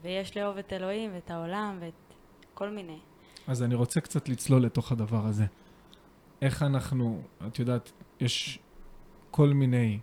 ויש 0.01 0.37
לאהוב 0.37 0.57
את 0.57 0.73
אלוהים 0.73 1.11
ואת 1.13 1.31
העולם 1.31 1.77
ואת 1.81 2.13
כל 2.53 2.69
מיני. 2.69 2.99
אז 3.47 3.63
אני 3.63 3.75
רוצה 3.75 4.01
קצת 4.01 4.29
לצלול 4.29 4.65
לתוך 4.65 4.91
הדבר 4.91 5.25
הזה. 5.25 5.45
איך 6.41 6.63
אנחנו, 6.63 7.21
את 7.47 7.59
יודעת, 7.59 7.91
יש 8.19 8.59
כל 9.31 9.49
מיני 9.49 9.99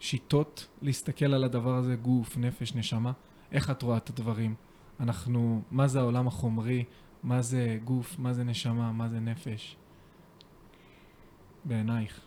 שיטות 0.00 0.68
להסתכל 0.82 1.34
על 1.34 1.44
הדבר 1.44 1.74
הזה, 1.74 1.96
גוף, 1.96 2.36
נפש, 2.36 2.74
נשמה. 2.74 3.12
איך 3.52 3.70
את 3.70 3.82
רואה 3.82 3.96
את 3.96 4.08
הדברים? 4.08 4.54
אנחנו, 5.00 5.62
מה 5.70 5.88
זה 5.88 6.00
העולם 6.00 6.26
החומרי? 6.26 6.84
מה 7.22 7.42
זה 7.42 7.78
גוף? 7.84 8.18
מה 8.18 8.32
זה 8.32 8.44
נשמה? 8.44 8.92
מה 8.92 9.08
זה 9.08 9.20
נפש? 9.20 9.76
בעינייך. 11.64 12.20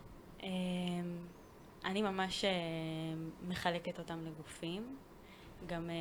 אמ, 0.43 0.49
אני 1.85 2.01
ממש 2.01 2.45
אה, 2.45 2.51
מחלקת 3.47 3.99
אותם 3.99 4.19
לגופים. 4.25 4.95
גם 5.67 5.89
אה, 5.89 5.95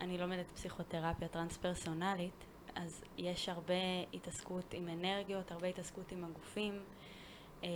אני 0.00 0.18
לומדת 0.18 0.46
פסיכותרפיה 0.54 1.28
טרנס-פרסונלית, 1.28 2.44
אז 2.74 3.04
יש 3.18 3.48
הרבה 3.48 3.74
התעסקות 4.14 4.74
עם 4.74 4.88
אנרגיות, 4.88 5.52
הרבה 5.52 5.66
התעסקות 5.66 6.12
עם 6.12 6.24
הגופים, 6.24 6.72
אמ, 7.62 7.68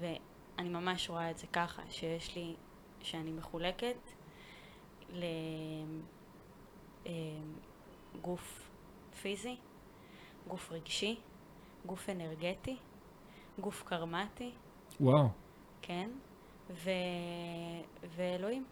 ואני 0.00 0.68
ממש 0.68 1.10
רואה 1.10 1.30
את 1.30 1.38
זה 1.38 1.46
ככה, 1.46 1.82
שיש 1.90 2.36
לי, 2.36 2.54
שאני 3.00 3.32
מחולקת 3.32 3.96
אמ, 7.06 7.12
פיזי, 9.22 9.56
גוף 10.48 10.72
רגשי, 10.72 11.16
גוף 11.86 12.08
אנרגטי, 12.08 12.76
גוף 13.60 13.82
קרמטי, 13.86 14.50
וואו. 15.00 15.28
כן, 15.82 16.10
ו... 16.70 16.90
ואלוהים, 18.16 18.64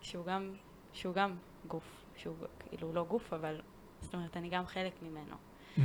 שהוא 0.00 0.24
גם, 0.24 0.54
שהוא 0.92 1.14
גם 1.14 1.36
גוף, 1.68 2.04
שהוא 2.16 2.36
כאילו 2.68 2.92
לא 2.92 3.04
גוף, 3.04 3.32
אבל 3.32 3.60
זאת 4.00 4.14
אומרת, 4.14 4.36
אני 4.36 4.48
גם 4.48 4.66
חלק 4.66 4.92
ממנו. 5.02 5.34
Mm-hmm. 5.76 5.80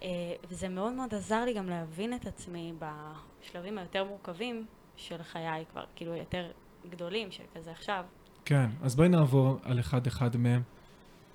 Uh, 0.00 0.02
וזה 0.48 0.68
מאוד 0.68 0.92
מאוד 0.92 1.14
עזר 1.14 1.44
לי 1.44 1.54
גם 1.54 1.68
להבין 1.68 2.14
את 2.14 2.26
עצמי 2.26 2.72
בשלבים 2.78 3.78
היותר 3.78 4.04
מורכבים 4.04 4.66
של 4.96 5.22
חיי 5.22 5.64
כבר, 5.70 5.84
כאילו 5.96 6.16
יותר 6.16 6.50
גדולים, 6.90 7.30
של 7.30 7.44
כזה 7.54 7.70
עכשיו. 7.70 8.04
כן, 8.44 8.66
אז 8.82 8.96
בואי 8.96 9.08
נעבור 9.08 9.58
על 9.62 9.80
אחד-אחד 9.80 10.36
מהם 10.36 10.62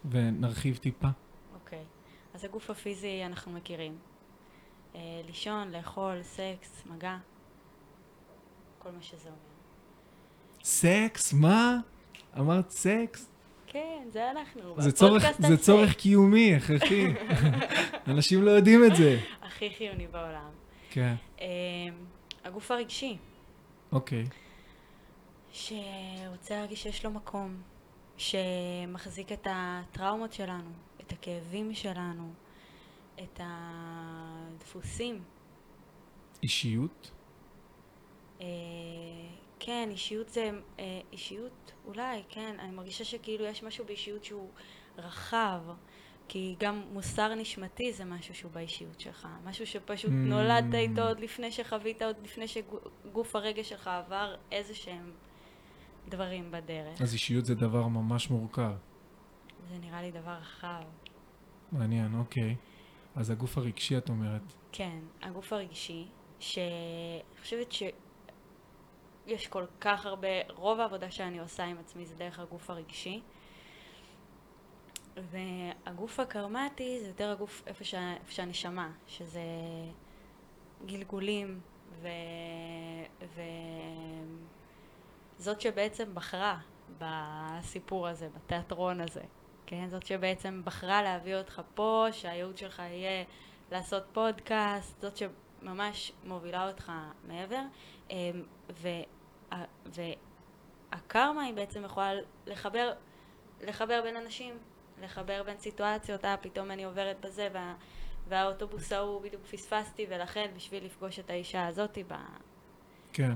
ונרחיב 0.10 0.78
טיפה. 0.78 1.08
אוקיי. 1.54 1.80
Okay. 1.80 2.36
אז 2.36 2.46
הגוף 2.46 2.70
הפיזי 2.70 3.22
אנחנו 3.26 3.52
מכירים. 3.52 3.98
Uh, 4.94 4.98
לישון, 5.28 5.72
לאכול, 5.72 6.24
סקס, 6.24 6.84
מגע, 6.86 7.18
כל 8.80 8.90
מה 8.92 9.02
שזה 9.02 9.30
אומר. 9.30 9.40
סקס? 10.64 11.34
מה? 11.34 11.78
אמרת 12.40 12.70
סקס? 12.70 13.30
כן, 13.68 14.08
זה 14.12 14.32
אנחנו. 14.32 14.76
זה 14.78 14.92
צורך, 14.92 15.24
זה 15.40 15.58
צורך 15.58 15.96
קיומי, 15.96 16.56
הכרחי. 16.56 17.06
אנשים 18.08 18.44
לא 18.44 18.52
יודעים 18.52 18.86
את 18.86 18.96
זה. 18.96 19.20
הכי 19.42 19.70
חיוני 19.78 20.08
בעולם. 20.08 20.50
כן. 20.90 21.16
Uh, 21.38 21.42
הגוף 22.44 22.72
הרגשי, 22.72 23.18
אוקיי. 23.92 24.26
שרוצה 25.56 26.56
להרגיש 26.56 26.84
שיש 26.84 27.06
לו 27.06 27.12
מקום, 27.12 27.62
שמחזיק 28.18 29.32
את 29.32 29.48
הטראומות 29.50 30.34
שלנו, 30.34 30.70
את 31.02 31.12
הכאבים 31.12 31.74
שלנו, 31.74 32.34
את 33.24 33.40
הדפוסים. 33.44 35.24
אישיות? 36.44 37.12
אה, 38.42 38.46
כן, 39.60 39.90
אישיות 39.92 40.30
זה, 40.30 40.52
אה, 40.80 41.02
אישיות 41.12 41.72
אולי, 41.86 42.24
כן, 42.30 42.56
אני 42.60 42.72
מרגישה 42.72 43.04
שכאילו 43.04 43.46
יש 43.46 43.64
משהו 43.64 43.86
באישיות 43.86 44.24
שהוא 44.24 44.50
רחב, 44.98 45.62
כי 46.28 46.56
גם 46.60 46.84
מוסר 46.92 47.36
נשמתי 47.36 47.94
זה 47.94 48.06
משהו 48.06 48.36
שהוא 48.36 48.52
באישיות 48.52 49.00
שלך, 49.00 49.28
משהו 49.46 49.68
שפשוט 49.68 50.12
Mm. 50.12 50.14
נולדת 50.14 50.74
איתו 50.74 51.02
עוד 51.02 51.20
לפני 51.20 51.52
שחווית, 51.52 52.02
עוד 52.02 52.16
לפני 52.24 52.46
שגוף 52.48 53.36
הרגש 53.36 53.70
שלך 53.70 53.88
עבר 53.88 54.36
איזה 54.52 54.76
שהם 54.76 55.12
דברים 56.10 56.52
בדרך. 56.52 57.02
אז 57.02 57.14
אישיות 57.14 57.46
זה 57.46 57.56
דבר 57.56 57.88
ממש 57.88 58.30
מורכב. 58.30 58.74
זה 59.70 59.78
נראה 59.78 60.02
לי 60.02 60.12
דבר 60.12 60.32
רחב. 60.32 60.84
מעניין, 61.72 62.20
אוקיי. 62.20 62.56
אז 63.16 63.30
הגוף 63.30 63.58
הרגשי, 63.58 63.98
את 63.98 64.10
אומרת. 64.10 64.42
כן, 64.72 65.00
הגוף 65.22 65.54
הרגשי, 65.54 66.08
שאני 66.40 67.24
חושבת 67.42 67.72
שיש 67.72 69.48
כל 69.48 69.66
כך 69.82 70.06
הרבה, 70.06 70.28
רוב 70.50 70.80
העבודה 70.80 71.12
שאני 71.12 71.40
עושה 71.40 71.64
עם 71.64 71.78
עצמי 71.78 72.06
זה 72.06 72.16
דרך 72.16 72.40
הגוף 72.40 72.70
הרגשי. 72.70 73.22
והגוף 75.32 76.20
הקרמטי 76.20 77.00
זה 77.02 77.08
יותר 77.08 77.32
הגוף 77.32 77.64
איפה, 77.68 77.84
שה, 77.84 78.14
איפה 78.14 78.32
שהנשמה, 78.32 78.92
שזה 79.08 79.42
גלגולים 80.86 81.60
ו... 82.02 82.08
וזאת 85.40 85.62
שבעצם 85.62 86.16
בחרה 86.16 86.58
בסיפור 86.98 88.08
הזה, 88.08 88.30
בתיאטרון 88.36 89.02
הזה, 89.02 89.22
כן? 89.66 89.90
זאת 89.90 90.06
שבעצם 90.06 90.62
בחרה 90.64 91.02
להביא 91.04 91.36
אותך 91.36 91.62
פה, 91.74 92.08
שהייעוד 92.12 92.58
שלך 92.58 92.80
יהיה 92.80 93.24
לעשות 93.72 94.04
פודקאסט, 94.14 95.02
זאת 95.02 95.18
שממש 95.18 96.12
מובילה 96.24 96.68
אותך 96.68 96.92
מעבר. 97.28 97.62
אמ, 98.10 98.44
וה... 98.70 99.62
והקרמה 99.86 101.44
היא 101.44 101.54
בעצם 101.54 101.86
יכולה 101.86 102.14
לחבר, 102.48 102.94
לחבר 103.62 104.02
בין 104.04 104.18
אנשים, 104.18 104.58
לחבר 105.02 105.44
בין 105.44 105.58
סיטואציות, 105.58 106.26
אה, 106.26 106.38
פתאום 106.38 106.72
אני 106.72 106.84
עוברת 106.84 107.26
בזה, 107.26 107.50
וה... 107.54 107.76
והאוטובוס 108.28 108.92
ההוא 108.92 109.22
בדיוק 109.22 109.44
פספסתי, 109.46 110.06
ולכן 110.10 110.52
בשביל 110.56 110.86
לפגוש 110.86 111.20
את 111.20 111.30
האישה 111.30 111.68
הזאתי 111.68 112.04
ב... 112.04 112.14
כן. 113.14 113.34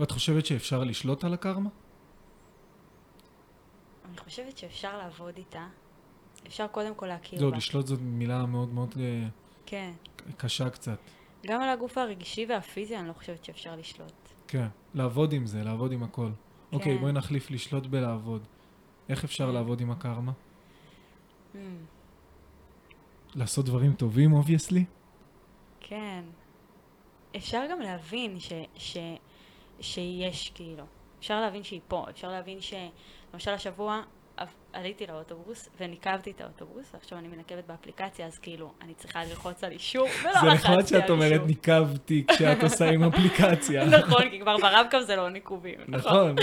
ואת 0.00 0.10
חושבת 0.10 0.46
שאפשר 0.46 0.84
לשלוט 0.84 1.24
על 1.24 1.34
הקרמה? 1.34 1.70
אני 4.08 4.18
חושבת 4.18 4.58
שאפשר 4.58 4.98
לעבוד 4.98 5.36
איתה. 5.36 5.66
אפשר 6.46 6.66
קודם 6.66 6.94
כל 6.94 7.06
להכיר 7.06 7.38
זהו, 7.38 7.50
בה. 7.50 7.56
לשלוט 7.56 7.86
זאת 7.86 7.98
מילה 8.02 8.46
מאוד 8.46 8.68
מאוד 8.68 8.94
אה, 9.00 9.26
כן. 9.66 9.92
קשה 10.36 10.70
קצת. 10.70 10.98
גם 11.46 11.60
על 11.60 11.68
הגוף 11.68 11.98
הרגשי 11.98 12.46
והפיזי 12.48 12.96
אני 12.96 13.08
לא 13.08 13.12
חושבת 13.12 13.44
שאפשר 13.44 13.76
לשלוט. 13.76 14.28
כן, 14.48 14.66
לעבוד 14.94 15.32
עם 15.32 15.46
זה, 15.46 15.64
לעבוד 15.64 15.92
עם 15.92 16.02
הכל. 16.02 16.30
אוקיי, 16.72 16.94
כן. 16.94 17.00
בואי 17.00 17.12
נחליף 17.12 17.50
לשלוט 17.50 17.86
בלעבוד. 17.86 18.46
איך 19.08 19.24
אפשר 19.24 19.46
כן. 19.46 19.54
לעבוד 19.54 19.80
עם 19.80 19.90
הקרמה? 19.90 20.32
ממ, 21.54 21.56
לעשות 23.34 23.64
דברים 23.64 23.92
טובים, 23.92 24.32
obviously? 24.32 24.84
כן. 25.80 26.24
אפשר 27.36 27.62
גם 27.70 27.80
להבין 27.80 28.40
ש, 28.40 28.52
ש, 28.76 28.96
שיש, 29.80 30.52
כאילו. 30.54 30.84
אפשר 31.18 31.40
להבין 31.40 31.62
שהיא 31.62 31.80
פה. 31.88 32.04
אפשר 32.10 32.28
להבין 32.28 32.60
ש... 32.60 32.74
למשל 33.34 33.50
השבוע 33.50 34.02
עליתי 34.72 35.06
לאוטובוס 35.06 35.68
וניקבתי 35.80 36.30
את 36.30 36.40
האוטובוס, 36.40 36.90
ועכשיו 36.94 37.18
אני 37.18 37.28
מנקבת 37.28 37.64
באפליקציה, 37.66 38.26
אז 38.26 38.38
כאילו, 38.38 38.72
אני 38.82 38.94
צריכה 38.94 39.24
ללחוץ 39.24 39.64
על 39.64 39.72
אישור, 39.72 40.08
ולא 40.22 40.32
זה 40.32 40.46
לחצתי 40.46 40.46
על 40.46 40.54
נחמד 40.54 40.78
אישור. 40.78 41.00
שאת 41.00 41.10
אומרת 41.10 41.40
ניקבתי 41.46 42.24
כשאת 42.28 42.62
עושה 42.62 42.90
עם 42.90 43.04
אפליקציה. 43.04 43.84
נכון, 43.98 44.30
כי 44.30 44.40
כבר 44.40 44.56
ברב-קו 44.56 45.02
זה 45.02 45.16
לא 45.16 45.28
ניקובים. 45.28 45.78
נכון. 45.88 46.36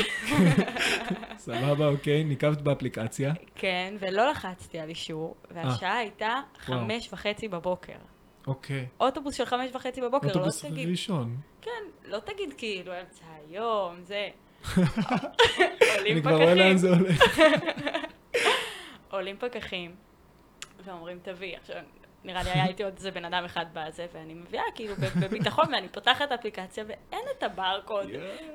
סבבה, 1.38 1.88
אוקיי, 1.88 2.24
ניקבת 2.24 2.62
באפליקציה. 2.62 3.34
כן, 3.56 3.94
ולא 4.00 4.30
לחצתי 4.30 4.80
על 4.80 4.90
אישור, 4.90 5.36
והשעה 5.52 5.98
הייתה 5.98 6.40
וואו. 6.68 6.80
חמש 6.80 7.10
וחצי 7.14 7.48
בבוקר. 7.48 7.98
אוקיי. 8.48 8.88
אוטובוס 9.00 9.36
של 9.36 9.45
חמש 9.45 9.70
וחצי 9.74 10.02
בבוקר, 10.02 10.28
לא 10.28 10.32
אוטובוס 10.32 10.66
תגיד, 10.66 10.89
ראשון. 10.89 11.38
כן, 11.62 11.72
לא 12.06 12.20
תגיד 12.20 12.54
כאילו 12.58 12.91
אמצע 13.02 13.26
היום, 13.48 13.95
זה... 14.04 14.30
עולים 15.98 16.18
אני 16.18 16.22
כבר 16.22 16.36
רואה 16.36 16.56
לאן 16.56 16.78
פקחים, 16.78 16.78
זה 16.78 16.89
הולך. 16.89 17.39
עולים 19.12 19.38
פקחים, 19.39 19.95
ואומרים 20.86 21.20
תביא. 21.24 21.58
עכשיו, 21.58 21.76
נראה 22.24 22.43
לי 22.43 22.50
היה 22.50 22.68
איתי 22.68 22.84
עוד 22.84 22.93
איזה 22.95 23.12
בן 23.12 23.26
אדם 23.26 23.45
אחד 23.45 23.66
בזה, 23.74 24.06
ואני 24.14 24.34
מביאה 24.34 24.64
כאילו 24.76 24.93
בביטחון, 25.22 25.66
ואני 25.74 25.89
פותחת 25.89 26.28
את 26.28 26.32
האפליקציה 26.32 26.84
ואין 26.88 27.26
את 27.38 27.43
הברקוד. 27.43 28.08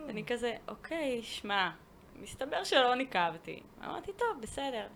אני 0.08 0.24
כזה, 0.24 0.52
אוקיי, 0.68 1.22
שמע, 1.22 1.70
מסתבר 2.22 2.64
שלא 2.64 2.94
ניקבתי. 2.94 3.60
אמרתי, 3.84 4.12
טוב, 4.12 4.28
בסדר, 4.40 4.86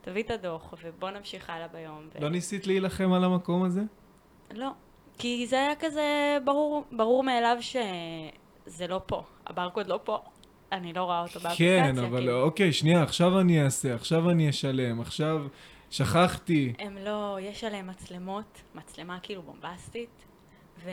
תביא 0.00 0.22
את 0.22 0.30
הדוח, 0.30 0.74
ובוא 0.82 1.10
נמשיך 1.10 1.50
הלאה 1.50 1.68
ביום. 1.68 2.08
לא 2.20 2.30
ניסית 2.30 2.66
להילחם 2.66 3.12
על 3.12 3.24
המקום 3.24 3.64
הזה? 3.64 3.80
לא, 4.54 4.70
כי 5.18 5.46
זה 5.46 5.56
היה 5.56 5.76
כזה 5.76 6.38
ברור, 6.44 6.84
ברור 6.92 7.22
מאליו 7.22 7.56
שזה 7.60 8.86
לא 8.86 9.00
פה. 9.06 9.22
הברקוד 9.46 9.86
לא 9.86 10.00
פה, 10.04 10.18
אני 10.72 10.92
לא 10.92 11.02
רואה 11.02 11.22
אותו 11.22 11.40
באפליקציה. 11.40 11.92
כן, 11.92 11.98
אבל 11.98 12.18
כאילו. 12.18 12.42
אוקיי, 12.42 12.72
שנייה, 12.72 13.02
עכשיו 13.02 13.40
אני 13.40 13.64
אעשה, 13.64 13.94
עכשיו 13.94 14.30
אני 14.30 14.50
אשלם, 14.50 15.00
עכשיו 15.00 15.46
שכחתי. 15.90 16.72
הם 16.78 16.98
לא, 16.98 17.38
יש 17.40 17.64
עליהם 17.64 17.86
מצלמות, 17.86 18.62
מצלמה 18.74 19.18
כאילו 19.22 19.42
בומבסטית, 19.42 20.26
ו... 20.84 20.90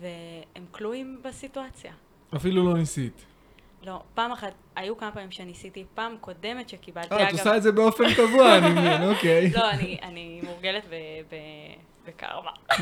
והם 0.00 0.64
כלואים 0.70 1.20
בסיטואציה. 1.24 1.92
אפילו 2.36 2.64
לא 2.64 2.78
ניסית. 2.78 3.26
לא, 3.84 4.02
פעם 4.14 4.32
אחת, 4.32 4.52
היו 4.76 4.96
כמה 4.96 5.12
פעמים 5.12 5.30
שניסיתי, 5.30 5.84
פעם 5.94 6.16
קודמת 6.20 6.68
שקיבלתי, 6.68 7.14
אה, 7.14 7.28
את 7.28 7.32
עושה 7.32 7.56
את 7.56 7.62
זה 7.62 7.72
באופן 7.72 8.04
קבוע, 8.14 8.58
אני 8.58 8.70
מבין, 8.70 9.02
אוקיי. 9.10 9.50
לא, 9.50 9.70
אני, 9.70 9.98
אני 10.02 10.40
מורגלת 10.44 10.84
בקרמה. 12.06 12.50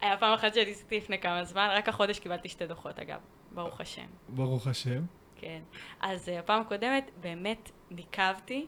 היה 0.00 0.16
פעם 0.16 0.34
אחת 0.34 0.54
שניסיתי 0.54 0.96
לפני 0.96 1.18
כמה 1.18 1.44
זמן, 1.44 1.68
רק 1.72 1.88
החודש 1.88 2.18
קיבלתי 2.18 2.48
שתי 2.48 2.66
דוחות 2.66 2.98
אגב, 2.98 3.18
ברוך 3.52 3.80
השם. 3.80 4.06
ברוך 4.28 4.66
השם. 4.66 5.02
כן. 5.36 5.60
אז 6.00 6.28
אה, 6.28 6.38
הפעם 6.38 6.60
הקודמת 6.60 7.10
באמת 7.20 7.70
ניקבתי, 7.90 8.66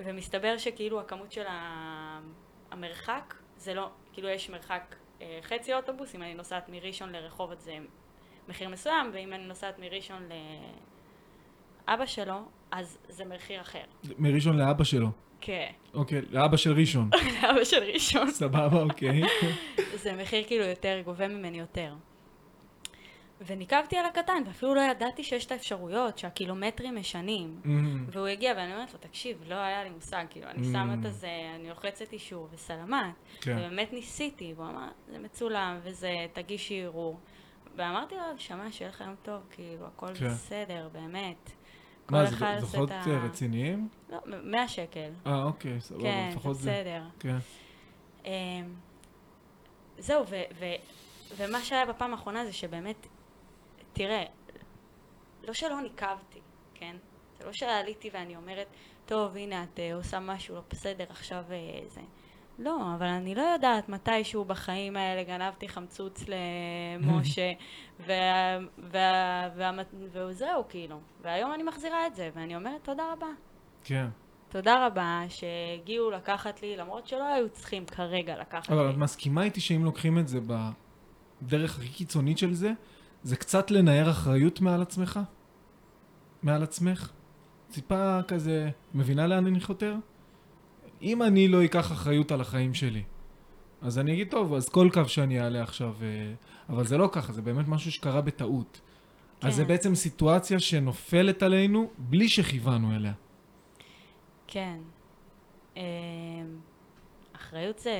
ומסתבר 0.00 0.58
שכאילו 0.58 1.00
הכמות 1.00 1.32
של 1.32 1.44
המרחק, 2.70 3.34
זה 3.56 3.74
לא, 3.74 3.90
כאילו 4.12 4.28
יש 4.28 4.50
מרחק 4.50 4.94
אה, 5.22 5.38
חצי 5.42 5.74
אוטובוס, 5.74 6.14
אם 6.14 6.22
אני 6.22 6.34
נוסעת 6.34 6.68
מראשון 6.68 7.12
לרחובות 7.12 7.60
זה 7.60 7.78
מחיר 8.52 8.68
מסוים, 8.68 9.10
ואם 9.12 9.32
אני 9.32 9.44
נוסעת 9.44 9.78
מראשון 9.78 10.28
לאבא 11.88 12.06
שלו, 12.06 12.40
אז 12.70 12.98
זה 13.08 13.24
מחיר 13.24 13.60
אחר. 13.60 13.84
מראשון 14.18 14.58
לאבא 14.58 14.84
שלו. 14.84 15.08
כן, 15.40 15.70
אוקיי, 15.94 16.22
לאבא 16.30 16.56
של 16.56 16.72
ראשון. 16.72 17.10
לאבא 17.42 17.64
של 17.64 17.82
ראשון. 17.82 18.30
סבבה, 18.30 18.82
אוקיי. 18.82 19.22
זה 20.02 20.12
מחיר 20.12 20.44
כאילו 20.46 20.64
יותר, 20.64 21.00
גובה 21.04 21.28
ממני 21.28 21.58
יותר. 21.58 21.94
וניקבתי 23.46 23.96
על 23.96 24.06
הקטן, 24.06 24.42
ואפילו 24.46 24.74
לא 24.74 24.80
ידעתי 24.80 25.24
שיש 25.24 25.46
את 25.46 25.52
האפשרויות, 25.52 26.18
שהקילומטרים 26.18 26.96
משנים. 26.96 27.60
אמ, 27.64 28.04
והוא 28.08 28.26
הגיע, 28.26 28.52
ואני 28.56 28.72
אומרת 28.74 28.92
לו, 28.92 28.98
תקשיב, 28.98 29.42
לא 29.48 29.54
היה 29.54 29.84
לי 29.84 29.90
מושג, 29.90 30.24
כאילו, 30.30 30.46
אני 30.48 30.64
שמה 30.64 30.94
את 30.94 31.04
הזה, 31.04 31.28
אני 31.54 31.68
לוחצת 31.68 32.12
אישור, 32.12 32.48
וסלמת. 32.52 33.14
כן. 33.40 33.52
ובאמת 33.52 33.92
ניסיתי, 33.92 34.52
והוא 34.56 34.66
אמר, 34.66 34.88
זה 35.08 35.18
מצולם, 35.18 35.78
וזה, 35.82 36.26
תגישי 36.32 36.82
ערעור. 36.82 37.20
ואמרתי 37.76 38.14
לו, 38.14 38.20
שמע, 38.38 38.72
שיהיה 38.72 38.90
לך 38.90 39.00
יום 39.00 39.14
טוב, 39.22 39.40
כאילו, 39.50 39.86
הכל 39.86 40.14
כן. 40.14 40.28
בסדר, 40.28 40.88
באמת. 40.92 41.50
מה, 42.10 42.26
זה 42.26 42.36
דוחות 42.60 42.88
את 42.88 43.06
ה- 43.06 43.10
אה, 43.10 43.24
רציניים? 43.24 43.88
לא, 44.08 44.18
100 44.42 44.68
שקל. 44.68 45.10
אה, 45.26 45.42
אוקיי, 45.42 45.80
סבבה, 45.80 46.02
כן, 46.02 46.28
לפחות 46.32 46.56
זה. 46.56 46.70
בסדר. 46.70 47.02
כן. 47.18 47.36
אמ, 48.24 48.74
זהו, 49.98 50.24
ו- 50.28 50.42
ו- 50.58 50.74
ומה 51.36 51.60
שהיה 51.62 51.86
בפעם 51.86 52.12
האחרונה 52.12 52.44
זה 52.44 52.52
שבאמת, 52.52 53.06
תראה, 53.92 54.24
לא 55.44 55.52
שלא 55.52 55.80
ניקבתי, 55.80 56.40
כן? 56.74 56.96
זה 57.38 57.44
לא 57.46 57.52
שעליתי 57.52 58.10
ואני 58.12 58.36
אומרת, 58.36 58.66
טוב, 59.06 59.36
הנה, 59.36 59.62
את 59.64 59.80
אה, 59.80 59.94
עושה 59.94 60.20
משהו 60.20 60.54
לא 60.54 60.62
בסדר, 60.70 61.04
עכשיו 61.10 61.44
אה, 61.50 61.56
זה. 61.88 62.00
לא, 62.58 62.94
אבל 62.96 63.06
אני 63.06 63.34
לא 63.34 63.42
יודעת 63.42 63.88
מתישהו 63.88 64.44
בחיים 64.44 64.96
האלה 64.96 65.22
גנבתי 65.24 65.68
חמצוץ 65.68 66.24
למשה, 66.28 67.52
וה- 68.06 68.58
וה- 68.78 69.48
וה- 69.56 69.82
וזהו, 70.12 70.64
כאילו. 70.68 71.00
והיום 71.22 71.52
אני 71.54 71.62
מחזירה 71.62 72.06
את 72.06 72.14
זה, 72.14 72.30
ואני 72.34 72.56
אומרת, 72.56 72.84
תודה 72.84 73.02
רבה. 73.12 73.26
כן. 73.84 74.06
תודה 74.48 74.86
רבה 74.86 75.20
שהגיעו 75.28 76.10
לקחת 76.10 76.62
לי, 76.62 76.76
למרות 76.76 77.06
שלא 77.06 77.24
היו 77.24 77.48
צריכים 77.48 77.86
כרגע 77.86 78.38
לקחת 78.40 78.70
אבל 78.70 78.84
לי. 78.86 78.90
את 78.90 78.96
מסכימה 78.96 79.42
איתי 79.42 79.60
שאם 79.60 79.84
לוקחים 79.84 80.18
את 80.18 80.28
זה 80.28 80.38
בדרך 81.42 81.78
הכי 81.78 81.88
קיצונית 81.88 82.38
של 82.38 82.54
זה, 82.54 82.72
זה 83.22 83.36
קצת 83.36 83.70
לנער 83.70 84.10
אחריות 84.10 84.60
מעל 84.60 84.82
עצמך? 84.82 85.20
מעל 86.42 86.62
עצמך? 86.62 87.10
טיפה 87.72 88.18
כזה, 88.28 88.70
מבינה 88.94 89.26
לאן 89.26 89.46
אני 89.46 89.60
חותר? 89.60 89.94
אם 91.02 91.22
אני 91.22 91.48
לא 91.48 91.64
אקח 91.64 91.92
אחריות 91.92 92.32
על 92.32 92.40
החיים 92.40 92.74
שלי, 92.74 93.02
אז 93.82 93.98
אני 93.98 94.12
אגיד, 94.12 94.30
טוב, 94.30 94.54
אז 94.54 94.68
כל 94.68 94.88
קו 94.92 95.08
שאני 95.08 95.40
אעלה 95.40 95.62
עכשיו... 95.62 95.94
אה, 96.02 96.34
אבל 96.68 96.84
זה 96.84 96.98
לא 96.98 97.08
ככה, 97.12 97.32
זה 97.32 97.42
באמת 97.42 97.68
משהו 97.68 97.92
שקרה 97.92 98.20
בטעות. 98.20 98.80
אז 99.40 99.54
זה 99.54 99.62
כן. 99.62 99.68
בעצם 99.68 99.94
סיטואציה 99.94 100.58
שנופלת 100.58 101.42
עלינו 101.42 101.90
בלי 101.98 102.28
שכיוונו 102.28 102.96
אליה. 102.96 103.12
כן. 104.46 104.78
אמ, 105.76 105.82
אחריות 107.36 107.78
זה... 107.78 107.92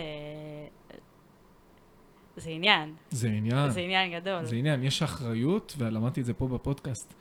זה 2.36 2.50
עניין. 2.50 2.94
זה 3.11 3.28
עניין. 3.28 3.70
זה 3.70 3.80
עניין 3.80 4.20
גדול. 4.20 4.44
זה 4.44 4.57
עניין. 4.57 4.82
יש 4.82 5.03
אחריות, 5.03 5.74
ולמדתי 5.78 6.20
את 6.20 6.26
זה 6.26 6.34
פה 6.34 6.48
בפודקאסט, 6.48 7.14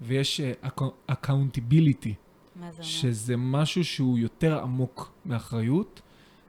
ויש 0.00 0.40
uh, 0.40 0.66
accountability, 1.12 2.12
מה 2.60 2.70
זה 2.70 2.76
אומר? 2.76 2.82
שזה 2.82 3.36
משהו 3.36 3.84
שהוא 3.84 4.18
יותר 4.18 4.62
עמוק 4.62 5.12
מאחריות. 5.26 6.02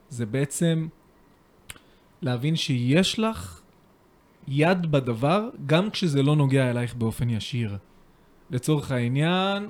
זה 0.09 0.25
בעצם 0.25 0.87
להבין 2.21 2.55
שיש 2.55 3.19
לך 3.19 3.61
יד 4.47 4.91
בדבר, 4.91 5.49
גם 5.65 5.89
כשזה 5.89 6.23
לא 6.23 6.35
נוגע 6.35 6.69
אלייך 6.69 6.95
באופן 6.95 7.29
ישיר. 7.29 7.77
לצורך 8.49 8.91
העניין, 8.91 9.69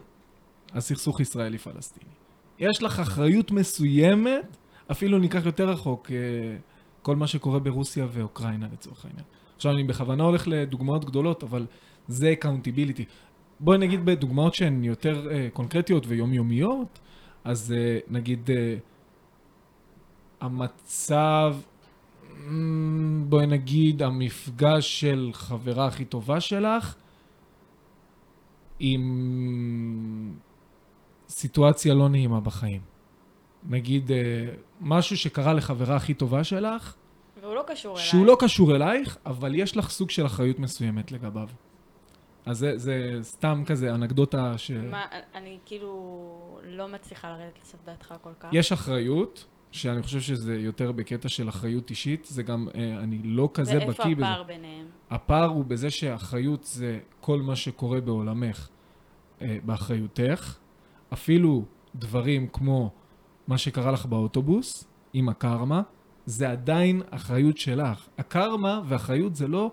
הסכסוך 0.74 1.20
ישראלי-פלסטיני. 1.20 2.12
יש 2.60 2.84
לך 2.84 3.00
אחריות 3.00 3.52
מסוימת, 3.52 4.58
אפילו 4.92 5.18
ניקח 5.18 5.46
יותר 5.46 5.70
רחוק, 5.70 6.12
אה, 6.12 6.18
כל 7.02 7.16
מה 7.16 7.28
שקורה 7.28 7.60
ברוסיה 7.60 8.08
ואוקראינה 8.12 8.68
לצורך 8.74 9.06
העניין. 9.06 9.24
עכשיו, 9.56 9.72
אני 9.72 9.84
בכוונה 9.84 10.24
הולך 10.24 10.48
לדוגמאות 10.48 11.06
גדולות, 11.06 11.44
אבל 11.44 11.66
זה 12.08 12.34
accountability. 12.42 13.04
בואי 13.60 13.78
נגיד 13.78 14.06
בדוגמאות 14.06 14.54
שהן 14.54 14.84
יותר 14.84 15.28
uh, 15.30 15.54
קונקרטיות 15.54 16.04
ויומיומיות, 16.08 17.00
אז 17.44 17.74
uh, 17.78 18.12
נגיד 18.14 18.50
uh, 18.50 18.54
המצב, 20.42 21.56
mm, 22.24 22.52
בואי 23.30 23.48
נגיד 23.48 24.04
המפגש 24.04 25.02
של 25.02 25.30
חברה 25.34 25.88
הכי 25.88 26.06
טובה 26.06 26.40
שלך 26.40 26.96
עם 28.80 30.34
סיטואציה 31.30 31.94
לא 31.94 32.10
נעימה 32.10 32.40
בחיים. 32.40 32.82
נגיד 33.70 34.10
uh, 34.10 34.14
משהו 34.82 35.18
שקרה 35.18 35.54
לחברה 35.54 35.96
הכי 35.96 36.14
טובה 36.14 36.44
שלך, 36.44 36.96
והוא 37.42 37.56
לא 37.56 37.64
קשור 37.68 37.96
אליי. 37.96 38.06
שהוא 38.06 38.26
לא 38.26 38.38
קשור 38.40 38.76
אלייך, 38.76 39.18
אבל 39.26 39.56
יש 39.56 39.78
לך 39.78 39.90
סוג 39.90 40.10
של 40.10 40.26
אחריות 40.26 40.60
מסוימת 40.60 41.12
לגביו. 41.12 41.50
אז 42.48 42.58
זה, 42.58 42.78
זה 42.78 43.20
סתם 43.22 43.64
כזה 43.66 43.96
אנקדוטה 43.96 44.58
ש... 44.58 44.72
מה, 44.72 45.06
אני 45.36 45.58
כאילו 45.66 46.60
לא 46.64 46.88
מצליחה 46.88 47.30
לרדת 47.30 47.60
לסוף 47.62 47.80
דעתך 47.86 48.14
כל 48.22 48.30
כך. 48.40 48.50
יש 48.52 48.72
אחריות, 48.72 49.46
שאני 49.72 50.04
חושב 50.04 50.20
שזה 50.20 50.56
יותר 50.56 50.92
בקטע 50.92 51.30
של 51.30 51.50
אחריות 51.50 51.90
אישית, 51.90 52.26
זה 52.26 52.44
גם, 52.44 52.68
אה, 52.76 52.98
אני 53.00 53.20
לא 53.24 53.50
כזה 53.54 53.80
בקיא 53.80 53.88
בזה. 53.88 54.04
ואיפה 54.06 54.24
הפער 54.26 54.44
ביניהם? 54.44 54.86
הפער 55.10 55.50
הוא 55.50 55.66
בזה 55.66 55.90
שאחריות 55.90 56.64
זה 56.64 57.00
כל 57.22 57.42
מה 57.42 57.56
שקורה 57.56 58.02
בעולמך 58.02 58.70
אה, 59.42 59.58
באחריותך. 59.66 60.58
אפילו 61.14 61.66
דברים 61.96 62.48
כמו 62.48 62.92
מה 63.48 63.58
שקרה 63.58 63.92
לך 63.92 64.06
באוטובוס, 64.06 64.88
עם 65.14 65.30
הקרמה, 65.30 65.82
זה 66.26 66.50
עדיין 66.50 67.02
אחריות 67.10 67.58
שלך. 67.58 68.08
הקרמה 68.18 68.82
ואחריות 68.86 69.36
זה 69.36 69.48
לא... 69.48 69.72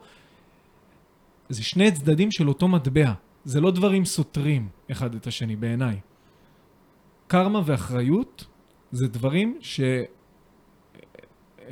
זה 1.49 1.63
שני 1.65 1.93
צדדים 1.93 2.31
של 2.31 2.49
אותו 2.49 2.69
מטבע. 2.69 3.13
זה 3.45 3.61
לא 3.61 3.71
דברים 3.71 4.05
סותרים 4.05 4.69
אחד 4.91 5.15
את 5.15 5.27
השני 5.27 5.57
בעיניי. 5.57 6.01
קרמה 7.27 7.61
ואחריות 7.65 8.45
זה 8.93 9.09
דברים 9.09 9.59
שהם 9.61 10.05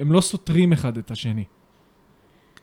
לא 0.01 0.21
סותרים 0.21 0.73
אחד 0.73 0.99
את 0.99 1.11
השני. 1.11 1.45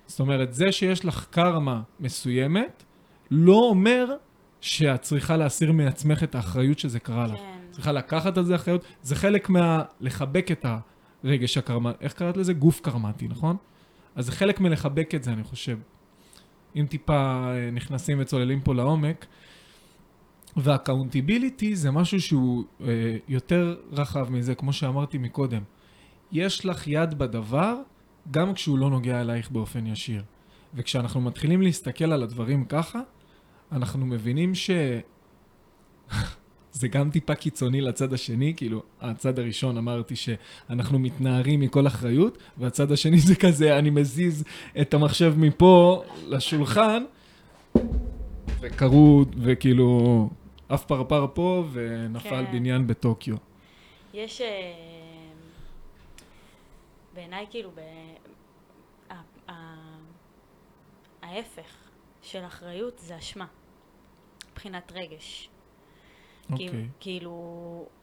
זאת 0.07 0.19
אומרת, 0.19 0.53
זה 0.53 0.71
שיש 0.71 1.05
לך 1.05 1.25
קרמה 1.29 1.81
מסוימת, 1.99 2.83
לא 3.31 3.55
אומר 3.69 4.15
שאת 4.61 5.01
צריכה 5.01 5.37
להסיר 5.37 5.71
מעצמך 5.71 6.23
את 6.23 6.35
האחריות 6.35 6.79
שזה 6.79 6.99
קרה 6.99 7.27
לך. 7.27 7.39
כן. 7.39 7.59
צריכה 7.71 7.91
לקחת 7.91 8.37
על 8.37 8.43
זה 8.43 8.55
אחריות. 8.55 8.83
זה 9.01 9.15
חלק 9.15 9.49
מה... 9.49 9.83
לחבק 9.99 10.51
את 10.51 10.65
הרגש 11.23 11.57
הקרמה... 11.57 11.91
איך 12.01 12.13
קראת 12.13 12.37
לזה? 12.37 12.53
גוף 12.53 12.79
קרמטי, 12.81 13.27
נכון? 13.27 13.57
אז 14.15 14.25
זה 14.25 14.31
חלק 14.31 14.59
מלחבק 14.59 15.15
את 15.15 15.23
זה, 15.23 15.31
אני 15.31 15.43
חושב. 15.43 15.77
אם 16.75 16.85
טיפה 16.89 17.51
אה, 17.53 17.71
נכנסים 17.71 18.17
וצוללים 18.21 18.61
פה 18.61 18.73
לעומק. 18.73 19.25
וה 20.57 20.72
accountability 20.72 21.75
זה 21.75 21.91
משהו 21.91 22.21
שהוא 22.21 22.63
אה, 22.81 23.17
יותר 23.27 23.77
רחב 23.91 24.31
מזה, 24.31 24.55
כמו 24.55 24.73
שאמרתי 24.73 25.17
מקודם. 25.17 25.61
יש 26.31 26.65
לך 26.65 26.87
יד 26.87 27.13
בדבר, 27.17 27.75
גם 28.31 28.53
כשהוא 28.53 28.79
לא 28.79 28.89
נוגע 28.89 29.21
אלייך 29.21 29.51
באופן 29.51 29.87
ישיר. 29.87 30.23
וכשאנחנו 30.73 31.21
מתחילים 31.21 31.61
להסתכל 31.61 32.11
על 32.11 32.23
הדברים 32.23 32.65
ככה, 32.65 32.99
אנחנו 33.71 34.05
מבינים 34.05 34.55
ש... 34.55 34.69
זה 36.71 36.87
גם 36.87 37.09
טיפה 37.09 37.35
קיצוני 37.35 37.81
לצד 37.81 38.13
השני, 38.13 38.53
כאילו, 38.57 38.83
הצד 39.01 39.39
הראשון 39.39 39.77
אמרתי 39.77 40.15
שאנחנו 40.15 40.99
מתנערים 40.99 41.59
מכל 41.59 41.87
אחריות, 41.87 42.37
והצד 42.57 42.91
השני 42.91 43.19
זה 43.19 43.35
כזה, 43.35 43.77
אני 43.79 43.89
מזיז 43.89 44.43
את 44.81 44.93
המחשב 44.93 45.33
מפה 45.37 46.03
לשולחן, 46.27 47.03
וקרו, 48.59 49.25
וכאילו, 49.37 50.29
עף 50.69 50.85
פרפר 50.85 51.27
פה, 51.33 51.65
ונפל 51.71 52.45
כן. 52.45 52.51
בניין 52.51 52.87
בטוקיו. 52.87 53.35
יש... 54.13 54.41
אה, 54.41 54.73
בעיניי 57.13 57.45
כאילו, 57.49 57.71
ב... 57.75 57.79
ההפך 61.21 61.89
של 62.21 62.45
אחריות 62.45 62.99
זה 62.99 63.17
אשמה, 63.17 63.45
מבחינת 64.51 64.91
רגש. 64.95 65.49
אוקיי. 66.51 66.67
כאילו, 66.67 66.83
כאילו, 66.99 67.31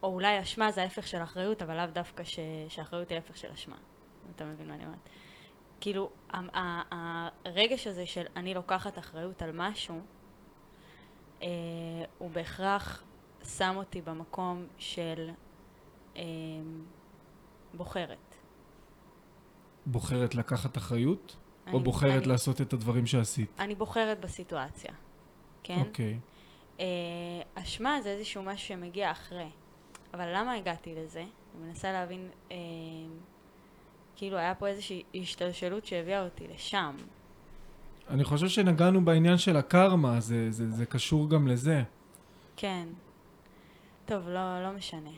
או 0.03 0.09
אולי 0.09 0.41
אשמה 0.43 0.73
זה 0.73 0.83
ההפך 0.83 1.07
של 1.07 1.23
אחריות, 1.23 1.63
אבל 1.63 1.77
לאו 1.77 1.87
דווקא 1.93 2.25
ש... 2.25 2.39
שאחריות 2.69 3.09
היא 3.09 3.17
ההפך 3.17 3.37
של 3.37 3.49
אשמה. 3.53 3.77
אתה 4.37 4.45
מבין 4.45 4.69
מה 4.69 4.75
אני 4.75 4.85
אומרת? 4.85 5.09
כאילו, 5.81 6.11
הרגש 7.45 7.87
הזה 7.87 8.07
של 8.07 8.25
אני 8.37 8.55
לוקחת 8.55 8.99
אחריות 8.99 9.43
על 9.43 9.51
משהו, 9.55 10.01
אה, 11.43 11.49
הוא 12.19 12.31
בהכרח 12.31 13.03
שם 13.57 13.73
אותי 13.77 14.03
במקום 14.03 14.67
של 14.79 15.31
אה, 16.17 16.23
בוחרת. 17.75 18.35
בוחרת 19.87 20.35
לקחת 20.35 20.77
אחריות, 20.77 21.37
או 21.67 21.71
אני- 21.77 21.85
בוחרת 21.85 22.23
אני, 22.23 22.29
לעשות 22.29 22.61
את 22.61 22.73
הדברים 22.73 23.07
שעשית? 23.07 23.61
אני 23.61 23.75
בוחרת 23.75 24.21
בסיטואציה, 24.21 24.93
כן? 25.63 25.79
אוקיי. 25.81 26.13
אה, 26.13 26.19
אשמה 27.55 28.01
זה 28.03 28.09
איזשהו 28.09 28.43
משהו 28.43 28.69
שמגיע 28.69 29.11
אחרי. 29.11 29.49
אבל 30.15 30.29
למה 30.35 30.53
הגעתי 30.53 30.95
לזה? 30.95 31.21
אני 31.21 31.69
מנסה 31.69 31.93
להבין, 31.93 32.29
אה, 32.53 32.57
כאילו 34.17 34.37
היה 34.37 34.55
פה 34.55 34.67
איזושהי 34.67 35.03
השתלשלות 35.15 35.87
שהביאה 35.87 36.25
אותי 36.25 36.49
לשם. 36.55 36.97
אני 38.11 38.25
חושב 38.25 38.49
שנגענו 38.49 39.05
בעניין 39.05 39.39
של 39.39 39.57
הקרמה, 39.57 40.21
זה, 40.21 40.51
זה, 40.51 40.71
זה 40.71 40.87
קשור 40.87 41.31
גם 41.31 41.49
לזה. 41.49 41.83
כן. 42.57 42.89
טוב, 44.07 44.29
לא, 44.29 44.63
לא 44.63 44.73
משנה. 44.73 45.11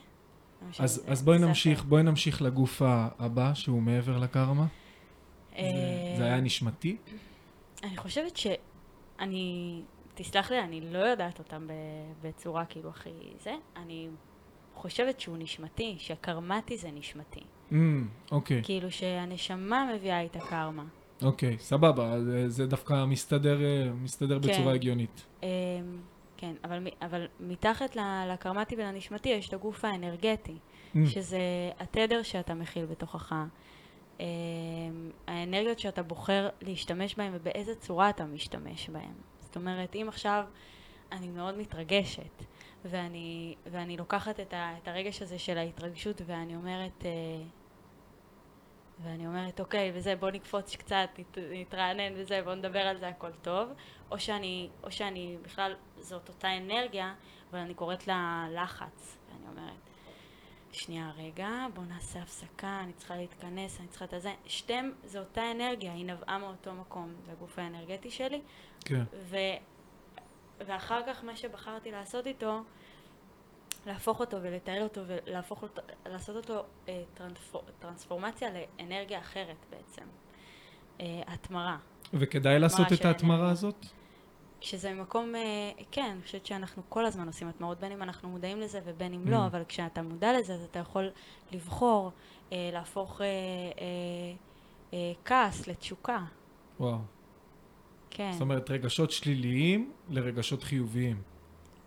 לא 0.61 0.69
משנה, 0.69 0.85
אז, 0.85 0.95
זה 0.95 1.11
אז 1.11 1.23
בואי 1.23 1.39
נמשיך. 1.39 1.83
בואי 1.83 2.03
נמשיך 2.03 2.41
לגוף 2.41 2.81
הבא, 3.19 3.53
שהוא 3.53 3.81
מעבר 3.81 4.17
לקרמה. 4.17 4.65
זה, 5.51 5.57
אה, 5.57 6.15
זה 6.17 6.25
היה 6.25 6.41
נשמתי? 6.41 6.97
אני 7.83 7.97
חושבת 7.97 8.37
שאני, 8.37 9.81
תסלח 10.21 10.51
לי, 10.51 10.59
אני 10.59 10.81
לא 10.81 10.97
יודעת 10.97 11.39
אותם 11.39 11.67
בצורה 12.21 12.65
כאילו 12.65 12.89
הכי 12.89 13.09
זה. 13.43 13.55
אני 13.75 14.09
חושבת 14.75 15.19
שהוא 15.19 15.37
נשמתי, 15.39 15.95
שקרמטי 15.99 16.77
זה 16.77 16.91
נשמתי. 16.91 17.39
Mm, 17.71 17.73
אוקיי, 18.31 18.61
כאילו 18.63 18.91
שהנשמה 18.91 19.91
מביאה 19.95 20.21
איתה 20.21 20.39
קרמה. 20.39 20.83
אוקיי, 21.21 21.57
סבבה, 21.59 22.21
זה, 22.23 22.49
זה 22.49 22.67
דווקא 22.67 23.05
מסתדר, 23.05 23.61
אה, 23.63 23.91
מסתדר 23.93 24.39
כן. 24.41 24.49
בצורה 24.49 24.73
הגיונית. 24.73 25.25
אמ, 25.43 25.47
כן, 26.37 26.53
אבל, 26.63 26.87
אבל 27.01 27.27
מתחת 27.39 27.97
לקרמטי 28.29 28.75
ולנשמתי 28.75 29.29
יש 29.29 29.47
את 29.47 29.53
הגוף 29.53 29.85
האנרגטי, 29.85 30.57
Mm, 30.95 30.97
שזה 31.05 31.39
התדר 31.79 32.23
שאתה 32.23 32.53
מכיל 32.53 32.85
בתוכך, 32.85 33.33
אמ, 34.19 34.25
האנרגיות 35.27 35.79
שאתה 35.79 36.03
בוחר 36.03 36.49
להשתמש 36.61 37.15
בהן 37.15 37.31
ובאיזה 37.35 37.75
צורה 37.75 38.09
אתה 38.09 38.25
משתמש 38.25 38.89
בהן. 38.89 39.13
זאת 39.49 39.55
אומרת, 39.55 39.95
אם 39.95 40.05
עכשיו 40.07 40.45
אני 41.11 41.27
מאוד 41.27 41.57
מתרגשת, 41.57 42.43
ואני, 42.85 43.55
ואני 43.65 43.97
לוקחת 43.97 44.39
את, 44.39 44.53
ה, 44.53 44.75
את 44.83 44.87
הרגש 44.87 45.21
הזה 45.21 45.39
של 45.39 45.57
ההתרגשות 45.57 46.21
ואני 46.25 46.55
אומרת, 46.55 47.05
אה, 47.05 47.11
ואני 49.03 49.27
אומרת, 49.27 49.59
אוקיי, 49.59 49.91
וזה, 49.93 50.15
בוא 50.15 50.31
נקפוץ 50.31 50.75
קצת, 50.75 51.09
נת, 51.19 51.37
נתרענן 51.37 52.13
וזה, 52.15 52.41
בוא 52.43 52.53
נדבר 52.53 52.79
על 52.79 52.97
זה, 52.97 53.07
הכל 53.07 53.31
טוב. 53.31 53.69
או 54.11 54.19
שאני, 54.19 54.69
או 54.83 54.91
שאני 54.91 55.37
בכלל, 55.41 55.75
זאת 55.99 56.29
אותה 56.29 56.57
אנרגיה, 56.57 57.13
אבל 57.51 57.59
אני 57.59 57.73
קוראת 57.73 58.07
לה 58.07 58.47
לחץ. 58.51 59.17
ואני 59.29 59.47
אומרת, 59.47 59.79
שנייה, 60.71 61.11
רגע, 61.17 61.65
בוא 61.73 61.83
נעשה 61.83 62.21
הפסקה, 62.21 62.79
אני 62.83 62.93
צריכה 62.93 63.15
להתכנס, 63.15 63.79
אני 63.79 63.87
צריכה 63.87 64.05
את 64.05 64.13
הזה. 64.13 64.33
שתיהם, 64.45 64.91
זו 65.05 65.19
אותה 65.19 65.51
אנרגיה, 65.51 65.93
היא 65.93 66.05
נבעה 66.05 66.37
מאותו 66.37 66.73
מקום, 66.73 67.13
זה 67.25 67.31
הגוף 67.31 67.59
האנרגטי 67.59 68.11
שלי. 68.11 68.41
כן, 68.85 69.03
ו... 69.29 69.37
ואחר 70.67 71.01
כך 71.07 71.23
מה 71.23 71.35
שבחרתי 71.35 71.91
לעשות 71.91 72.27
איתו, 72.27 72.63
להפוך 73.85 74.19
אותו 74.19 74.37
ולתאר 74.41 74.83
אותו 74.83 75.01
ולהפוך 75.07 75.61
אותו, 75.61 75.81
לעשות 76.05 76.35
אותו 76.35 76.63
אה, 76.87 77.03
טרנספור, 77.13 77.63
טרנספורמציה 77.79 78.49
לאנרגיה 78.49 79.19
אחרת 79.19 79.65
בעצם. 79.69 80.03
אה, 81.01 81.21
התמרה. 81.27 81.77
וכדאי 82.13 82.59
לעשות 82.59 82.93
את 82.93 83.05
ההתמרה. 83.05 83.51
הזאת? 83.51 83.85
כשזה 84.61 84.93
ממקום, 84.93 85.35
אה, 85.35 85.41
כן, 85.91 86.09
אני 86.13 86.21
חושבת 86.21 86.45
שאנחנו 86.45 86.81
כל 86.89 87.05
הזמן 87.05 87.27
עושים 87.27 87.47
התמרות, 87.47 87.79
בין 87.79 87.91
אם 87.91 88.03
אנחנו 88.03 88.29
מודעים 88.29 88.59
לזה 88.59 88.79
ובין 88.85 89.13
אם 89.13 89.23
Mm. 89.27 89.29
לא, 89.31 89.45
אבל 89.45 89.63
כשאתה 89.67 90.01
מודע 90.01 90.39
לזה, 90.39 90.53
אז 90.53 90.63
אתה 90.63 90.79
יכול 90.79 91.09
לבחור, 91.51 92.11
אה, 92.51 92.69
להפוך 92.73 93.21
אה, 93.21 93.25
אה, 93.25 93.31
אה, 94.93 95.13
כעס 95.25 95.67
לתשוקה. 95.67 96.19
וואו. 96.79 96.97
כן, 98.09 98.31
זאת 98.31 98.41
אומרת, 98.41 98.69
רגשות 98.69 99.11
שליליים 99.11 99.91
לרגשות 100.09 100.63
חיוביים. 100.63 101.21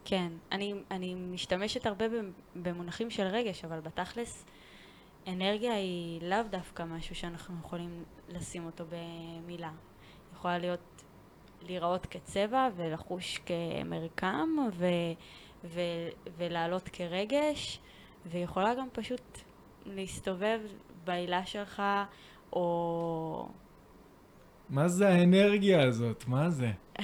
כן. 0.05 0.33
אני, 0.53 0.75
אני 0.91 1.15
משתמשת 1.15 1.87
הרבה 1.87 2.09
במ- 2.09 2.33
במונחים 2.63 3.11
של 3.11 3.23
רגש, 3.23 3.65
אבל 3.65 3.81
בתכלס, 3.81 4.45
אנרגיה 5.29 5.75
היא 5.75 6.21
לאו 6.23 6.43
דווקא 6.51 6.83
משהו 6.83 7.15
שאנחנו 7.15 7.55
יכולים 7.61 8.05
לשים 8.29 8.67
אותו 8.67 8.85
במילה. 8.91 9.71
יכולה 10.35 10.59
להיות, 10.59 11.03
להיראות 11.67 12.07
כצבע 12.07 12.69
ולחוש 12.77 13.41
כמרקם 13.47 14.49
ו, 14.73 14.87
ו, 15.65 15.81
ולעלות 16.37 16.89
כרגש, 16.89 17.81
והיא 18.27 18.45
יכולה 18.45 18.75
גם 18.75 18.89
פשוט 18.93 19.39
להסתובב 19.87 20.61
בעילה 21.05 21.47
שלך, 21.47 21.83
או... 22.53 23.49
מה 24.71 24.89
זה 24.89 25.09
האנרגיה 25.09 25.83
הזאת? 25.83 26.25
מה 26.27 26.51
זה? 26.51 26.71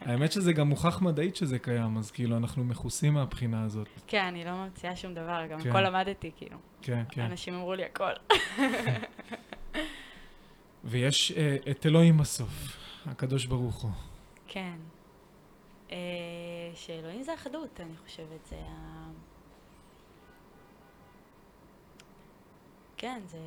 האמת 0.00 0.32
שזה 0.32 0.52
גם 0.52 0.68
מוכח 0.68 1.00
מדעית 1.02 1.36
שזה 1.36 1.58
קיים, 1.58 1.96
אז 1.98 2.10
כאילו 2.10 2.36
אנחנו 2.36 2.64
מכוסים 2.64 3.14
מהבחינה 3.14 3.64
הזאת. 3.64 3.88
כן, 4.06 4.24
אני 4.24 4.44
לא 4.44 4.50
ממציאה 4.50 4.96
שום 4.96 5.14
דבר, 5.14 5.46
גם 5.50 5.60
כן. 5.60 5.70
הכל 5.70 5.80
למדתי, 5.80 6.30
כאילו. 6.36 6.56
כן, 6.82 7.02
כן. 7.10 7.22
אנשים 7.22 7.54
אמרו 7.54 7.74
לי 7.74 7.84
הכל. 7.84 8.12
ויש 10.84 11.32
אה, 11.32 11.56
את 11.70 11.86
אלוהים 11.86 12.18
בסוף, 12.18 12.76
הקדוש 13.10 13.46
ברוך 13.46 13.82
הוא. 13.82 13.90
כן. 14.46 14.78
אה, 15.90 15.96
שאלוהים 16.74 17.22
זה 17.22 17.34
אחדות, 17.34 17.80
אני 17.80 17.96
חושבת. 17.96 18.46
זה 18.46 18.60
ה... 18.68 19.10
כן, 22.96 23.22
זה, 23.26 23.38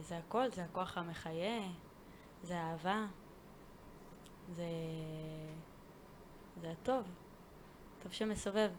זה 0.00 0.18
הכל, 0.18 0.50
זה 0.50 0.64
הכוח 0.64 0.98
המחיה, 0.98 1.60
זה 2.42 2.60
האהבה, 2.60 3.06
זה, 4.52 4.64
זה 6.60 6.70
הטוב, 6.70 7.04
טוב 8.02 8.12
שמסובב. 8.12 8.70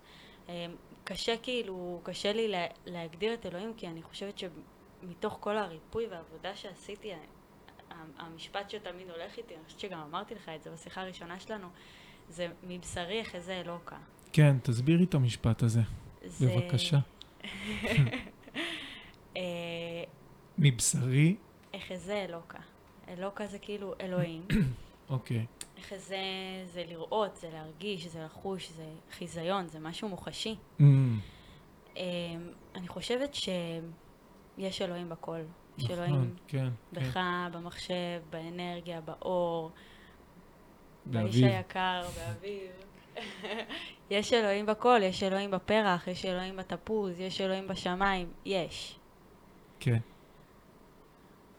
אה, 0.50 0.66
קשה 1.04 1.38
כאילו, 1.38 2.00
קשה 2.04 2.34
לי 2.34 2.48
לה, 2.48 2.66
להגדיר 2.86 3.34
את 3.34 3.46
אלוהים, 3.46 3.74
כי 3.74 3.88
אני 3.88 4.04
חושבת 4.04 4.38
שמתוך 4.38 5.38
כל 5.40 5.58
הריפוי 5.58 6.08
והעבודה 6.08 6.56
שעשיתי, 6.56 7.14
המשפט 8.18 8.70
שתמיד 8.70 9.10
הולך 9.10 9.38
איתי, 9.38 9.56
אני 9.56 9.64
חושבת 9.66 9.80
שגם 9.80 10.00
אמרתי 10.00 10.36
לך 10.36 10.50
את 10.56 10.64
זה 10.64 10.70
בשיחה 10.72 11.02
הראשונה 11.02 11.40
שלנו, 11.40 11.68
זה 12.30 12.48
מבשרי 12.64 13.22
אחזה 13.22 13.62
אלוקה. 13.62 13.98
כן, 14.34 14.56
תסבירי 14.64 15.04
את 15.04 15.14
המשפט 15.14 15.64
הזה, 15.64 15.82
זה... 16.26 16.48
בבקשה. 16.48 16.98
אה, 19.38 19.42
מבשרי, 20.58 21.36
אחזה 21.76 22.26
אלוקה. 22.30 22.60
אלוקה 23.10 23.48
זה 23.48 23.60
כאילו 23.60 23.94
אלוהים. 24.02 24.48
אוקיי. 25.10 25.46
אחזה 25.80 26.18
זה 26.74 26.84
לראות, 26.88 27.36
זה 27.36 27.50
להרגיש, 27.54 28.08
זה 28.08 28.24
לחוש, 28.24 28.72
זה 28.72 28.86
חיזיון, 29.12 29.68
זה 29.68 29.80
משהו 29.80 30.10
מוחשי. 30.10 30.56
Mm, 30.80 30.84
אה, 31.98 32.04
אני 32.76 32.88
חושבת 32.88 33.36
שיש 33.36 34.82
אלוהים 34.82 35.10
בכל. 35.10 35.40
יש 35.78 35.84
נכון, 35.84 35.96
אלוהים 35.96 36.36
כן, 36.48 36.58
כן. 36.58 37.02
בך, 37.02 37.20
במחשב, 37.52 38.22
באנרגיה, 38.30 39.02
באור, 39.02 39.72
באיש. 41.06 41.36
היקר, 41.36 42.02
באביב. 42.16 42.72
יש 44.10 44.34
אלוהים 44.34 44.66
בכל, 44.66 45.00
יש 45.04 45.24
אלוהים 45.24 45.52
בפרח, 45.52 46.08
יש 46.08 46.26
אלוהים 46.26 46.58
בתפוז, 46.58 47.20
יש 47.20 47.42
אלוהים 47.42 47.68
בשמיים, 47.68 48.32
יש. 48.46 49.00
כן, 49.80 50.00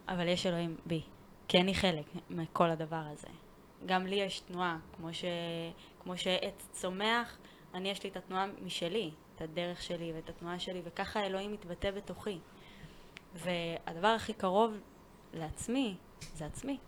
אבל 0.08 0.28
יש 0.28 0.46
אלוהים 0.46 0.76
בי, 0.86 1.02
כי 1.48 1.60
אני 1.60 1.74
חלק 1.74 2.04
מכל 2.30 2.70
הדבר 2.70 3.04
הזה. 3.12 3.28
גם 3.86 4.06
לי 4.06 4.16
יש 4.16 4.40
תנועה, 4.40 4.78
כמו, 4.96 5.14
ש... 5.14 5.24
כמו 6.02 6.16
שעץ 6.16 6.68
צומח, 6.72 7.38
אני 7.74 7.90
יש 7.90 8.04
לי 8.04 8.10
את 8.10 8.16
התנועה 8.16 8.46
משלי, 8.62 9.10
את 9.36 9.40
הדרך 9.40 9.82
שלי 9.82 10.12
ואת 10.14 10.28
התנועה 10.28 10.58
שלי, 10.58 10.80
וככה 10.84 11.26
אלוהים 11.26 11.52
מתבטא 11.52 11.90
בתוכי. 11.90 12.38
והדבר 13.35 14.09
הכי 14.09 14.33
קרוב 14.33 14.74
לעצמי, 15.33 15.97
זה 16.35 16.47
עצמי. 16.47 16.78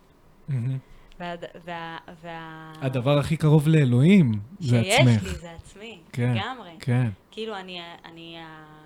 וה... 1.19 1.35
וה... 1.65 1.97
וה... 2.21 2.73
הדבר 2.81 3.17
הכי 3.17 3.37
קרוב 3.37 3.67
לאלוהים 3.67 4.31
זה 4.59 4.79
עצמך. 4.79 5.21
שיש 5.21 5.23
לי 5.23 5.39
זה 5.39 5.51
עצמי, 5.51 6.01
כן, 6.11 6.33
לגמרי. 6.33 6.71
כן, 6.79 7.09
כאילו, 7.31 7.55
אני, 7.55 7.81
אני 8.05 8.37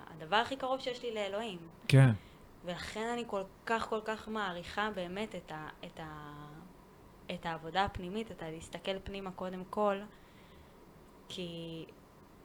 הדבר 0.08 0.36
הכי 0.36 0.56
קרוב 0.56 0.80
שיש 0.80 1.04
לי 1.04 1.14
לאלוהים. 1.14 1.58
כן. 1.88 2.10
ולכן 2.66 3.08
אני 3.14 3.24
כל 3.28 3.42
כך 3.66 3.90
כל 3.90 4.00
כך 4.06 4.28
מעריכה 4.28 4.90
באמת 4.96 5.36
את, 5.36 5.52
ה, 5.52 5.68
את, 5.86 6.00
ה, 6.00 6.34
את 7.34 7.46
העבודה 7.46 7.86
הפנימית, 7.86 8.32
את 8.32 8.44
הלהסתכל 8.44 9.00
פנימה 9.04 9.32
קודם 9.32 9.64
כל, 9.70 9.96
כי, 11.30 11.86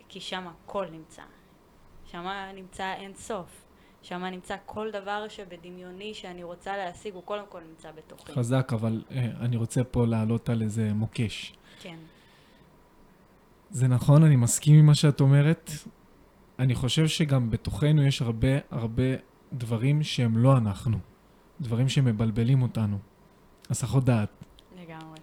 כי 0.09 0.21
שם 0.21 0.47
הכל 0.49 0.87
נמצא. 0.91 1.23
שם 2.05 2.27
נמצא 2.55 2.95
אין 2.95 3.15
סוף. 3.15 3.64
שם 4.05 4.25
נמצא 4.25 4.57
כל 4.67 4.91
דבר 4.91 5.29
שבדמיוני 5.29 6.15
שאני 6.15 6.43
רוצה 6.43 6.77
להשיג, 6.77 7.15
הוא 7.15 7.23
קודם 7.23 7.45
כל 7.49 7.61
נמצא 7.69 7.89
בתוכי. 7.97 8.33
חזק, 8.33 8.73
אבל 8.73 9.03
אה, 9.11 9.31
אני 9.41 9.57
רוצה 9.57 9.85
פה 9.85 10.07
לעלות 10.07 10.49
על 10.49 10.63
איזה 10.63 10.93
מוקש. 10.95 11.55
כן. 11.81 11.97
זה 13.71 13.89
נכון, 13.89 14.25
אני 14.25 14.37
מסכים 14.37 14.79
עם 14.79 14.87
מה 14.87 14.95
שאת 14.95 15.21
אומרת. 15.21 15.71
אני 16.59 16.75
חושב 16.75 17.07
שגם 17.07 17.51
בתוכנו 17.51 18.07
יש 18.07 18.23
הרבה 18.23 18.49
הרבה 18.71 19.03
דברים 19.53 20.03
שהם 20.03 20.39
לא 20.39 20.57
אנחנו. 20.57 20.99
דברים 21.61 21.89
שמבלבלים 21.89 22.63
אותנו. 22.63 22.99
הסחות 23.71 24.05
דעת. 24.05 24.45
לגמרי. 24.77 25.19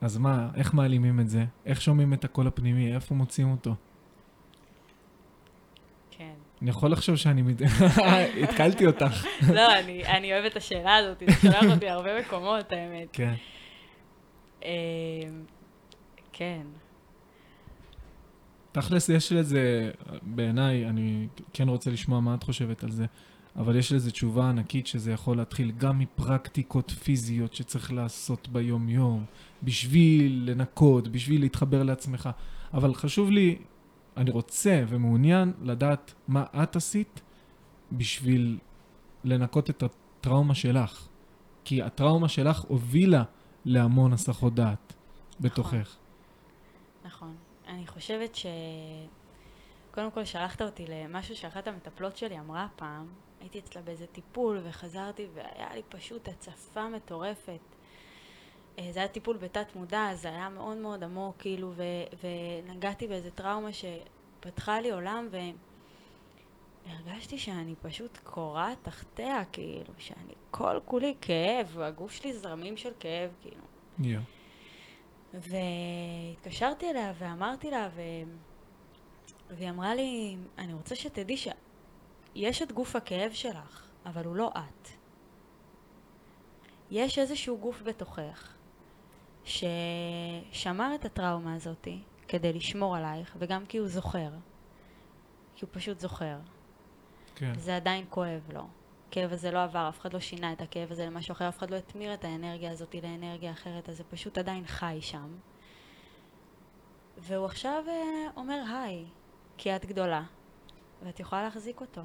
אז 0.00 0.16
מה, 0.16 0.50
איך 0.54 0.74
מעלימים 0.74 1.20
את 1.20 1.28
זה? 1.28 1.44
איך 1.66 1.80
שומעים 1.80 2.12
את 2.12 2.24
הקול 2.24 2.46
הפנימי? 2.46 2.94
איפה 2.94 3.14
מוצאים 3.14 3.50
אותו? 3.50 3.74
אני 6.62 6.70
יכול 6.70 6.92
לחשוב 6.92 7.16
שאני... 7.16 7.42
התקלתי 8.42 8.86
אותך. 8.86 9.26
לא, 9.54 9.78
אני, 9.78 10.04
אני 10.04 10.32
אוהבת 10.32 10.52
את 10.52 10.56
השאלה 10.56 10.96
הזאת, 10.96 11.22
זה 11.26 11.32
שולח 11.40 11.64
אותי 11.74 11.84
להרבה 11.84 12.20
מקומות, 12.20 12.72
האמת. 12.72 13.08
כן. 13.12 13.34
אמ, 14.64 14.70
כן. 16.32 16.62
תכלס 18.72 19.08
יש 19.08 19.32
לזה, 19.32 19.90
בעיניי, 20.22 20.86
אני 20.86 21.26
כן 21.52 21.68
רוצה 21.68 21.90
לשמוע 21.90 22.20
מה 22.20 22.34
את 22.34 22.42
חושבת 22.42 22.84
על 22.84 22.90
זה, 22.90 23.06
אבל 23.56 23.76
יש 23.76 23.92
לזה 23.92 24.10
תשובה 24.10 24.48
ענקית 24.48 24.86
שזה 24.86 25.12
יכול 25.12 25.36
להתחיל 25.36 25.72
גם 25.78 25.98
מפרקטיקות 25.98 26.90
פיזיות 26.90 27.54
שצריך 27.54 27.92
לעשות 27.92 28.48
ביום-יום, 28.48 29.24
בשביל 29.62 30.42
לנקות, 30.50 31.08
בשביל 31.08 31.40
להתחבר 31.40 31.82
לעצמך. 31.82 32.30
אבל 32.74 32.94
חשוב 32.94 33.30
לי, 33.30 33.58
אני 34.20 34.30
רוצה 34.30 34.82
ומעוניין 34.88 35.52
לדעת 35.62 36.14
מה 36.28 36.44
את 36.62 36.76
עשית 36.76 37.20
בשביל 37.92 38.58
לנקות 39.24 39.70
את 39.70 39.82
הטראומה 39.82 40.54
שלך. 40.54 41.08
כי 41.64 41.82
הטראומה 41.82 42.28
שלך 42.28 42.60
הובילה 42.60 43.22
להמון 43.64 44.12
הסחות 44.12 44.54
דעת 44.54 44.94
בתוכך. 45.40 45.96
נכון. 47.04 47.36
אני 47.68 47.86
חושבת 47.86 48.34
ש... 48.34 48.46
קודם 49.94 50.10
כל 50.10 50.24
שלחת 50.24 50.62
אותי 50.62 50.84
למשהו 50.88 51.36
שאחת 51.36 51.66
המטפלות 51.66 52.16
שלי 52.16 52.38
אמרה 52.38 52.66
פעם. 52.76 53.06
הייתי 53.40 53.58
אצלה 53.58 53.82
באיזה 53.82 54.06
טיפול 54.06 54.60
וחזרתי 54.64 55.26
והיה 55.34 55.74
לי 55.74 55.82
פשוט 55.88 56.28
הצפה 56.28 56.88
מטורפת. 56.88 57.60
אה, 58.80 58.92
זה 58.92 58.98
היה 58.98 59.08
טיפול 59.08 59.36
בתת 59.36 59.76
מודע, 59.76 60.14
זה 60.14 60.28
היה 60.28 60.48
מאוד 60.48 60.76
מאוד 60.76 61.04
עמוק, 61.04 61.36
כאילו, 61.38 61.72
ו... 61.76 61.82
ונגעתי 62.22 63.06
באיזה 63.06 63.30
טראומה 63.30 63.70
שפתחה 63.72 64.80
לי 64.80 64.90
עולם 64.90 65.28
והרגשתי 66.86 67.38
שאני 67.38 67.74
פשוט 67.82 68.18
קורעת 68.24 68.78
תחתיה, 68.82 69.44
כאילו, 69.52 69.94
שאני 69.98 70.34
כל 70.50 70.80
כולי 70.84 71.14
כאב, 71.20 71.78
הגוף 71.80 72.12
שלי 72.12 72.32
זרמים 72.32 72.76
של 72.76 72.90
כאב, 73.00 73.30
כאילו. 73.42 73.62
יו. 73.98 74.20
והתקשרתי 75.34 76.90
אליה 76.90 77.12
ואמרתי 77.18 77.70
לה, 77.70 77.88
ו... 77.94 78.00
והיא 79.50 79.70
אמרה 79.70 79.94
לי, 79.94 80.36
אני 80.58 80.74
רוצה 80.74 80.94
שתדעי 80.96 81.36
שיש 81.36 82.62
את 82.62 82.72
גוף 82.72 82.96
הכאב 82.96 83.32
שלך, 83.32 83.86
אבל 84.06 84.24
הוא 84.24 84.36
לא 84.36 84.50
את. 84.58 84.88
יש 86.90 87.18
איזשהו 87.18 87.58
גוף 87.58 87.82
בתוכך 87.82 88.54
ששמר 89.44 90.94
את 90.94 91.04
הטראומה 91.04 91.54
הזאתי 91.54 92.00
כדי 92.28 92.52
לשמור 92.52 92.96
עלייך, 92.96 93.36
וגם 93.38 93.66
כי 93.66 93.78
הוא 93.78 93.88
זוכר. 93.88 94.30
כי 95.54 95.64
הוא 95.64 95.70
פשוט 95.72 96.00
זוכר. 96.00 96.36
כן. 97.34 97.54
זה 97.58 97.76
עדיין 97.76 98.04
כואב 98.08 98.50
לו. 98.52 98.66
הכאב 99.08 99.32
הזה 99.32 99.50
לא 99.50 99.62
עבר, 99.62 99.88
אף 99.88 100.00
אחד 100.00 100.12
לא 100.12 100.20
שינה 100.20 100.52
את 100.52 100.60
הכאב 100.60 100.92
הזה 100.92 101.06
למשהו 101.06 101.32
אחר, 101.32 101.48
אף 101.48 101.58
אחד 101.58 101.70
לא 101.70 101.76
התמיר 101.76 102.14
את 102.14 102.24
האנרגיה 102.24 102.70
הזאת 102.70 102.94
לאנרגיה 102.94 103.52
אחרת, 103.52 103.88
אז 103.88 103.96
זה 103.96 104.04
פשוט 104.04 104.38
עדיין 104.38 104.66
חי 104.66 104.98
שם. 105.00 105.36
והוא 107.18 107.46
עכשיו 107.46 107.84
אה, 107.88 108.30
אומר 108.36 108.62
היי, 108.74 109.04
כי 109.56 109.76
את 109.76 109.86
גדולה, 109.86 110.22
ואת 111.02 111.20
יכולה 111.20 111.42
להחזיק 111.42 111.80
אותו, 111.80 112.02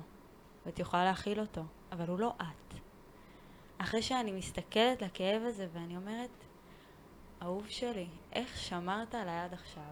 ואת 0.66 0.80
יכולה 0.80 1.06
להכיל 1.06 1.40
אותו, 1.40 1.62
אבל 1.92 2.08
הוא 2.08 2.20
לא 2.20 2.34
את. 2.38 2.74
אחרי 3.78 4.02
שאני 4.02 4.32
מסתכלת 4.32 5.02
לכאב 5.02 5.42
הזה 5.46 5.68
ואני 5.74 5.98
אומרת, 5.98 6.45
אהוב 7.42 7.68
שלי, 7.70 8.08
איך 8.34 8.58
שמרת 8.58 9.16
עליי 9.16 9.40
עד 9.40 9.54
עכשיו? 9.54 9.84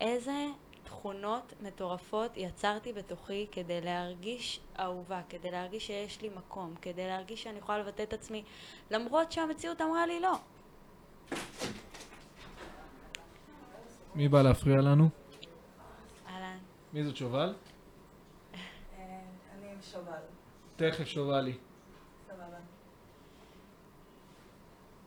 איזה 0.00 0.46
תכונות 0.84 1.52
מטורפות 1.60 2.36
יצרתי 2.36 2.92
בתוכי 2.92 3.46
כדי 3.52 3.80
להרגיש 3.80 4.60
אהובה, 4.78 5.20
כדי 5.28 5.50
להרגיש 5.50 5.86
שיש 5.86 6.22
לי 6.22 6.28
מקום, 6.36 6.74
כדי 6.82 7.06
להרגיש 7.06 7.42
שאני 7.42 7.58
יכולה 7.58 7.78
לבטא 7.78 8.02
את 8.02 8.12
עצמי, 8.12 8.44
למרות 8.90 9.32
שהמציאות 9.32 9.80
אמרה 9.80 10.06
לי 10.06 10.20
לא. 10.20 10.38
מי 14.14 14.28
בא 14.28 14.42
להפריע 14.42 14.80
לנו? 14.80 15.08
אהלן. 16.28 16.58
מי 16.92 17.04
זאת 17.04 17.16
שובל? 17.16 17.54
אני 18.54 19.72
עם 19.72 19.82
שובל. 19.82 20.22
תכף 20.76 21.04
שובלי. 21.04 21.58
סבבה. 22.26 22.56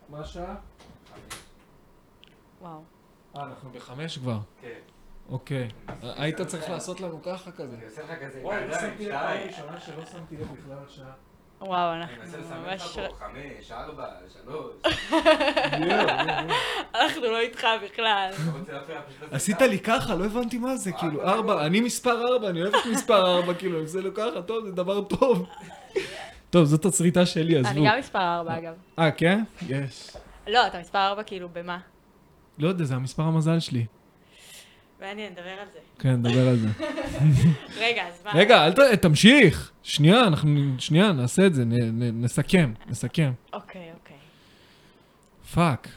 מה 0.09 0.19
השעה? 0.19 0.55
וואו. 2.63 2.81
אה, 3.37 3.43
אנחנו 3.43 3.69
בחמש 3.69 4.17
כבר. 4.17 4.37
כן. 4.61 4.67
אוקיי. 5.29 5.69
היית 6.01 6.41
צריך 6.41 6.69
לעשות 6.69 7.01
לנו 7.01 7.21
ככה 7.23 7.51
כזה. 7.51 7.75
אני 7.75 7.85
עושה 7.85 8.01
לך 8.03 8.09
כזה 8.21 8.39
עם 8.39 8.45
וואי, 8.45 8.67
לא 8.67 8.75
הידיים, 8.75 8.91
שמתי 8.91 9.05
לב 9.05 9.11
פעם 9.11 9.37
שתיים. 9.37 9.47
ראשונה 9.47 9.79
שלא 9.79 10.05
שמתי 10.05 10.37
לב 10.37 10.47
בכלל 10.51 10.77
לשעה. 10.87 11.05
וואו, 11.61 11.93
אני 11.93 12.01
אנחנו 12.01 12.17
מנסה 12.17 12.37
לסמן 12.37 12.57
ממש... 12.57 12.97
לך 12.97 13.09
פה, 13.09 13.15
חמש, 13.25 13.71
ארבע, 13.71 14.05
שלוש. 14.33 14.73
אנחנו 17.01 17.21
לא 17.21 17.39
איתך 17.39 17.67
בכלל. 17.83 18.31
לא 18.45 18.73
לעשות 18.75 19.31
עשית. 19.31 19.61
לי 19.61 19.79
ככה, 19.79 20.15
לא 20.15 20.25
הבנתי 20.25 20.57
מה 20.57 20.75
זה, 20.75 20.91
כאילו, 20.91 21.21
ארבע, 21.23 21.53
לא- 21.55 21.65
אני 21.65 21.81
מספר 21.81 22.27
ארבע, 22.33 22.49
אני 22.49 22.61
אוהב 22.61 22.75
את 22.75 22.85
מספר 22.91 23.35
ארבע, 23.35 23.53
כאילו, 23.53 23.77
אני 23.77 23.83
עושה 23.85 23.99
לו 23.99 24.13
ככה, 24.13 24.41
טוב, 24.41 24.65
זה 24.65 24.71
דבר 24.71 25.03
טוב. 25.03 25.45
טוב, 26.49 26.65
זאת 26.65 26.85
השריטה 26.85 27.25
שלי, 27.25 27.57
עזבו. 27.57 27.69
אני 27.69 27.87
גם 27.87 27.99
מספר 27.99 28.19
ארבע 28.19 28.57
אגב. 28.57 28.73
אה, 28.99 29.11
כן? 29.11 29.43
יש. 29.67 30.11
לא, 30.47 30.67
אתה 30.67 30.79
מספר 30.79 30.99
ארבע 30.99 31.23
כאילו 31.23 31.49
במה? 31.49 31.79
לא 32.57 32.67
יודע, 32.67 32.83
זה 32.83 32.95
המספר 32.95 33.23
המזל 33.23 33.59
שלי. 33.59 33.85
מעניין, 35.01 35.31
נדבר 35.31 35.49
על 35.49 35.67
זה. 35.73 35.79
כן, 35.99 36.09
נדבר 36.09 36.47
על 36.47 36.55
זה. 36.55 36.67
רגע, 37.85 38.07
אז 38.07 38.23
מה? 38.25 38.31
רגע, 38.33 38.65
אל 38.65 38.73
ת... 38.73 38.79
תמשיך. 39.01 39.71
שנייה, 39.83 40.27
אנחנו... 40.27 40.49
שנייה, 40.79 41.11
נעשה 41.11 41.47
את 41.47 41.53
זה, 41.53 41.65
נ... 41.65 41.73
נ... 41.73 42.23
נסכם, 42.23 42.73
נסכם. 42.87 43.31
אוקיי, 43.53 43.91
אוקיי. 43.93 44.17
fuck. 45.53 45.87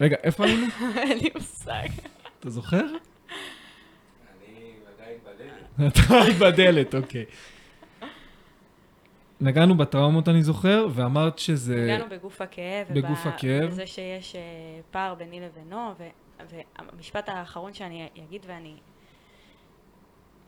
רגע, 0.00 0.16
איפה 0.22 0.44
היינו? 0.44 0.66
אין 0.96 1.18
לי 1.18 1.30
מושג. 1.34 1.88
אתה 2.40 2.50
זוכר? 2.50 2.84
אני 2.86 4.72
עדיין 4.94 5.18
בדלת. 5.78 5.92
אתה 5.98 6.44
בדלת, 6.44 6.94
אוקיי. 6.94 7.24
נגענו 9.40 9.76
בטראומות, 9.76 10.28
אני 10.28 10.42
זוכר, 10.42 10.86
ואמרת 10.90 11.38
שזה... 11.38 11.84
הגענו 11.84 12.10
בגוף 12.10 12.40
הכאב. 12.40 12.86
בגוף 12.90 13.26
וב- 13.26 13.32
הכאב. 13.32 13.70
בזה 13.70 13.86
שיש 13.86 14.36
אה, 14.36 14.40
פער 14.90 15.14
ביני 15.14 15.40
לבינו, 15.40 15.92
ו- 15.98 16.08
והמשפט 16.50 17.28
האחרון 17.28 17.72
שאני 17.72 18.08
אגיד 18.24 18.44
ואני... 18.48 18.76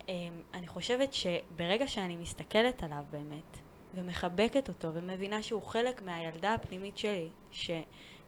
אה, 0.08 0.14
אני 0.54 0.66
חושבת 0.66 1.12
שברגע 1.12 1.86
שאני 1.86 2.16
מסתכלת 2.16 2.82
עליו 2.82 3.04
באמת, 3.10 3.58
ומחבקת 3.94 4.68
אותו, 4.68 4.94
ומבינה 4.94 5.42
שהוא 5.42 5.62
חלק 5.62 6.02
מהילדה 6.02 6.54
הפנימית 6.54 6.98
שלי, 6.98 7.28
ש... 7.50 7.70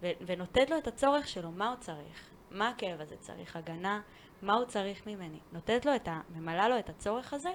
ו- 0.02 0.10
ונותנת 0.26 0.70
לו 0.70 0.78
את 0.78 0.86
הצורך 0.86 1.28
שלו, 1.28 1.50
מה 1.50 1.68
הוא 1.68 1.76
צריך? 1.80 2.30
מה 2.50 2.68
הכאב 2.68 3.00
הזה 3.00 3.16
צריך? 3.16 3.56
הגנה? 3.56 4.00
מה 4.42 4.54
הוא 4.54 4.64
צריך 4.64 5.06
ממני? 5.06 5.38
נותנת 5.52 5.86
לו 5.86 5.94
את 5.96 6.08
ה... 6.08 6.20
ממלאה 6.36 6.68
לו 6.68 6.78
את 6.78 6.88
הצורך 6.88 7.32
הזה, 7.32 7.50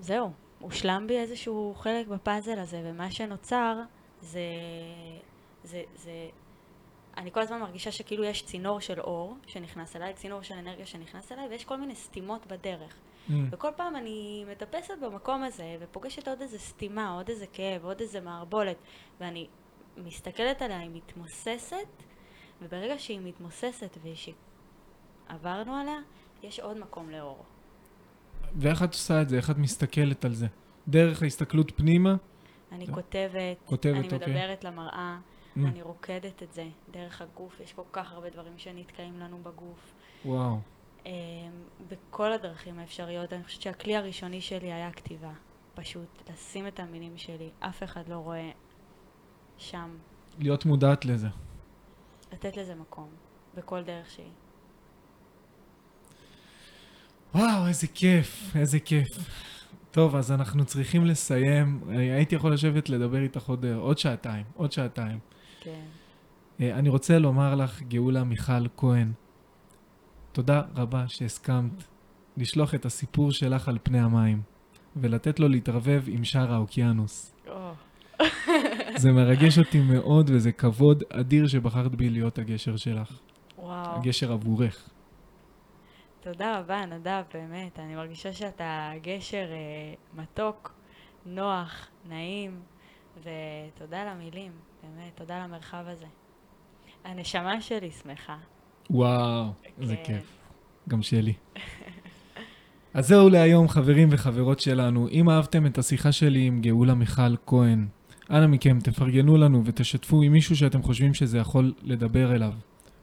זהו, 0.00 0.30
הושלם 0.58 1.06
בי 1.06 1.18
איזשהו 1.18 1.74
חלק 1.76 2.06
בפאזל 2.06 2.58
הזה, 2.58 2.82
ומה 2.84 3.10
שנוצר 3.10 3.76
זה, 4.20 4.40
זה, 5.64 5.82
זה, 5.94 6.28
אני 7.16 7.32
כל 7.32 7.40
הזמן 7.40 7.60
מרגישה 7.60 7.92
שכאילו 7.92 8.24
יש 8.24 8.46
צינור 8.46 8.80
של 8.80 9.00
אור 9.00 9.36
שנכנס 9.46 9.96
אליי, 9.96 10.14
צינור 10.14 10.42
של 10.42 10.54
אנרגיה 10.54 10.86
שנכנס 10.86 11.32
אליי, 11.32 11.48
ויש 11.48 11.64
כל 11.64 11.76
מיני 11.76 11.94
סתימות 11.94 12.46
בדרך. 12.46 12.94
Mm, 13.28 13.32
וכל 13.50 13.68
פעם 13.76 13.96
אני 13.96 14.44
מטפסת 14.50 14.94
במקום 15.02 15.42
הזה, 15.42 15.76
ופוגשת 15.80 16.28
עוד 16.28 16.40
איזה 16.40 16.58
סתימה, 16.58 17.14
עוד 17.14 17.28
איזה 17.28 17.46
כאב, 17.46 17.84
עוד 17.84 18.00
איזה 18.00 18.20
מערבולת, 18.20 18.76
ואני 19.20 19.46
מסתכלת 19.96 20.62
עליה, 20.62 20.78
היא 20.78 20.90
מתמוססת, 20.92 21.88
וברגע 22.62 22.98
שהיא 22.98 23.20
מתמוססת 23.24 23.98
ושעברנו 24.02 25.74
עליה, 25.74 25.98
יש 26.42 26.60
עוד 26.60 26.78
מקום 26.78 27.10
לאור. 27.10 27.44
ואיך 28.58 28.82
את 28.82 28.92
עושה 28.92 29.22
את 29.22 29.28
זה? 29.28 29.36
איך 29.36 29.50
את 29.50 29.58
מסתכלת 29.58 30.24
על 30.24 30.34
זה? 30.34 30.46
דרך 30.88 31.22
ההסתכלות 31.22 31.72
פנימה? 31.76 32.14
אני 32.72 32.86
טוב. 32.86 32.94
כותבת, 32.94 33.56
כותבת, 33.64 33.96
אני 33.96 34.04
אוקיי. 34.04 34.18
מדברת 34.18 34.64
למראה, 34.64 35.18
Mm. 35.56 35.60
אני 35.68 35.82
רוקדת 35.82 36.42
את 36.42 36.52
זה 36.52 36.68
דרך 36.90 37.22
הגוף, 37.22 37.60
יש 37.60 37.72
כל 37.72 37.82
כך 37.92 38.12
הרבה 38.12 38.30
דברים 38.30 38.52
שנתקעים 38.58 39.20
לנו 39.20 39.38
בגוף. 39.42 39.92
וואו. 40.24 40.58
אמ, 41.06 41.10
בכל 41.88 42.32
הדרכים 42.32 42.78
האפשריות, 42.78 43.32
אני 43.32 43.44
חושבת 43.44 43.62
שהכלי 43.62 43.96
הראשוני 43.96 44.40
שלי 44.40 44.72
היה 44.72 44.92
כתיבה. 44.92 45.32
פשוט 45.74 46.30
לשים 46.30 46.66
את 46.66 46.80
המילים 46.80 47.16
שלי, 47.18 47.50
אף 47.60 47.82
אחד 47.82 48.08
לא 48.08 48.14
רואה 48.14 48.50
שם, 49.58 49.96
להיות 50.38 50.64
מודעת 50.64 51.04
לזה. 51.04 51.28
לתת 52.32 52.56
לזה 52.56 52.74
מקום, 52.74 53.08
בכל 53.54 53.82
דרך 53.82 54.10
שהיא. 54.10 54.30
וואו, 57.34 57.66
איזה 57.66 57.86
כיף, 57.86 58.56
איזה 58.56 58.80
כיף. 58.80 59.08
טוב, 59.90 60.16
אז 60.16 60.32
אנחנו 60.32 60.64
צריכים 60.64 61.04
לסיים. 61.04 61.80
אני 61.88 62.10
הייתי 62.10 62.34
יכול 62.34 62.52
לשבת 62.52 62.88
לדבר 62.88 63.22
איתך 63.22 63.48
עוד, 63.48 63.64
עוד 63.66 63.98
שעתיים, 63.98 64.44
עוד 64.54 64.72
שעתיים. 64.72 65.18
כן. 65.60 65.80
אה, 66.60 66.78
אני 66.78 66.88
רוצה 66.88 67.18
לומר 67.18 67.54
לך, 67.54 67.82
גאולה 67.82 68.24
מיכל 68.24 68.68
כהן, 68.76 69.12
תודה 70.32 70.62
רבה 70.76 71.04
שהסכמת 71.08 71.84
לשלוח 72.36 72.74
את 72.74 72.84
הסיפור 72.84 73.32
שלך 73.32 73.68
על 73.68 73.78
פני 73.82 74.00
המים, 74.00 74.42
ולתת 74.96 75.40
לו 75.40 75.48
להתרבב 75.48 76.02
עם 76.06 76.24
שאר 76.24 76.52
האוקיינוס. 76.52 77.34
או, 77.48 77.72
זה 78.96 79.12
מרגש 79.12 79.58
אותי 79.62 79.80
מאוד, 79.80 80.30
וזה 80.34 80.52
כבוד 80.52 81.04
אדיר 81.10 81.46
שבחרת 81.46 81.94
בי 81.94 82.10
להיות 82.10 82.38
הגשר 82.38 82.76
שלך. 82.76 83.18
וואו. 83.58 83.98
הגשר 83.98 84.32
עבורך. 84.32 84.88
תודה 86.22 86.58
רבה, 86.58 86.86
נדב, 86.86 87.22
באמת. 87.34 87.78
אני 87.78 87.94
מרגישה 87.94 88.32
שאתה 88.32 88.90
גשר 89.02 89.46
אה, 89.50 89.94
מתוק, 90.22 90.72
נוח, 91.26 91.88
נעים, 92.08 92.60
ותודה 93.18 94.02
על 94.02 94.08
המילים, 94.08 94.52
באמת, 94.82 95.16
תודה 95.16 95.36
על 95.36 95.42
המרחב 95.42 95.84
הזה. 95.86 96.06
הנשמה 97.04 97.60
שלי 97.60 97.90
שמחה. 97.90 98.36
וואו, 98.90 99.44
איזה 99.80 99.96
כן. 99.96 100.02
כיף. 100.04 100.38
גם 100.88 101.02
שלי. 101.02 101.32
אז 102.94 103.08
זהו 103.08 103.28
להיום, 103.28 103.68
חברים 103.68 104.08
וחברות 104.10 104.60
שלנו. 104.60 105.08
אם 105.08 105.30
אהבתם 105.30 105.66
את 105.66 105.78
השיחה 105.78 106.12
שלי 106.12 106.46
עם 106.46 106.60
גאולה 106.60 106.94
מיכל 106.94 107.36
כהן, 107.46 107.88
אנא 108.30 108.46
מכם, 108.46 108.80
תפרגנו 108.80 109.36
לנו 109.36 109.62
ותשתפו 109.64 110.22
עם 110.22 110.32
מישהו 110.32 110.56
שאתם 110.56 110.82
חושבים 110.82 111.14
שזה 111.14 111.38
יכול 111.38 111.74
לדבר 111.82 112.34
אליו. 112.34 112.52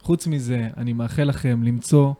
חוץ 0.01 0.27
מזה, 0.27 0.69
אני 0.77 0.93
מאחל 0.93 1.23
לכם 1.23 1.63
למצוא 1.63 2.13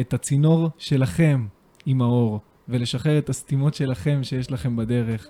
את 0.00 0.14
הצינור 0.14 0.70
שלכם 0.78 1.46
עם 1.86 2.02
האור, 2.02 2.40
ולשחרר 2.68 3.18
את 3.18 3.28
הסתימות 3.28 3.74
שלכם 3.74 4.20
שיש 4.22 4.50
לכם 4.50 4.76
בדרך. 4.76 5.28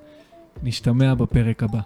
נשתמע 0.63 1.15
בפרק 1.15 1.63
הבא. 1.63 1.81